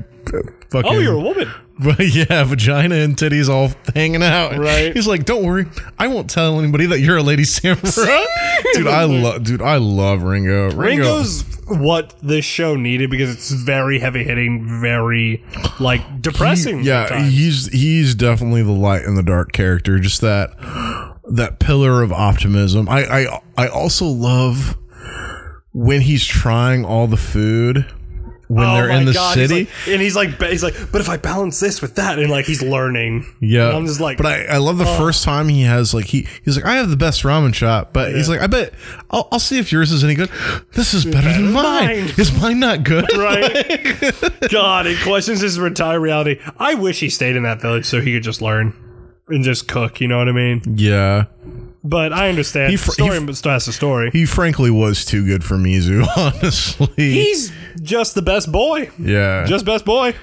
fucking. 0.72 0.92
Oh, 0.92 1.00
you're 1.00 1.14
a 1.14 1.20
woman. 1.20 1.52
But 1.84 2.14
yeah, 2.14 2.44
vagina 2.44 2.94
and 2.94 3.18
titties 3.18 3.50
all 3.50 3.72
hanging 3.96 4.22
out. 4.22 4.56
Right. 4.56 4.94
He's 4.94 5.08
like, 5.08 5.26
"Don't 5.26 5.44
worry, 5.44 5.66
I 5.98 6.10
won't 6.10 6.30
tell 6.30 6.60
anybody 6.60 6.86
that 6.86 7.00
you're 7.00 7.18
a 7.18 7.24
lady 7.24 7.44
samurai." 7.44 7.82
dude, 8.74 8.86
I 8.86 9.06
love, 9.06 9.44
dude, 9.44 9.64
I 9.64 9.78
love 9.78 10.22
Ringo. 10.22 10.66
Ringo. 10.66 10.78
Ringo's 10.78 11.44
what 11.68 12.14
this 12.22 12.46
show 12.46 12.76
needed 12.76 13.10
because 13.10 13.32
it's 13.32 13.50
very 13.50 13.98
heavy 13.98 14.24
hitting, 14.24 14.64
very 14.80 15.44
like 15.80 16.22
depressing. 16.22 16.84
yeah, 16.84 17.08
at 17.10 17.26
he's 17.32 17.66
he's 17.72 18.14
definitely 18.14 18.62
the 18.62 18.72
light 18.72 19.02
in 19.04 19.16
the 19.16 19.24
dark 19.24 19.52
character. 19.52 19.98
Just 19.98 20.22
that 20.22 20.52
that 21.32 21.58
pillar 21.58 22.04
of 22.04 22.12
optimism. 22.12 22.88
I 22.90 23.06
I 23.06 23.42
I 23.58 23.68
also 23.70 24.06
love 24.06 24.78
when 25.74 26.02
he's 26.02 26.26
trying 26.26 26.86
all 26.86 27.08
the 27.08 27.18
food 27.18 27.88
when 28.54 28.68
Oh 28.68 28.74
they're 28.76 28.90
in 28.90 29.06
the 29.06 29.14
God, 29.14 29.38
he's 29.38 29.50
city. 29.50 29.66
like- 29.66 29.88
and 29.88 30.02
he's 30.02 30.16
like, 30.16 30.42
he's 30.42 30.64
like, 30.64 30.76
but 30.92 31.00
if 31.02 31.08
I 31.10 31.18
balance 31.18 31.60
this 31.60 31.82
with 31.82 31.96
that, 31.96 32.20
and 32.20 32.30
like 32.30 32.46
he's 32.46 32.62
learning. 32.62 33.26
Yeah, 33.40 33.70
And 33.70 33.78
I'm 33.78 33.86
just 33.88 34.00
like, 34.02 34.18
but 34.18 34.26
I, 34.26 34.44
I 34.44 34.58
love 34.58 34.78
the 34.78 34.84
uh. 34.86 34.98
first 34.98 35.24
time 35.24 35.48
he 35.48 35.62
has 35.64 35.94
like 35.94 36.06
he 36.06 36.28
he's 36.44 36.56
like 36.58 36.66
I 36.66 36.76
have 36.76 36.90
the 36.90 36.98
best 36.98 37.24
ramen 37.24 37.54
shop, 37.54 37.94
but 37.94 38.14
he's 38.14 38.28
like 38.30 38.42
I 38.42 38.48
bet 38.48 38.74
I'll, 39.10 39.28
I'll 39.32 39.40
see 39.40 39.58
if 39.60 39.72
yours 39.72 39.92
is 39.92 40.04
any 40.04 40.16
good. 40.16 40.30
This 40.74 40.94
is 40.94 41.06
better, 41.06 41.32
than 41.32 41.46
than 41.46 41.54
mine. 41.54 41.86
mine. 42.06 42.14
Is 42.18 42.32
mine 42.42 42.60
not 42.60 42.84
good? 42.84 43.06
right? 43.18 44.14
God, 44.52 44.88
it 44.88 45.00
questions 45.02 45.42
his 45.42 45.58
entire 45.58 46.00
reality. 46.00 46.40
I 46.58 46.76
wish 46.76 47.00
he 47.00 47.10
stayed 47.10 47.36
in 47.36 47.44
that 47.44 47.62
village 47.62 47.86
so 47.86 48.02
he 48.02 48.14
could 48.14 48.24
just 48.24 48.42
learn 48.42 48.74
and 49.32 49.44
just 49.44 49.68
cook. 49.68 50.00
You 50.02 50.08
know 50.08 50.18
what 50.18 50.30
I 50.30 50.32
mean? 50.34 50.62
yeah, 50.76 51.26
But 51.84 52.14
I 52.14 52.30
understand. 52.30 52.72
He 52.72 52.78
fr- 52.78 52.92
story 52.92 53.20
he 53.20 53.34
still 53.34 53.52
has 53.52 53.68
a 53.68 53.74
story. 53.74 54.12
he 54.12 54.26
frankly 54.26 54.70
was 54.72 55.04
too 55.06 55.26
good 55.26 55.44
for 55.44 55.56
Mizu. 55.56 56.06
Honestly, 56.18 56.88
He's 56.96 57.52
just 57.82 58.16
the 58.16 58.22
best 58.22 58.52
boy. 58.52 58.90
yeah. 59.00 59.46
Just 59.46 59.66
best 59.66 59.86
boy. 59.86 60.14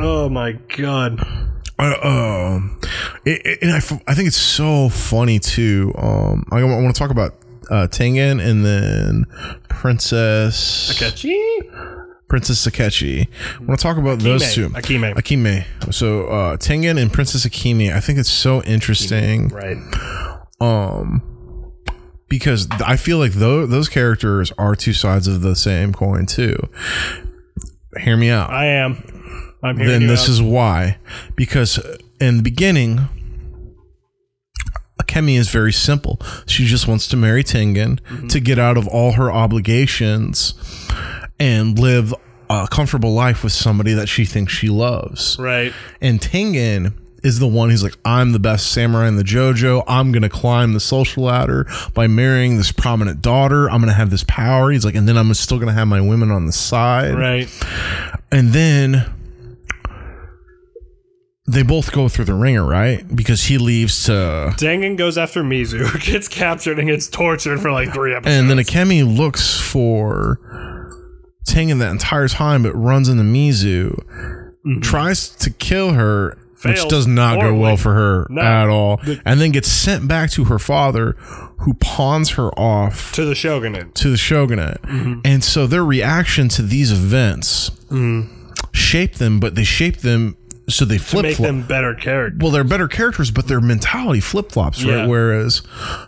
Oh 0.00 0.28
my 0.28 0.52
god. 0.76 1.20
Uh, 1.78 1.94
um, 2.02 2.80
it, 3.24 3.58
and 3.62 3.70
I, 3.72 3.76
I 4.10 4.14
think 4.14 4.28
it's 4.28 4.36
so 4.36 4.88
funny 4.88 5.38
too. 5.38 5.92
Um, 5.98 6.44
I, 6.50 6.64
want 6.64 6.94
to 6.94 6.98
talk 6.98 7.10
about 7.10 7.34
uh, 7.70 7.86
Taigen 7.86 8.40
and 8.42 8.64
then 8.64 9.26
Princess 9.68 10.98
Catchy? 10.98 11.38
Princess 12.28 12.66
Sakechi. 12.66 13.28
I 13.54 13.58
want 13.64 13.78
to 13.78 13.82
talk 13.82 13.98
about 13.98 14.18
those 14.18 14.52
two. 14.52 14.68
Akime. 14.70 15.14
Akime. 15.14 15.94
So 15.94 16.26
uh, 16.26 16.56
Taigen 16.56 17.00
and 17.00 17.12
Princess 17.12 17.46
Akime. 17.46 17.92
I 17.92 18.00
think 18.00 18.18
it's 18.18 18.30
so 18.30 18.62
interesting. 18.64 19.48
Right. 19.48 19.76
Um, 20.60 21.22
because 22.28 22.68
I 22.84 22.96
feel 22.96 23.18
like 23.18 23.32
those 23.32 23.68
those 23.68 23.88
characters 23.88 24.52
are 24.58 24.74
two 24.74 24.92
sides 24.92 25.28
of 25.28 25.42
the 25.42 25.54
same 25.54 25.92
coin 25.92 26.26
too. 26.26 26.56
Hear 27.98 28.16
me 28.16 28.30
out. 28.30 28.50
I 28.50 28.66
am. 28.66 29.54
I'm 29.62 29.78
here. 29.78 29.86
then 29.86 30.06
this 30.06 30.28
is 30.28 30.42
why. 30.42 30.98
Because 31.36 31.78
in 32.20 32.38
the 32.38 32.42
beginning, 32.42 33.08
Akemi 35.00 35.38
is 35.38 35.48
very 35.48 35.72
simple. 35.72 36.20
She 36.46 36.66
just 36.66 36.88
wants 36.88 37.06
to 37.08 37.16
marry 37.16 37.44
Taigen 37.44 38.28
to 38.28 38.40
get 38.40 38.58
out 38.58 38.76
of 38.76 38.88
all 38.88 39.12
her 39.12 39.30
obligations 39.30 40.54
and 41.38 41.78
live 41.78 42.14
a 42.48 42.68
comfortable 42.70 43.12
life 43.12 43.42
with 43.42 43.52
somebody 43.52 43.92
that 43.94 44.08
she 44.08 44.24
thinks 44.24 44.52
she 44.52 44.68
loves. 44.68 45.38
right. 45.38 45.72
And 46.00 46.20
Taigen 46.20 46.94
is 47.22 47.40
the 47.40 47.48
one 47.48 47.70
who's 47.70 47.82
like, 47.82 47.96
I'm 48.04 48.32
the 48.32 48.38
best 48.38 48.70
samurai 48.70 49.08
in 49.08 49.16
the 49.16 49.24
dojo. 49.24 49.82
I'm 49.88 50.12
going 50.12 50.22
to 50.22 50.28
climb 50.28 50.74
the 50.74 50.80
social 50.80 51.24
ladder 51.24 51.66
by 51.92 52.06
marrying 52.06 52.56
this 52.56 52.70
prominent 52.70 53.20
daughter. 53.20 53.68
I'm 53.68 53.80
going 53.80 53.88
to 53.88 53.94
have 53.96 54.10
this 54.10 54.24
power. 54.28 54.70
He's 54.70 54.84
like, 54.84 54.94
and 54.94 55.08
then 55.08 55.16
I'm 55.16 55.32
still 55.34 55.56
going 55.58 55.68
to 55.68 55.74
have 55.74 55.88
my 55.88 56.00
women 56.00 56.30
on 56.30 56.46
the 56.46 56.52
side. 56.52 57.14
Right. 57.14 57.48
And 58.30 58.50
then 58.50 59.12
they 61.48 61.62
both 61.64 61.90
go 61.92 62.08
through 62.08 62.26
the 62.26 62.34
ringer, 62.34 62.64
right? 62.64 63.04
Because 63.14 63.44
he 63.44 63.58
leaves 63.58 64.04
to. 64.04 64.52
Taigen 64.56 64.96
goes 64.96 65.18
after 65.18 65.42
Mizu, 65.42 66.00
gets 66.04 66.28
captured 66.28 66.78
and 66.78 66.88
gets 66.88 67.08
tortured 67.08 67.60
for 67.60 67.72
like 67.72 67.92
three 67.92 68.14
episodes. 68.14 68.36
And 68.36 68.50
then 68.50 68.58
Akemi 68.58 69.02
looks 69.16 69.58
for 69.60 70.85
Taigen 71.46 71.78
that 71.78 71.90
entire 71.90 72.28
time, 72.28 72.62
but 72.62 72.72
runs 72.74 73.08
into 73.08 73.22
Mizu, 73.22 73.90
mm-hmm. 73.92 74.80
tries 74.80 75.30
to 75.36 75.50
kill 75.50 75.92
her, 75.92 76.36
which 76.64 76.88
does 76.88 77.06
not 77.06 77.40
go 77.40 77.54
well 77.54 77.76
for 77.76 77.94
her 77.94 78.26
No. 78.28 78.42
at 78.42 78.68
all, 78.68 79.00
and 79.24 79.40
then 79.40 79.52
gets 79.52 79.70
sent 79.70 80.08
back 80.08 80.30
to 80.32 80.44
her 80.44 80.58
father, 80.58 81.12
who 81.58 81.74
pawns 81.74 82.30
her 82.30 82.48
off 82.58 83.12
to 83.12 83.24
the 83.24 83.34
shogunate. 83.34 83.94
to 83.96 84.10
the 84.10 84.16
shogunate. 84.16 84.82
Mm-hmm. 84.82 85.20
And 85.24 85.44
so 85.44 85.66
their 85.66 85.84
reaction 85.84 86.48
to 86.50 86.62
these 86.62 86.90
events 86.90 87.70
mm-hmm. 87.90 88.52
shape 88.72 89.14
them, 89.14 89.38
but 89.38 89.54
they 89.54 89.64
shape 89.64 89.98
them 89.98 90.36
so 90.68 90.84
they 90.84 90.98
to 90.98 91.02
flip 91.04 91.22
make 91.22 91.36
flop. 91.36 91.46
them 91.46 91.62
better 91.62 91.94
characters. 91.94 92.40
Well, 92.40 92.50
they're 92.50 92.64
better 92.64 92.88
characters, 92.88 93.30
but 93.30 93.46
their 93.46 93.60
mentality 93.60 94.20
flip 94.20 94.50
flops, 94.52 94.82
right? 94.84 94.96
Yeah. 94.98 95.06
Whereas 95.06 95.62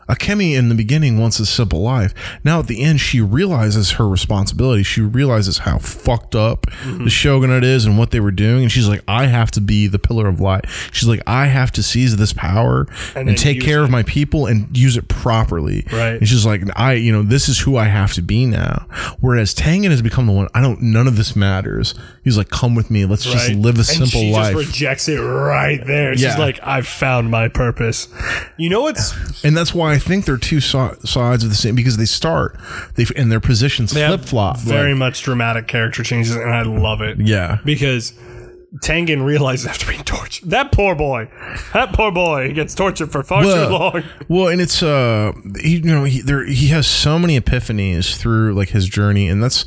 Akemi 0.08 0.56
in 0.56 0.68
the 0.68 0.74
beginning 0.74 1.18
wants 1.18 1.38
a 1.40 1.46
simple 1.46 1.80
life. 1.80 2.12
Now 2.44 2.58
at 2.60 2.66
the 2.66 2.82
end, 2.82 3.00
she 3.00 3.20
realizes 3.20 3.92
her 3.92 4.08
responsibility. 4.08 4.82
She 4.82 5.00
realizes 5.00 5.58
how 5.58 5.78
fucked 5.78 6.34
up 6.34 6.66
Mm-hmm. 6.68 7.04
the 7.04 7.10
shogunate 7.10 7.64
is 7.64 7.86
and 7.86 7.98
what 7.98 8.10
they 8.10 8.20
were 8.20 8.30
doing. 8.30 8.62
And 8.62 8.70
she's 8.72 8.88
like, 8.88 9.02
I 9.08 9.26
have 9.26 9.50
to 9.52 9.60
be 9.60 9.86
the 9.86 9.98
pillar 9.98 10.26
of 10.28 10.40
light. 10.40 10.64
She's 10.92 11.08
like, 11.08 11.22
I 11.26 11.46
have 11.46 11.70
to 11.72 11.82
seize 11.82 12.16
this 12.16 12.32
power 12.32 12.86
and, 13.14 13.28
then 13.28 13.34
take 13.34 13.60
care 13.60 13.82
of 13.82 13.90
my 13.90 14.02
people 14.04 14.46
and 14.46 14.74
use 14.76 14.96
it 14.96 15.08
properly. 15.08 15.84
Right. 15.92 16.14
And 16.18 16.28
she's 16.28 16.44
like, 16.46 16.62
I, 16.78 16.92
you 16.94 17.10
know, 17.12 17.22
this 17.22 17.48
is 17.48 17.58
who 17.60 17.76
I 17.76 17.84
have 17.84 18.12
to 18.14 18.22
be 18.22 18.46
now. 18.46 18.86
Whereas 19.20 19.54
Taigen 19.54 19.90
has 19.90 20.02
become 20.02 20.26
the 20.26 20.32
one, 20.32 20.48
I 20.54 20.60
don't, 20.60 20.80
none 20.82 21.06
of 21.08 21.16
this 21.16 21.34
matters. 21.34 21.94
He's 22.24 22.36
like, 22.36 22.50
come 22.50 22.74
with 22.74 22.90
me. 22.90 23.04
Let's 23.06 23.24
just 23.24 23.50
live 23.50 23.76
a 23.76 23.78
and 23.78 23.86
simple 23.86 24.20
she 24.20 24.32
life. 24.54 24.66
rejects 24.66 25.08
it 25.08 25.18
right 25.18 25.84
there. 25.86 26.14
She's 26.14 26.22
Yeah. 26.22 26.36
like, 26.38 26.58
I've 26.62 26.86
found 26.86 27.30
my 27.30 27.48
purpose. 27.48 28.08
You 28.56 28.68
know 28.70 28.82
what's 28.82 29.44
and 29.44 29.56
that's 29.56 29.74
why 29.74 29.92
I 29.92 29.98
think 29.98 30.24
they're 30.24 30.36
two 30.36 30.60
si- 30.60 30.78
sides 31.04 31.44
of 31.44 31.50
the 31.50 31.56
same 31.56 31.74
because 31.74 31.96
they 31.96 32.04
start 32.06 32.58
they 32.94 33.06
and 33.16 33.30
their 33.30 33.40
positions 33.40 33.92
they 33.92 34.00
have 34.00 34.20
flip 34.20 34.28
flop. 34.28 34.58
very 34.60 34.94
much 34.94 35.22
dramatic 35.22 35.66
character 35.68 36.02
changes, 36.02 36.34
and 36.34 36.50
I 36.52 36.62
love 36.62 37.00
it. 37.00 37.18
yeah, 37.20 37.58
because 37.64 38.12
Taigen 38.82 39.24
realizes 39.24 39.66
after 39.66 39.86
being 39.86 40.04
tortured, 40.04 40.50
that 40.50 40.72
poor 40.72 40.94
boy, 40.94 41.28
that 41.72 41.92
poor 41.94 42.12
boy, 42.12 42.52
gets 42.52 42.74
tortured 42.74 43.10
for 43.10 43.22
far 43.22 43.42
too 43.42 43.48
long. 43.48 44.02
well, 44.28 44.48
and 44.48 44.60
it's 44.60 44.82
uh, 44.82 45.32
he, 45.60 45.76
you 45.78 45.82
know, 45.84 46.04
he 46.04 46.20
there 46.20 46.44
he 46.44 46.68
has 46.68 46.86
so 46.86 47.18
many 47.18 47.40
epiphanies 47.40 48.14
through 48.16 48.54
like 48.54 48.68
his 48.70 48.86
journey, 48.86 49.26
and 49.28 49.42
that's 49.42 49.62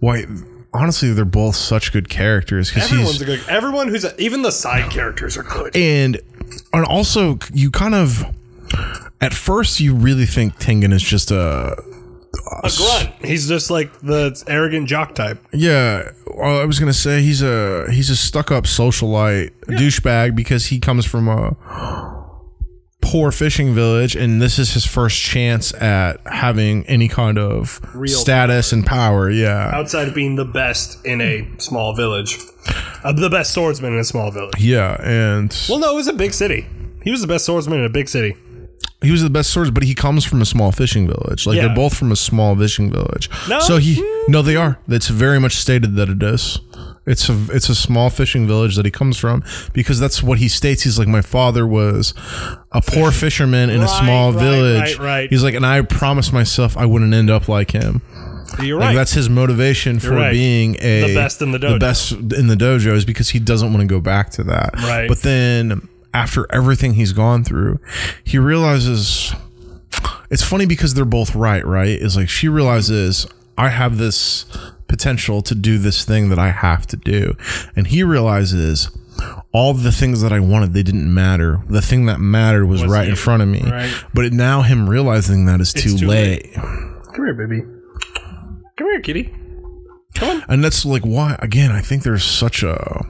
why 0.00 0.26
honestly 0.74 1.12
they're 1.12 1.24
both 1.24 1.56
such 1.56 1.92
good 1.92 2.08
characters 2.08 2.70
because 2.70 2.90
Everyone's 2.92 3.20
a 3.20 3.24
good. 3.24 3.40
Everyone 3.48 3.88
who's 3.88 4.04
a, 4.04 4.20
even 4.20 4.42
the 4.42 4.50
side 4.52 4.90
characters 4.90 5.36
are 5.36 5.42
good. 5.44 5.74
and 5.76 6.20
and 6.72 6.84
also 6.84 7.38
you 7.52 7.70
kind 7.70 7.94
of 7.94 8.24
at 9.20 9.32
first 9.32 9.80
you 9.80 9.94
really 9.94 10.26
think 10.26 10.56
Taigen 10.58 10.92
is 10.92 11.02
just 11.02 11.30
a 11.30 11.76
A 12.64 12.70
grunt. 12.76 13.10
He's 13.24 13.48
just 13.48 13.70
like 13.70 13.92
the 14.00 14.42
arrogant 14.48 14.88
jock 14.88 15.14
type. 15.14 15.38
Yeah, 15.52 16.10
well, 16.36 16.60
I 16.60 16.64
was 16.64 16.78
gonna 16.80 16.92
say 16.92 17.22
he's 17.22 17.42
a 17.42 17.86
he's 17.90 18.10
a 18.10 18.16
stuck 18.16 18.50
up 18.50 18.64
socialite 18.64 19.52
douchebag 19.68 20.34
because 20.34 20.66
he 20.66 20.78
comes 20.80 21.06
from 21.06 21.28
a 21.28 21.56
poor 23.04 23.30
fishing 23.30 23.74
village, 23.74 24.16
and 24.16 24.40
this 24.40 24.58
is 24.58 24.72
his 24.74 24.84
first 24.86 25.20
chance 25.20 25.72
at 25.74 26.20
having 26.26 26.84
any 26.86 27.06
kind 27.08 27.38
of 27.38 27.80
Real 27.94 28.18
status 28.18 28.72
and 28.72 28.84
power. 28.84 29.30
Yeah, 29.30 29.70
Outside 29.74 30.08
of 30.08 30.14
being 30.14 30.36
the 30.36 30.44
best 30.44 31.04
in 31.04 31.20
a 31.20 31.46
small 31.58 31.94
village, 31.94 32.38
uh, 33.04 33.12
the 33.12 33.28
best 33.30 33.52
swordsman 33.52 33.92
in 33.92 33.98
a 34.00 34.04
small 34.04 34.30
village. 34.30 34.54
yeah, 34.58 34.96
and 35.02 35.54
Well, 35.68 35.78
no, 35.78 35.92
it 35.92 35.96
was 35.96 36.08
a 36.08 36.12
big 36.14 36.32
city. 36.32 36.66
He 37.02 37.10
was 37.10 37.20
the 37.20 37.26
best 37.26 37.44
swordsman 37.44 37.80
in 37.80 37.84
a 37.84 37.90
big 37.90 38.08
city. 38.08 38.36
He 39.02 39.10
was 39.10 39.22
the 39.22 39.30
best 39.30 39.50
swords, 39.50 39.70
but 39.70 39.82
he 39.82 39.94
comes 39.94 40.24
from 40.24 40.40
a 40.40 40.46
small 40.46 40.72
fishing 40.72 41.06
village. 41.06 41.46
Like 41.46 41.56
Yeah. 41.56 41.66
they're 41.66 41.76
both 41.76 41.94
from 41.96 42.10
a 42.12 42.16
small 42.16 42.56
fishing 42.56 42.90
village. 42.90 43.28
No? 43.48 43.60
so 43.60 43.76
he 43.78 43.96
hmm. 44.02 44.32
no, 44.32 44.42
they 44.42 44.56
are. 44.56 44.78
It's 44.88 45.08
very 45.08 45.38
much 45.40 45.56
stated 45.56 45.96
that 45.96 46.08
it 46.08 46.22
is. 46.22 46.58
It's 47.06 47.28
a 47.28 47.36
it's 47.52 47.68
a 47.68 47.74
small 47.74 48.08
fishing 48.08 48.46
village 48.46 48.76
that 48.76 48.86
he 48.86 48.90
comes 48.90 49.18
from 49.18 49.44
because 49.74 50.00
that's 50.00 50.22
what 50.22 50.38
he 50.38 50.48
states. 50.48 50.82
He's 50.84 50.98
like, 50.98 51.08
my 51.08 51.20
father 51.20 51.66
was 51.66 52.14
a 52.72 52.80
poor 52.80 53.12
fisherman 53.12 53.68
in 53.68 53.80
a 53.82 53.84
Right, 53.84 54.02
small 54.02 54.32
right, 54.32 54.40
village. 54.42 54.98
right, 54.98 54.98
right. 54.98 55.30
He's 55.30 55.42
like, 55.44 55.54
and 55.54 55.66
I 55.66 55.82
promised 55.82 56.32
myself 56.32 56.76
I 56.78 56.86
wouldn't 56.86 57.12
end 57.12 57.28
up 57.28 57.46
like 57.46 57.72
him. 57.72 58.00
You're 58.62 58.78
Like 58.78 58.88
right. 58.88 58.94
that's 58.94 59.12
his 59.12 59.28
motivation 59.28 59.98
for 59.98 60.12
right. 60.14 60.32
being 60.32 60.76
a 60.80 61.08
The 61.08 61.14
best 61.14 61.42
in 61.42 61.50
the 61.52 61.58
The 61.58 61.66
dojo. 61.66 61.80
best 61.80 62.12
in 62.12 62.46
the 62.46 62.54
dojo 62.54 62.94
is 62.94 63.04
because 63.04 63.28
he 63.30 63.38
doesn't 63.38 63.68
want 63.72 63.80
to 63.82 63.86
go 63.86 64.00
back 64.00 64.30
to 64.30 64.44
that. 64.44 64.70
Right. 64.76 65.08
But 65.08 65.20
then 65.22 65.86
after 66.14 66.46
everything 66.50 66.94
he's 66.94 67.12
gone 67.12 67.44
through, 67.44 67.80
he 68.22 68.38
realizes 68.38 69.34
it's 70.30 70.42
funny 70.42 70.64
because 70.64 70.94
they're 70.94 71.04
both 71.04 71.34
right, 71.34 71.64
right? 71.66 71.88
Is 71.88 72.16
like 72.16 72.28
she 72.28 72.48
realizes 72.48 73.26
I 73.58 73.68
have 73.68 73.98
this 73.98 74.46
potential 74.88 75.42
to 75.42 75.54
do 75.54 75.78
this 75.78 76.04
thing 76.04 76.28
that 76.30 76.38
I 76.38 76.50
have 76.50 76.86
to 76.88 76.96
do. 76.96 77.36
And 77.76 77.88
he 77.88 78.02
realizes 78.02 78.90
all 79.52 79.74
the 79.74 79.92
things 79.92 80.22
that 80.22 80.32
I 80.32 80.40
wanted, 80.40 80.72
they 80.72 80.82
didn't 80.82 81.12
matter. 81.12 81.62
The 81.68 81.82
thing 81.82 82.06
that 82.06 82.20
mattered 82.20 82.66
was, 82.66 82.84
right 82.84 83.08
in 83.08 83.16
front 83.16 83.42
of 83.42 83.48
me. 83.48 83.62
Right. 83.62 84.04
But 84.12 84.26
it, 84.26 84.32
now 84.32 84.62
him 84.62 84.88
realizing 84.88 85.46
that 85.46 85.60
is 85.60 85.72
too, 85.72 85.96
too 85.96 86.06
late. 86.06 86.52
Come 86.54 87.24
here, 87.24 87.34
baby. 87.34 87.60
Come 88.76 88.88
here, 88.88 89.00
kitty. 89.00 89.34
Come 90.14 90.30
on. 90.30 90.44
And 90.48 90.64
that's 90.64 90.84
like 90.84 91.02
why 91.02 91.36
again, 91.40 91.70
I 91.70 91.80
think 91.80 92.02
there's 92.02 92.24
such 92.24 92.62
a 92.62 93.04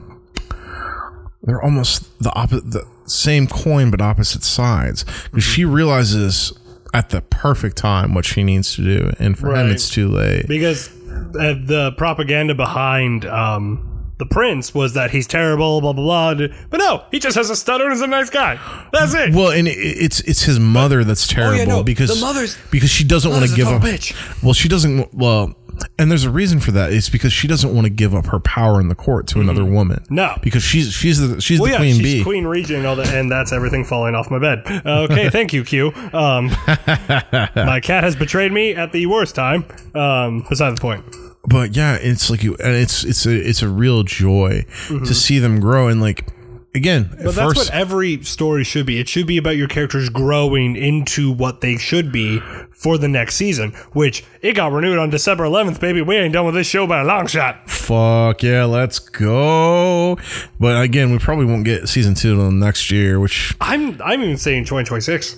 they're 1.43 1.61
almost 1.61 2.17
the 2.19 2.33
opposite 2.35 2.71
the 2.71 2.87
same 3.05 3.47
coin 3.47 3.91
but 3.91 4.01
opposite 4.01 4.43
sides. 4.43 5.05
Because 5.31 5.43
she 5.43 5.65
realizes 5.65 6.53
at 6.93 7.09
the 7.09 7.21
perfect 7.21 7.77
time 7.77 8.13
what 8.13 8.25
she 8.25 8.43
needs 8.43 8.75
to 8.75 8.81
do, 8.83 9.11
and 9.19 9.37
for 9.37 9.47
him 9.47 9.53
Right. 9.53 9.71
it's 9.71 9.89
too 9.89 10.07
late. 10.07 10.47
Because 10.47 10.87
uh, 10.89 11.55
the 11.63 11.93
propaganda 11.97 12.55
behind 12.55 13.25
um, 13.25 13.91
the 14.17 14.25
prince 14.25 14.73
was 14.73 14.93
that 14.93 15.11
he's 15.11 15.27
terrible, 15.27 15.81
blah 15.81 15.91
blah 15.93 16.33
blah. 16.35 16.47
But 16.69 16.77
no, 16.77 17.03
he 17.11 17.19
just 17.19 17.35
has 17.35 17.49
a 17.49 17.55
stutter 17.55 17.83
and 17.85 17.93
is 17.93 18.01
a 18.01 18.07
nice 18.07 18.29
guy. 18.29 18.57
That's 18.93 19.13
it. 19.13 19.33
Well, 19.33 19.51
and 19.51 19.67
it, 19.67 19.71
it's 19.77 20.21
it's 20.21 20.43
his 20.43 20.57
mother 20.59 21.03
that's 21.03 21.27
terrible 21.27 21.55
Oh, 21.55 21.57
yeah, 21.57 21.65
no, 21.65 21.83
because 21.83 22.09
the 22.17 22.25
mother's- 22.25 22.57
because 22.71 22.89
she 22.89 23.03
doesn't 23.03 23.29
want 23.29 23.45
to 23.45 23.51
a 23.51 23.55
give 23.55 23.65
total 23.67 23.79
up. 23.87 23.93
bitch. 23.93 24.41
Well, 24.43 24.53
she 24.53 24.69
doesn't. 24.69 25.13
Well, 25.13 25.53
and 25.99 26.09
there's 26.11 26.23
a 26.23 26.29
reason 26.29 26.59
for 26.59 26.71
that. 26.71 26.91
It's 26.93 27.09
because 27.09 27.33
she 27.33 27.47
doesn't 27.47 27.73
want 27.73 27.85
to 27.85 27.89
give 27.89 28.13
up 28.15 28.27
her 28.27 28.39
power 28.39 28.79
in 28.81 28.87
the 28.87 28.95
court 28.95 29.27
to 29.27 29.39
another 29.39 29.65
woman. 29.65 29.97
Mm-hmm. 30.01 30.15
No. 30.15 30.37
because 30.41 30.63
she's 30.63 30.91
she's 30.93 31.19
the 31.19 31.41
she's 31.41 31.59
Well, 31.59 31.67
the 31.67 31.71
yeah, 31.73 31.77
queen 31.77 31.95
she's 31.95 32.03
bee. 32.19 32.23
Queen 32.23 32.45
Regent, 32.45 32.79
and 32.79 32.87
all 32.87 32.95
that, 32.97 33.13
and 33.13 33.31
that's 33.31 33.51
everything 33.51 33.83
falling 33.85 34.15
off 34.15 34.29
my 34.31 34.39
bed. 34.39 34.63
Uh, 34.85 35.07
okay, 35.09 35.29
thank 35.37 35.53
you, 35.53 35.63
Q. 35.63 35.91
Um, 36.13 36.47
my 36.67 37.79
cat 37.81 38.03
has 38.03 38.15
betrayed 38.15 38.51
me 38.51 38.75
at 38.75 38.91
the 38.91 39.05
worst 39.05 39.35
time. 39.35 39.65
Um, 39.93 40.45
beside 40.49 40.75
the 40.75 40.81
point. 40.81 41.03
but 41.47 41.75
yeah, 41.75 41.95
it's 42.01 42.29
like 42.29 42.43
you, 42.43 42.55
and 42.63 42.75
it's 42.75 43.03
it's 43.03 43.25
a 43.25 43.35
it's 43.35 43.61
a 43.61 43.69
real 43.69 44.03
joy 44.03 44.65
to 44.89 45.13
see 45.13 45.39
them 45.39 45.59
grow 45.59 45.87
and 45.87 46.01
like 46.01 46.27
again. 46.75 47.09
But 47.23 47.35
that's 47.35 47.55
what 47.55 47.71
every 47.71 48.23
story 48.23 48.63
should 48.63 48.85
be. 48.85 48.99
It 48.99 49.07
should 49.07 49.25
be 49.25 49.37
about 49.37 49.57
your 49.57 49.67
characters 49.67 50.09
growing 50.09 50.75
into 50.75 51.31
what 51.31 51.61
they 51.61 51.77
should 51.77 52.11
be 52.11 52.39
for 52.71 52.97
the 52.97 53.07
next 53.07 53.35
season, 53.35 53.71
which 53.93 54.23
it 54.41 54.53
got 54.53 54.71
renewed 54.71 54.99
on 54.99 55.09
December 55.09 55.45
11th, 55.45 55.79
baby. 55.79 56.01
We 56.01 56.17
ain't 56.17 56.33
done 56.33 56.45
with 56.45 56.55
this 56.55 56.67
show 56.67 56.85
by 56.85 57.01
a 57.01 57.05
long 57.05 57.27
shot. 57.27 57.69
fuck 57.69 58.43
yeah, 58.43 58.65
let's 58.65 58.99
go. 58.99 60.17
But 60.59 60.81
again, 60.81 61.11
we 61.11 61.19
probably 61.19 61.45
won't 61.45 61.65
get 61.65 61.87
season 61.87 62.13
two 62.13 62.33
until 62.33 62.51
next 62.51 62.91
year, 62.91 63.19
which 63.19 63.55
I'm 63.61 64.01
I'm 64.01 64.21
even 64.21 64.37
saying 64.37 64.63
2026. 64.65 65.37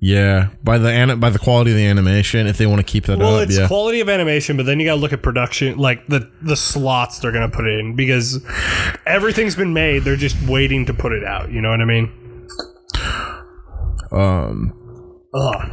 Yeah, 0.00 0.48
by 0.64 0.78
the 0.78 0.90
an- 0.90 1.20
by 1.20 1.30
the 1.30 1.38
quality 1.38 1.70
of 1.70 1.76
the 1.76 1.86
animation, 1.86 2.46
if 2.46 2.58
they 2.58 2.66
want 2.66 2.78
to 2.80 2.84
keep 2.90 3.04
that 3.06 3.18
Well, 3.18 3.36
up, 3.36 3.48
it's 3.48 3.58
yeah. 3.58 3.66
quality 3.68 4.00
of 4.00 4.08
animation, 4.08 4.56
but 4.56 4.66
then 4.66 4.80
you 4.80 4.86
got 4.86 4.94
to 4.94 5.00
look 5.00 5.12
at 5.12 5.22
production, 5.22 5.78
like 5.78 6.06
the 6.08 6.30
the 6.42 6.56
slots 6.56 7.18
they're 7.20 7.32
gonna 7.32 7.48
put 7.48 7.66
in 7.68 7.94
because 7.96 8.44
everything's 9.06 9.54
been 9.54 9.72
made. 9.72 10.04
They're 10.04 10.16
just 10.16 10.40
waiting 10.48 10.86
to 10.86 10.94
put 10.94 11.12
it 11.12 11.24
out. 11.24 11.50
You 11.52 11.60
know 11.60 11.70
what 11.70 11.80
I 11.80 11.84
mean? 11.84 12.10
um, 14.10 14.72
Ugh. 15.34 15.68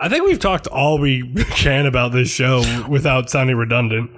I 0.00 0.08
think 0.08 0.24
we've 0.24 0.38
talked 0.38 0.66
all 0.66 0.98
we 0.98 1.32
can 1.50 1.86
about 1.86 2.12
this 2.12 2.28
show 2.28 2.62
without 2.88 3.30
sounding 3.30 3.56
redundant. 3.56 4.10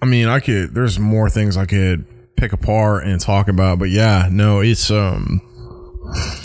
I 0.00 0.06
mean, 0.06 0.28
I 0.28 0.40
could. 0.40 0.74
There's 0.74 0.98
more 0.98 1.28
things 1.30 1.56
I 1.56 1.66
could 1.66 2.06
pick 2.36 2.52
apart 2.52 3.04
and 3.04 3.20
talk 3.20 3.48
about, 3.48 3.78
but 3.78 3.90
yeah, 3.90 4.28
no, 4.30 4.60
it's 4.60 4.90
um, 4.90 5.40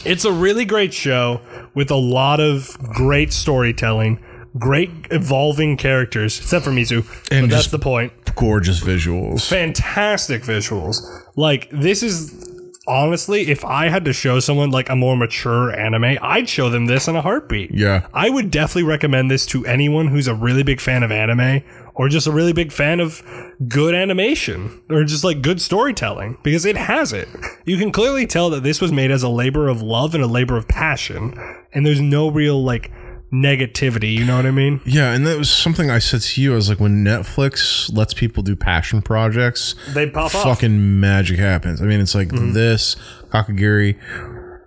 It's 0.05 0.25
a 0.25 0.31
really 0.31 0.65
great 0.65 0.93
show 0.93 1.41
with 1.73 1.91
a 1.91 1.95
lot 1.95 2.39
of 2.39 2.77
great 2.79 3.33
storytelling, 3.33 4.19
great 4.57 4.89
evolving 5.11 5.77
characters, 5.77 6.39
except 6.39 6.65
for 6.65 6.71
Mizu. 6.71 7.05
And 7.31 7.49
but 7.49 7.55
that's 7.55 7.67
the 7.67 7.79
point. 7.79 8.13
gorgeous 8.35 8.79
visuals. 8.81 9.47
Fantastic 9.49 10.43
visuals. 10.43 11.01
Like 11.35 11.69
this 11.71 12.03
is 12.03 12.46
honestly, 12.87 13.49
if 13.49 13.63
I 13.65 13.89
had 13.89 14.05
to 14.05 14.13
show 14.13 14.39
someone 14.39 14.71
like 14.71 14.89
a 14.89 14.95
more 14.95 15.17
mature 15.17 15.77
anime, 15.77 16.17
I'd 16.21 16.49
show 16.49 16.69
them 16.69 16.85
this 16.85 17.07
in 17.07 17.15
a 17.15 17.21
heartbeat. 17.21 17.71
Yeah, 17.73 18.07
I 18.13 18.29
would 18.29 18.49
definitely 18.49 18.83
recommend 18.83 19.29
this 19.29 19.45
to 19.47 19.65
anyone 19.65 20.07
who's 20.07 20.27
a 20.27 20.35
really 20.35 20.63
big 20.63 20.79
fan 20.79 21.03
of 21.03 21.11
anime 21.11 21.61
or 21.93 22.07
just 22.09 22.27
a 22.27 22.31
really 22.31 22.53
big 22.53 22.71
fan 22.71 22.99
of 22.99 23.23
good 23.67 23.95
animation 23.95 24.81
or 24.89 25.03
just 25.03 25.23
like 25.23 25.41
good 25.41 25.59
storytelling 25.59 26.37
because 26.43 26.63
it 26.63 26.77
has 26.77 27.11
it. 27.11 27.27
You 27.65 27.77
can 27.77 27.91
clearly 27.91 28.27
tell 28.27 28.49
that 28.51 28.63
this 28.63 28.79
was 28.79 28.91
made 28.91 29.11
as 29.11 29.23
a 29.23 29.29
labor 29.29 29.67
of 29.67 29.81
love 29.81 30.13
and 30.13 30.23
a 30.23 30.27
labor 30.27 30.57
of 30.57 30.67
passion 30.67 31.33
and 31.73 31.85
there's 31.85 31.99
no 31.99 32.29
real 32.29 32.63
like 32.63 32.91
negativity, 33.31 34.13
you 34.13 34.25
know 34.25 34.37
what 34.37 34.45
I 34.45 34.51
mean? 34.51 34.79
yeah, 34.85 35.13
and 35.13 35.25
that 35.27 35.37
was 35.37 35.49
something 35.49 35.89
I 35.89 35.99
said 35.99 36.21
to 36.21 36.41
you. 36.41 36.53
I 36.53 36.55
was 36.55 36.69
like, 36.69 36.79
when 36.79 37.03
Netflix 37.03 37.93
lets 37.95 38.13
people 38.13 38.41
do 38.43 38.55
passion 38.55 39.01
projects, 39.01 39.75
They 39.93 40.09
pop 40.09 40.33
off. 40.33 40.43
fucking 40.43 40.99
magic 40.99 41.37
happens. 41.39 41.81
I 41.81 41.85
mean, 41.85 41.99
it's 41.99 42.15
like 42.15 42.29
Mm-hmm. 42.29 42.53
this 42.53 42.95
Kakegurui, 43.29 43.97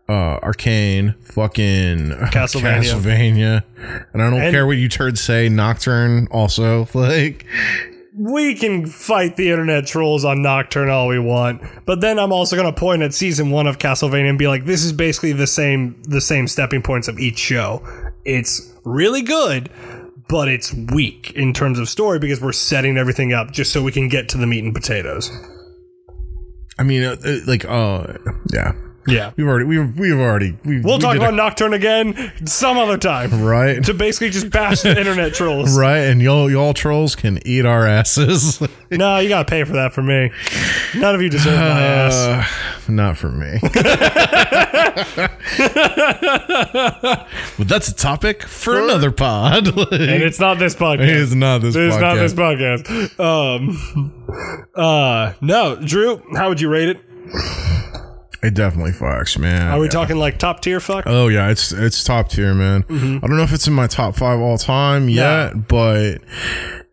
uh, 0.08 0.12
Arcane, 0.42 1.14
fucking 1.22 2.10
Castlevania. 2.10 2.82
Castlevania, 2.82 3.62
and 4.12 4.22
I 4.22 4.28
don't 4.30 4.40
And- 4.42 4.52
care 4.52 4.66
what 4.66 4.76
you 4.76 4.88
turds 4.88 5.20
say. 5.20 5.48
Nocturne, 5.48 6.26
also 6.30 6.88
like 6.94 7.46
we 8.14 8.54
can 8.54 8.84
fight 8.86 9.36
the 9.36 9.50
internet 9.50 9.86
trolls 9.86 10.24
on 10.24 10.42
Nocturne 10.42 10.90
all 10.90 11.06
we 11.08 11.18
want, 11.18 11.62
but 11.86 12.00
then 12.02 12.18
I'm 12.18 12.32
also 12.32 12.56
going 12.56 12.70
to 12.70 12.78
point 12.78 13.00
at 13.02 13.14
season 13.14 13.50
one 13.50 13.66
of 13.66 13.78
Castlevania 13.78 14.28
and 14.28 14.38
be 14.38 14.48
like, 14.48 14.66
this 14.66 14.84
is 14.84 14.92
basically 14.92 15.32
the 15.32 15.46
same 15.46 16.02
the 16.02 16.20
same 16.20 16.46
stepping 16.48 16.82
points 16.82 17.08
of 17.08 17.18
each 17.18 17.38
show. 17.38 17.82
It's 18.24 18.72
really 18.84 19.22
good, 19.22 19.70
but 20.28 20.48
it's 20.48 20.72
weak 20.72 21.32
in 21.34 21.52
terms 21.52 21.78
of 21.78 21.88
story 21.88 22.18
because 22.18 22.40
we're 22.40 22.52
setting 22.52 22.96
everything 22.96 23.32
up 23.32 23.50
just 23.50 23.72
so 23.72 23.82
we 23.82 23.92
can 23.92 24.08
get 24.08 24.28
to 24.30 24.38
the 24.38 24.46
meat 24.46 24.64
and 24.64 24.74
potatoes. 24.74 25.30
I 26.78 26.82
mean, 26.82 27.02
uh, 27.02 27.16
uh, 27.24 27.38
like, 27.46 27.64
uh, 27.64 28.14
yeah. 28.52 28.72
Yeah. 29.06 29.32
We've 29.36 29.46
already, 29.46 29.64
we've, 29.64 29.98
we've 29.98 30.18
already, 30.18 30.56
we've, 30.64 30.84
We'll 30.84 30.96
we 30.98 31.02
talk 31.02 31.16
about 31.16 31.32
a- 31.32 31.36
Nocturne 31.36 31.72
again 31.72 32.32
some 32.46 32.76
other 32.76 32.98
time. 32.98 33.42
right, 33.42 33.82
To 33.84 33.94
basically 33.94 34.30
just 34.30 34.50
bash 34.50 34.82
the 34.82 34.96
internet 34.96 35.32
trolls. 35.34 35.76
right, 35.78 35.98
and 36.00 36.20
y'all, 36.20 36.50
y'all 36.50 36.74
trolls 36.74 37.16
can 37.16 37.38
eat 37.46 37.64
our 37.64 37.86
asses. 37.86 38.60
No, 38.92 39.18
you 39.20 39.28
gotta 39.28 39.44
pay 39.48 39.62
for 39.62 39.74
that 39.74 39.92
for 39.92 40.02
me. 40.02 40.32
None 40.96 41.14
of 41.14 41.22
you 41.22 41.28
deserve 41.30 41.54
my 41.60 41.80
ass. 41.80 42.12
Uh, 42.12 42.44
not 42.90 43.16
for 43.16 43.30
me. 43.30 43.60
but 47.56 47.68
that's 47.68 47.86
a 47.88 47.94
topic 47.94 48.42
for 48.42 48.80
another 48.82 49.12
pod. 49.12 49.68
And 49.92 50.22
it's 50.24 50.40
not 50.40 50.58
this 50.58 50.74
podcast. 50.74 51.02
it 51.02 51.08
is 51.10 51.34
not 51.36 51.60
this 51.60 51.76
It's 51.76 51.94
podcast. 51.94 52.00
not 52.00 52.14
this 52.16 52.34
podcast. 52.34 53.20
Um, 53.20 54.66
uh, 54.74 55.34
no, 55.40 55.76
Drew, 55.76 56.20
how 56.34 56.48
would 56.48 56.60
you 56.60 56.68
rate 56.68 56.88
it? 56.88 57.00
It 58.42 58.54
definitely 58.54 58.92
fucks, 58.92 59.36
man. 59.38 59.68
Are 59.68 59.78
we 59.78 59.88
talking 59.88 60.16
like 60.16 60.38
top 60.38 60.60
tier 60.62 60.80
fuck? 60.80 61.04
Oh 61.06 61.28
yeah, 61.28 61.50
it's 61.50 61.72
it's 61.72 62.02
top 62.04 62.28
tier, 62.30 62.54
man. 62.54 62.84
Mm-hmm. 62.84 63.24
I 63.24 63.28
don't 63.28 63.36
know 63.36 63.42
if 63.42 63.52
it's 63.52 63.66
in 63.66 63.74
my 63.74 63.86
top 63.86 64.16
five 64.16 64.38
all 64.40 64.56
time 64.58 65.08
yet, 65.08 65.68
but 65.68 66.18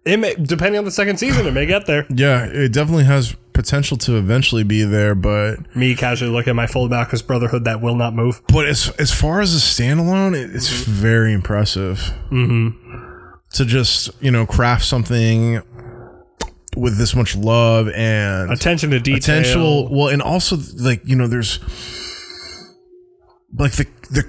It 0.05 0.17
may, 0.19 0.35
depending 0.35 0.79
on 0.79 0.85
the 0.85 0.91
second 0.91 1.17
season, 1.17 1.45
it 1.47 1.51
may 1.53 1.65
get 1.65 1.85
there. 1.85 2.05
yeah, 2.09 2.45
it 2.45 2.71
definitely 2.73 3.03
has 3.05 3.35
potential 3.53 3.97
to 3.97 4.17
eventually 4.17 4.63
be 4.63 4.83
there. 4.83 5.15
But 5.15 5.73
Me 5.75 5.95
casually 5.95 6.31
looking 6.31 6.51
at 6.51 6.55
my 6.55 6.67
full 6.67 6.87
Bacchus 6.89 7.21
Brotherhood 7.21 7.63
that 7.63 7.81
will 7.81 7.95
not 7.95 8.13
move. 8.13 8.41
but 8.49 8.67
as 8.67 8.89
as 8.99 9.11
far 9.13 9.39
as 9.41 9.53
a 9.55 9.59
standalone, 9.59 10.35
it, 10.35 10.53
it's 10.55 10.69
Mm-hmm. 10.69 10.91
very 10.91 11.33
impressive. 11.33 12.13
Mm-hmm. 12.29 13.03
To 13.53 13.65
just 13.65 14.09
you 14.21 14.31
know 14.31 14.45
craft 14.45 14.83
something 14.85 15.61
with 16.77 16.97
this 16.97 17.15
much 17.15 17.35
love 17.35 17.89
and 17.89 18.51
Attention 18.51 18.91
to 18.91 18.99
detail. 18.99 19.19
potential. 19.19 19.89
Well, 19.95 20.07
and 20.09 20.21
also 20.21 20.57
like 20.79 21.01
you 21.05 21.15
know, 21.15 21.27
there's 21.27 21.59
like 23.57 23.73
the 23.73 23.87
the 24.11 24.23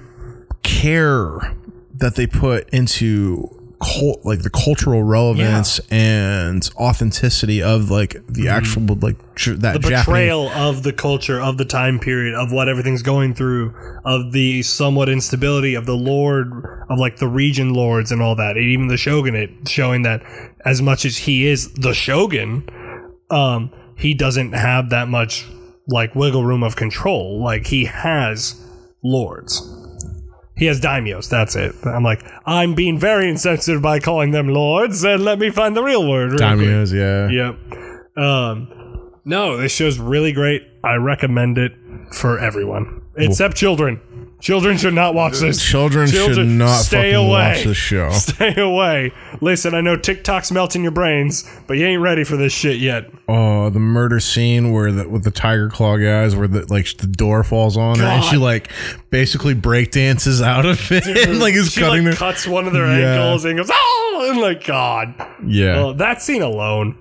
care 0.63 1.55
that 1.95 2.15
they 2.15 2.27
put 2.27 2.69
into 2.69 3.58
cult, 3.81 4.25
like 4.25 4.41
the 4.41 4.49
cultural 4.49 5.03
relevance 5.03 5.79
and 5.89 6.69
authenticity 6.75 7.61
of 7.63 7.89
like 7.89 8.15
the 8.27 8.47
actual 8.47 8.83
like 8.95 9.17
tr- 9.35 9.53
that 9.53 9.73
the 9.73 9.79
Japanese. 9.79 10.05
betrayal 10.05 10.49
of 10.49 10.83
the 10.83 10.93
culture 10.93 11.41
of 11.41 11.57
the 11.57 11.65
time 11.65 11.99
period 11.99 12.35
of 12.35 12.51
what 12.51 12.67
everything's 12.67 13.01
going 13.01 13.33
through 13.33 13.73
of 14.05 14.31
the 14.33 14.61
somewhat 14.63 15.09
instability 15.09 15.75
of 15.75 15.85
the 15.85 15.95
lord 15.95 16.51
of 16.89 16.99
like 16.99 17.17
the 17.17 17.27
region 17.27 17.73
lords 17.73 18.11
and 18.11 18.21
all 18.21 18.35
that 18.35 18.57
and 18.57 18.65
even 18.65 18.87
the 18.87 18.97
shogunate 18.97 19.49
showing 19.67 20.01
that 20.01 20.21
as 20.65 20.81
much 20.81 21.05
as 21.05 21.17
he 21.19 21.47
is 21.47 21.73
the 21.73 21.93
shogun 21.93 22.67
um 23.29 23.71
he 23.95 24.13
doesn't 24.13 24.53
have 24.53 24.89
that 24.89 25.07
much 25.07 25.45
like 25.89 26.15
wiggle 26.15 26.45
room 26.45 26.63
of 26.63 26.75
control. 26.75 27.41
Like 27.43 27.67
he 27.67 27.85
has 27.85 28.55
lords 29.03 29.61
he 30.59 30.65
has 30.65 30.79
daimios 30.79 31.29
that's 31.29 31.55
it 31.55 31.73
i'm 31.85 32.03
like 32.03 32.23
i'm 32.45 32.75
being 32.75 32.99
very 32.99 33.29
insensitive 33.29 33.81
by 33.81 33.99
calling 33.99 34.31
them 34.31 34.47
lords 34.47 35.03
and 35.03 35.23
let 35.23 35.39
me 35.39 35.49
find 35.49 35.75
the 35.75 35.81
real 35.83 36.07
word 36.07 36.31
real 36.31 36.39
quick. 36.55 36.67
Yeah. 36.93 37.29
Yep. 37.29 38.17
Um, 38.17 39.11
no, 39.25 39.57
this 39.57 39.71
show's 39.71 39.97
really 39.99 40.31
great. 40.33 40.63
I 40.83 40.95
recommend 40.95 41.57
it 41.57 41.73
for 42.13 42.39
everyone, 42.39 43.01
except 43.15 43.55
children. 43.55 44.01
Children 44.41 44.77
should 44.77 44.93
not 44.93 45.13
watch 45.15 45.39
this. 45.39 45.61
Children, 45.61 46.07
should 46.07 46.47
not 46.47 46.77
stay 46.79 47.11
fucking 47.11 47.15
away. 47.15 47.27
watch 47.55 47.63
this 47.65 47.75
show. 47.75 48.09
Stay 48.13 48.55
away. 48.55 49.11
Listen, 49.41 49.73
I 49.73 49.81
know 49.81 49.97
TikTok's 49.97 50.49
melting 50.49 50.81
your 50.81 50.93
brains, 50.93 51.43
but 51.67 51.77
you 51.77 51.85
ain't 51.85 52.01
ready 52.01 52.23
for 52.23 52.37
this 52.37 52.53
shit 52.53 52.77
yet. 52.77 53.11
Oh, 53.27 53.69
the 53.69 53.79
murder 53.81 54.21
scene 54.21 54.71
where 54.71 54.93
the 54.93 55.09
with 55.09 55.25
the 55.25 55.31
tiger 55.31 55.67
claw 55.69 55.97
guys, 55.97 56.37
where 56.37 56.47
the 56.47 56.65
like 56.71 56.95
the 56.97 57.07
door 57.07 57.43
falls 57.43 57.75
on 57.75 57.99
her 57.99 58.05
and 58.05 58.23
she 58.23 58.37
like 58.37 58.71
basically 59.09 59.53
break 59.53 59.91
dances 59.91 60.41
out 60.41 60.65
of 60.65 60.89
it, 60.89 61.05
and 61.05 61.39
like 61.39 61.53
is 61.53 61.73
she 61.73 61.81
cutting 61.81 62.05
like 62.05 62.13
her. 62.13 62.17
cuts 62.17 62.47
one 62.47 62.65
of 62.65 62.71
their 62.71 62.85
Yeah. 62.87 63.15
ankles 63.15 63.43
and 63.43 63.57
goes, 63.57 63.69
oh, 63.71 64.27
and 64.31 64.39
like 64.39 64.63
God. 64.65 65.13
yeah, 65.45 65.91
that 65.97 66.21
scene 66.21 66.41
alone. 66.43 66.95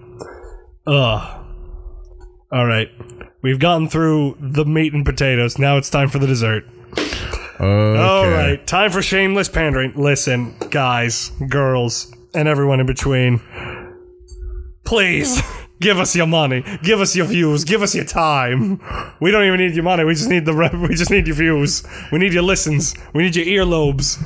Ugh. 0.89 1.45
All 2.51 2.67
right. 2.67 2.89
We've 3.43 3.61
gotten 3.61 3.89
through 3.89 4.39
the 4.41 4.65
meat 4.65 4.93
and 4.93 5.05
potatoes. 5.05 5.57
Now 5.59 5.77
it's 5.77 5.91
time 5.91 6.09
for 6.09 6.19
the 6.19 6.27
dessert. 6.27 6.65
Okay. 6.97 8.03
All 8.03 8.29
right, 8.29 8.65
time 8.67 8.91
for 8.91 9.03
shameless 9.03 9.49
pandering. 9.49 9.93
Listen, 9.97 10.55
guys, 10.71 11.31
girls, 11.49 12.15
and 12.35 12.49
everyone 12.49 12.81
in 12.81 12.87
between. 12.87 13.41
Please 14.85 15.43
give 15.81 15.99
us 15.99 16.17
your 16.17 16.27
money. 16.27 16.65
Give 16.83 17.01
us 17.01 17.15
your 17.15 17.27
views. 17.27 17.65
Give 17.65 17.83
us 17.83 17.95
your 17.95 18.05
time. 18.05 18.81
We 19.21 19.31
don't 19.31 19.45
even 19.45 19.61
need 19.61 19.75
your 19.75 19.85
money. 19.85 20.05
We 20.05 20.15
just 20.15 20.31
need 20.31 20.45
the 20.47 20.55
rep- 20.55 20.73
we 20.89 20.95
just 20.95 21.11
need 21.11 21.27
your 21.27 21.37
views. 21.37 21.85
We 22.13 22.19
need 22.19 22.33
your 22.33 22.43
listens. 22.43 22.95
We 23.13 23.25
need 23.25 23.37
your 23.37 23.47
earlobes. 23.47 24.23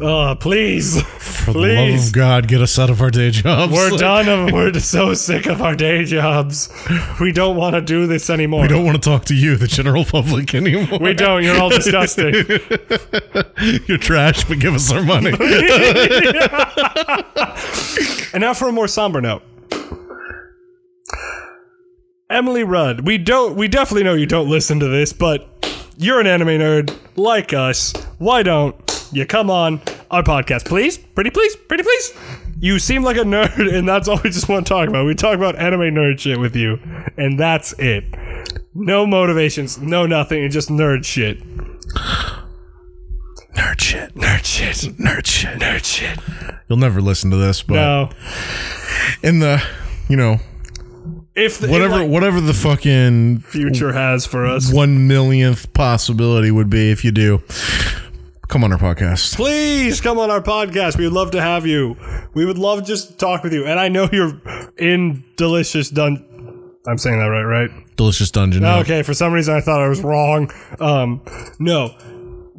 Uh, 0.00 0.34
please, 0.34 1.00
For 1.02 1.52
the 1.52 1.58
love 1.60 1.68
please. 1.76 2.08
of 2.08 2.14
God, 2.14 2.48
get 2.48 2.60
us 2.60 2.76
out 2.78 2.90
of 2.90 3.00
our 3.00 3.10
day 3.10 3.30
jobs. 3.30 3.72
We're 3.72 3.90
done. 3.90 4.28
Of, 4.28 4.52
we're 4.52 4.72
so 4.80 5.14
sick 5.14 5.46
of 5.46 5.62
our 5.62 5.76
day 5.76 6.04
jobs. 6.04 6.68
We 7.20 7.30
don't 7.30 7.56
want 7.56 7.74
to 7.74 7.80
do 7.80 8.08
this 8.08 8.28
anymore. 8.28 8.62
We 8.62 8.68
don't 8.68 8.84
want 8.84 9.00
to 9.00 9.08
talk 9.08 9.26
to 9.26 9.34
you, 9.34 9.56
the 9.56 9.68
general 9.68 10.04
public, 10.04 10.54
anymore. 10.54 10.98
We 11.00 11.14
don't. 11.14 11.44
You're 11.44 11.60
all 11.60 11.70
disgusting. 11.70 12.34
You're 13.86 13.98
trash, 13.98 14.44
but 14.44 14.58
give 14.58 14.74
us 14.74 14.90
our 14.92 15.02
money. 15.02 15.32
And 18.34 18.40
now 18.40 18.54
for 18.54 18.66
a 18.68 18.72
more 18.72 18.88
somber 18.88 19.20
note. 19.20 19.42
Emily 22.30 22.64
Rudd, 22.64 23.06
we 23.06 23.18
don't 23.18 23.56
we 23.56 23.68
definitely 23.68 24.04
know 24.04 24.14
you 24.14 24.24
don't 24.24 24.48
listen 24.48 24.80
to 24.80 24.88
this, 24.88 25.12
but 25.12 25.46
you're 25.98 26.18
an 26.18 26.26
anime 26.26 26.48
nerd 26.48 26.96
like 27.14 27.52
us. 27.52 27.92
Why 28.16 28.42
don't 28.42 28.74
you 29.12 29.26
come 29.26 29.50
on 29.50 29.80
our 30.10 30.22
podcast, 30.22 30.64
please? 30.66 30.98
Pretty 30.98 31.30
please, 31.30 31.54
pretty 31.56 31.82
please. 31.84 32.12
You 32.60 32.78
seem 32.78 33.02
like 33.02 33.16
a 33.16 33.20
nerd, 33.20 33.74
and 33.74 33.88
that's 33.88 34.08
all 34.08 34.20
we 34.22 34.30
just 34.30 34.48
want 34.48 34.66
to 34.66 34.72
talk 34.72 34.88
about. 34.88 35.04
We 35.06 35.14
talk 35.14 35.34
about 35.36 35.56
anime 35.56 35.80
nerd 35.94 36.18
shit 36.20 36.38
with 36.38 36.54
you, 36.56 36.78
and 37.16 37.38
that's 37.38 37.72
it. 37.78 38.04
No 38.74 39.06
motivations, 39.06 39.78
no 39.78 40.06
nothing, 40.06 40.42
and 40.44 40.52
just 40.52 40.68
nerd 40.68 41.04
shit. 41.04 41.40
Nerd 43.54 43.80
shit. 43.80 44.14
Nerd 44.14 44.44
shit. 44.44 44.96
Nerd 44.96 45.26
shit. 45.26 45.58
Nerd 45.58 45.84
shit. 45.84 46.18
You'll 46.68 46.78
never 46.78 47.00
listen 47.02 47.30
to 47.30 47.36
this, 47.36 47.62
but 47.62 47.74
No. 47.74 48.10
in 49.22 49.40
the, 49.40 49.62
you 50.08 50.16
know, 50.16 50.38
If 51.34 51.58
the, 51.58 51.68
whatever, 51.68 52.00
like, 52.00 52.08
whatever 52.08 52.40
the 52.40 52.54
fucking 52.54 53.40
future 53.40 53.92
has 53.92 54.24
for 54.24 54.46
us. 54.46 54.72
one 54.72 55.06
millionth 55.06 55.72
possibility 55.74 56.50
would 56.50 56.70
be 56.70 56.90
if 56.90 57.04
you 57.04 57.10
do, 57.12 57.42
come 58.52 58.64
on 58.64 58.70
our 58.72 58.78
podcast. 58.78 59.34
please 59.34 59.98
come 60.02 60.18
on 60.18 60.30
our 60.30 60.42
podcast. 60.42 60.98
We 60.98 61.04
would 61.04 61.14
love 61.14 61.30
to 61.30 61.40
have 61.40 61.66
you. 61.66 61.96
We 62.34 62.44
would 62.44 62.58
love 62.58 62.84
just 62.84 63.08
to 63.08 63.16
talk 63.16 63.42
with 63.42 63.54
you. 63.54 63.64
And 63.64 63.80
I 63.80 63.88
know 63.88 64.10
you're 64.12 64.38
in 64.76 65.24
delicious 65.36 65.88
dun. 65.88 66.22
I'm 66.86 66.98
saying 66.98 67.18
that 67.18 67.26
right, 67.26 67.44
right? 67.44 67.70
Delicious 67.96 68.30
Dungeon. 68.30 68.62
yeah. 68.62 68.80
Okay. 68.80 69.02
For 69.02 69.14
some 69.14 69.32
reason, 69.32 69.54
I 69.54 69.60
thought 69.62 69.80
I 69.80 69.88
was 69.88 70.02
wrong. 70.02 70.50
Um, 70.80 71.22
no, 71.58 71.96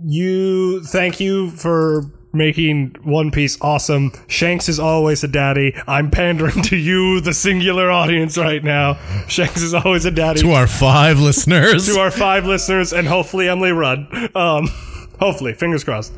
you. 0.04 0.82
Thank 0.84 1.20
you 1.20 1.52
for 1.52 2.12
making 2.34 2.96
One 3.04 3.30
Piece 3.30 3.60
awesome. 3.62 4.14
Shanks 4.28 4.68
is 4.70 4.80
always 4.80 5.24
a 5.24 5.28
daddy. 5.28 5.76
I'm 5.88 6.10
pandering 6.10 6.64
to 6.64 6.76
you, 6.76 7.22
the 7.22 7.34
singular 7.36 7.92
audience, 7.92 8.36
right 8.36 8.64
now. 8.64 8.96
Shanks 9.28 9.62
is 9.62 9.76
always 9.76 10.06
a 10.06 10.12
daddy. 10.12 10.40
To 10.42 10.52
our 10.54 10.66
five 10.66 11.20
listeners. 11.20 11.86
to 11.86 12.00
our 12.00 12.10
five 12.10 12.46
listeners 12.46 12.94
and 12.94 13.08
hopefully 13.08 13.48
Emily 13.48 13.72
Rudd. 13.72 14.08
Um, 14.36 14.70
hopefully, 15.24 15.54
fingers 15.54 15.86
crossed. 15.86 16.14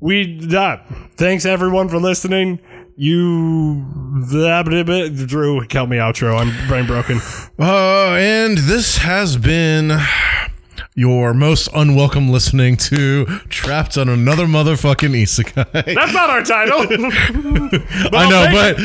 We 0.00 0.40
that. 0.46 0.88
Thanks 1.16 1.44
everyone 1.46 1.88
for 1.88 1.98
listening. 1.98 2.58
You 2.96 3.84
Drew, 5.26 5.60
help 5.70 5.88
me 5.88 5.98
outro. 5.98 6.36
I'm 6.36 6.68
brain 6.68 6.86
broken. 6.86 7.20
Uh, 7.60 8.16
and 8.18 8.58
this 8.58 8.98
has 8.98 9.36
been 9.36 9.96
your 10.98 11.32
most 11.32 11.68
unwelcome 11.74 12.28
listening 12.28 12.76
to 12.76 13.24
Trapped 13.48 13.96
on 13.96 14.08
Another 14.08 14.46
Motherfucking 14.46 15.14
Isekai. 15.22 15.94
That's 15.94 16.12
not 16.12 16.28
our 16.28 16.42
title. 16.42 16.80
I 18.18 18.28
know, 18.28 18.48
but 18.50 18.76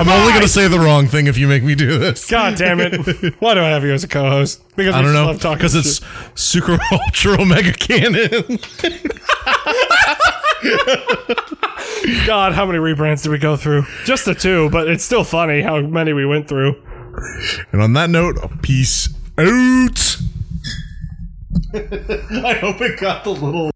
I'm 0.00 0.08
only 0.08 0.30
going 0.32 0.42
to 0.42 0.48
say 0.48 0.68
the 0.68 0.78
wrong 0.78 1.08
thing 1.08 1.26
if 1.26 1.36
you 1.36 1.48
make 1.48 1.64
me 1.64 1.74
do 1.74 1.98
this. 1.98 2.30
God 2.30 2.56
damn 2.56 2.78
it! 2.80 3.34
Why 3.40 3.54
do 3.54 3.60
I 3.60 3.70
have 3.70 3.82
you 3.82 3.92
as 3.92 4.04
a 4.04 4.08
co-host? 4.08 4.62
Because 4.76 4.94
I 4.94 5.00
we 5.00 5.06
don't 5.06 5.12
just 5.12 5.22
know. 5.24 5.26
love 5.26 5.40
talking 5.40 5.58
Because 5.58 5.72
shit. 5.72 5.86
it's 6.34 6.40
super 6.40 6.78
ultra 6.92 7.44
mega 7.44 7.72
canon. 7.72 8.58
God, 12.26 12.52
how 12.52 12.64
many 12.64 12.78
rebrands 12.78 13.24
did 13.24 13.30
we 13.30 13.38
go 13.38 13.56
through? 13.56 13.82
Just 14.04 14.24
the 14.24 14.36
two, 14.36 14.70
but 14.70 14.88
it's 14.88 15.02
still 15.04 15.24
funny 15.24 15.62
how 15.62 15.80
many 15.80 16.12
we 16.12 16.24
went 16.24 16.48
through. 16.48 16.80
And 17.72 17.82
on 17.82 17.92
that 17.94 18.08
note, 18.08 18.36
peace 18.62 19.08
out. 19.40 20.16
I 21.74 22.54
hope 22.54 22.80
it 22.80 23.00
got 23.00 23.24
the 23.24 23.30
little 23.30 23.70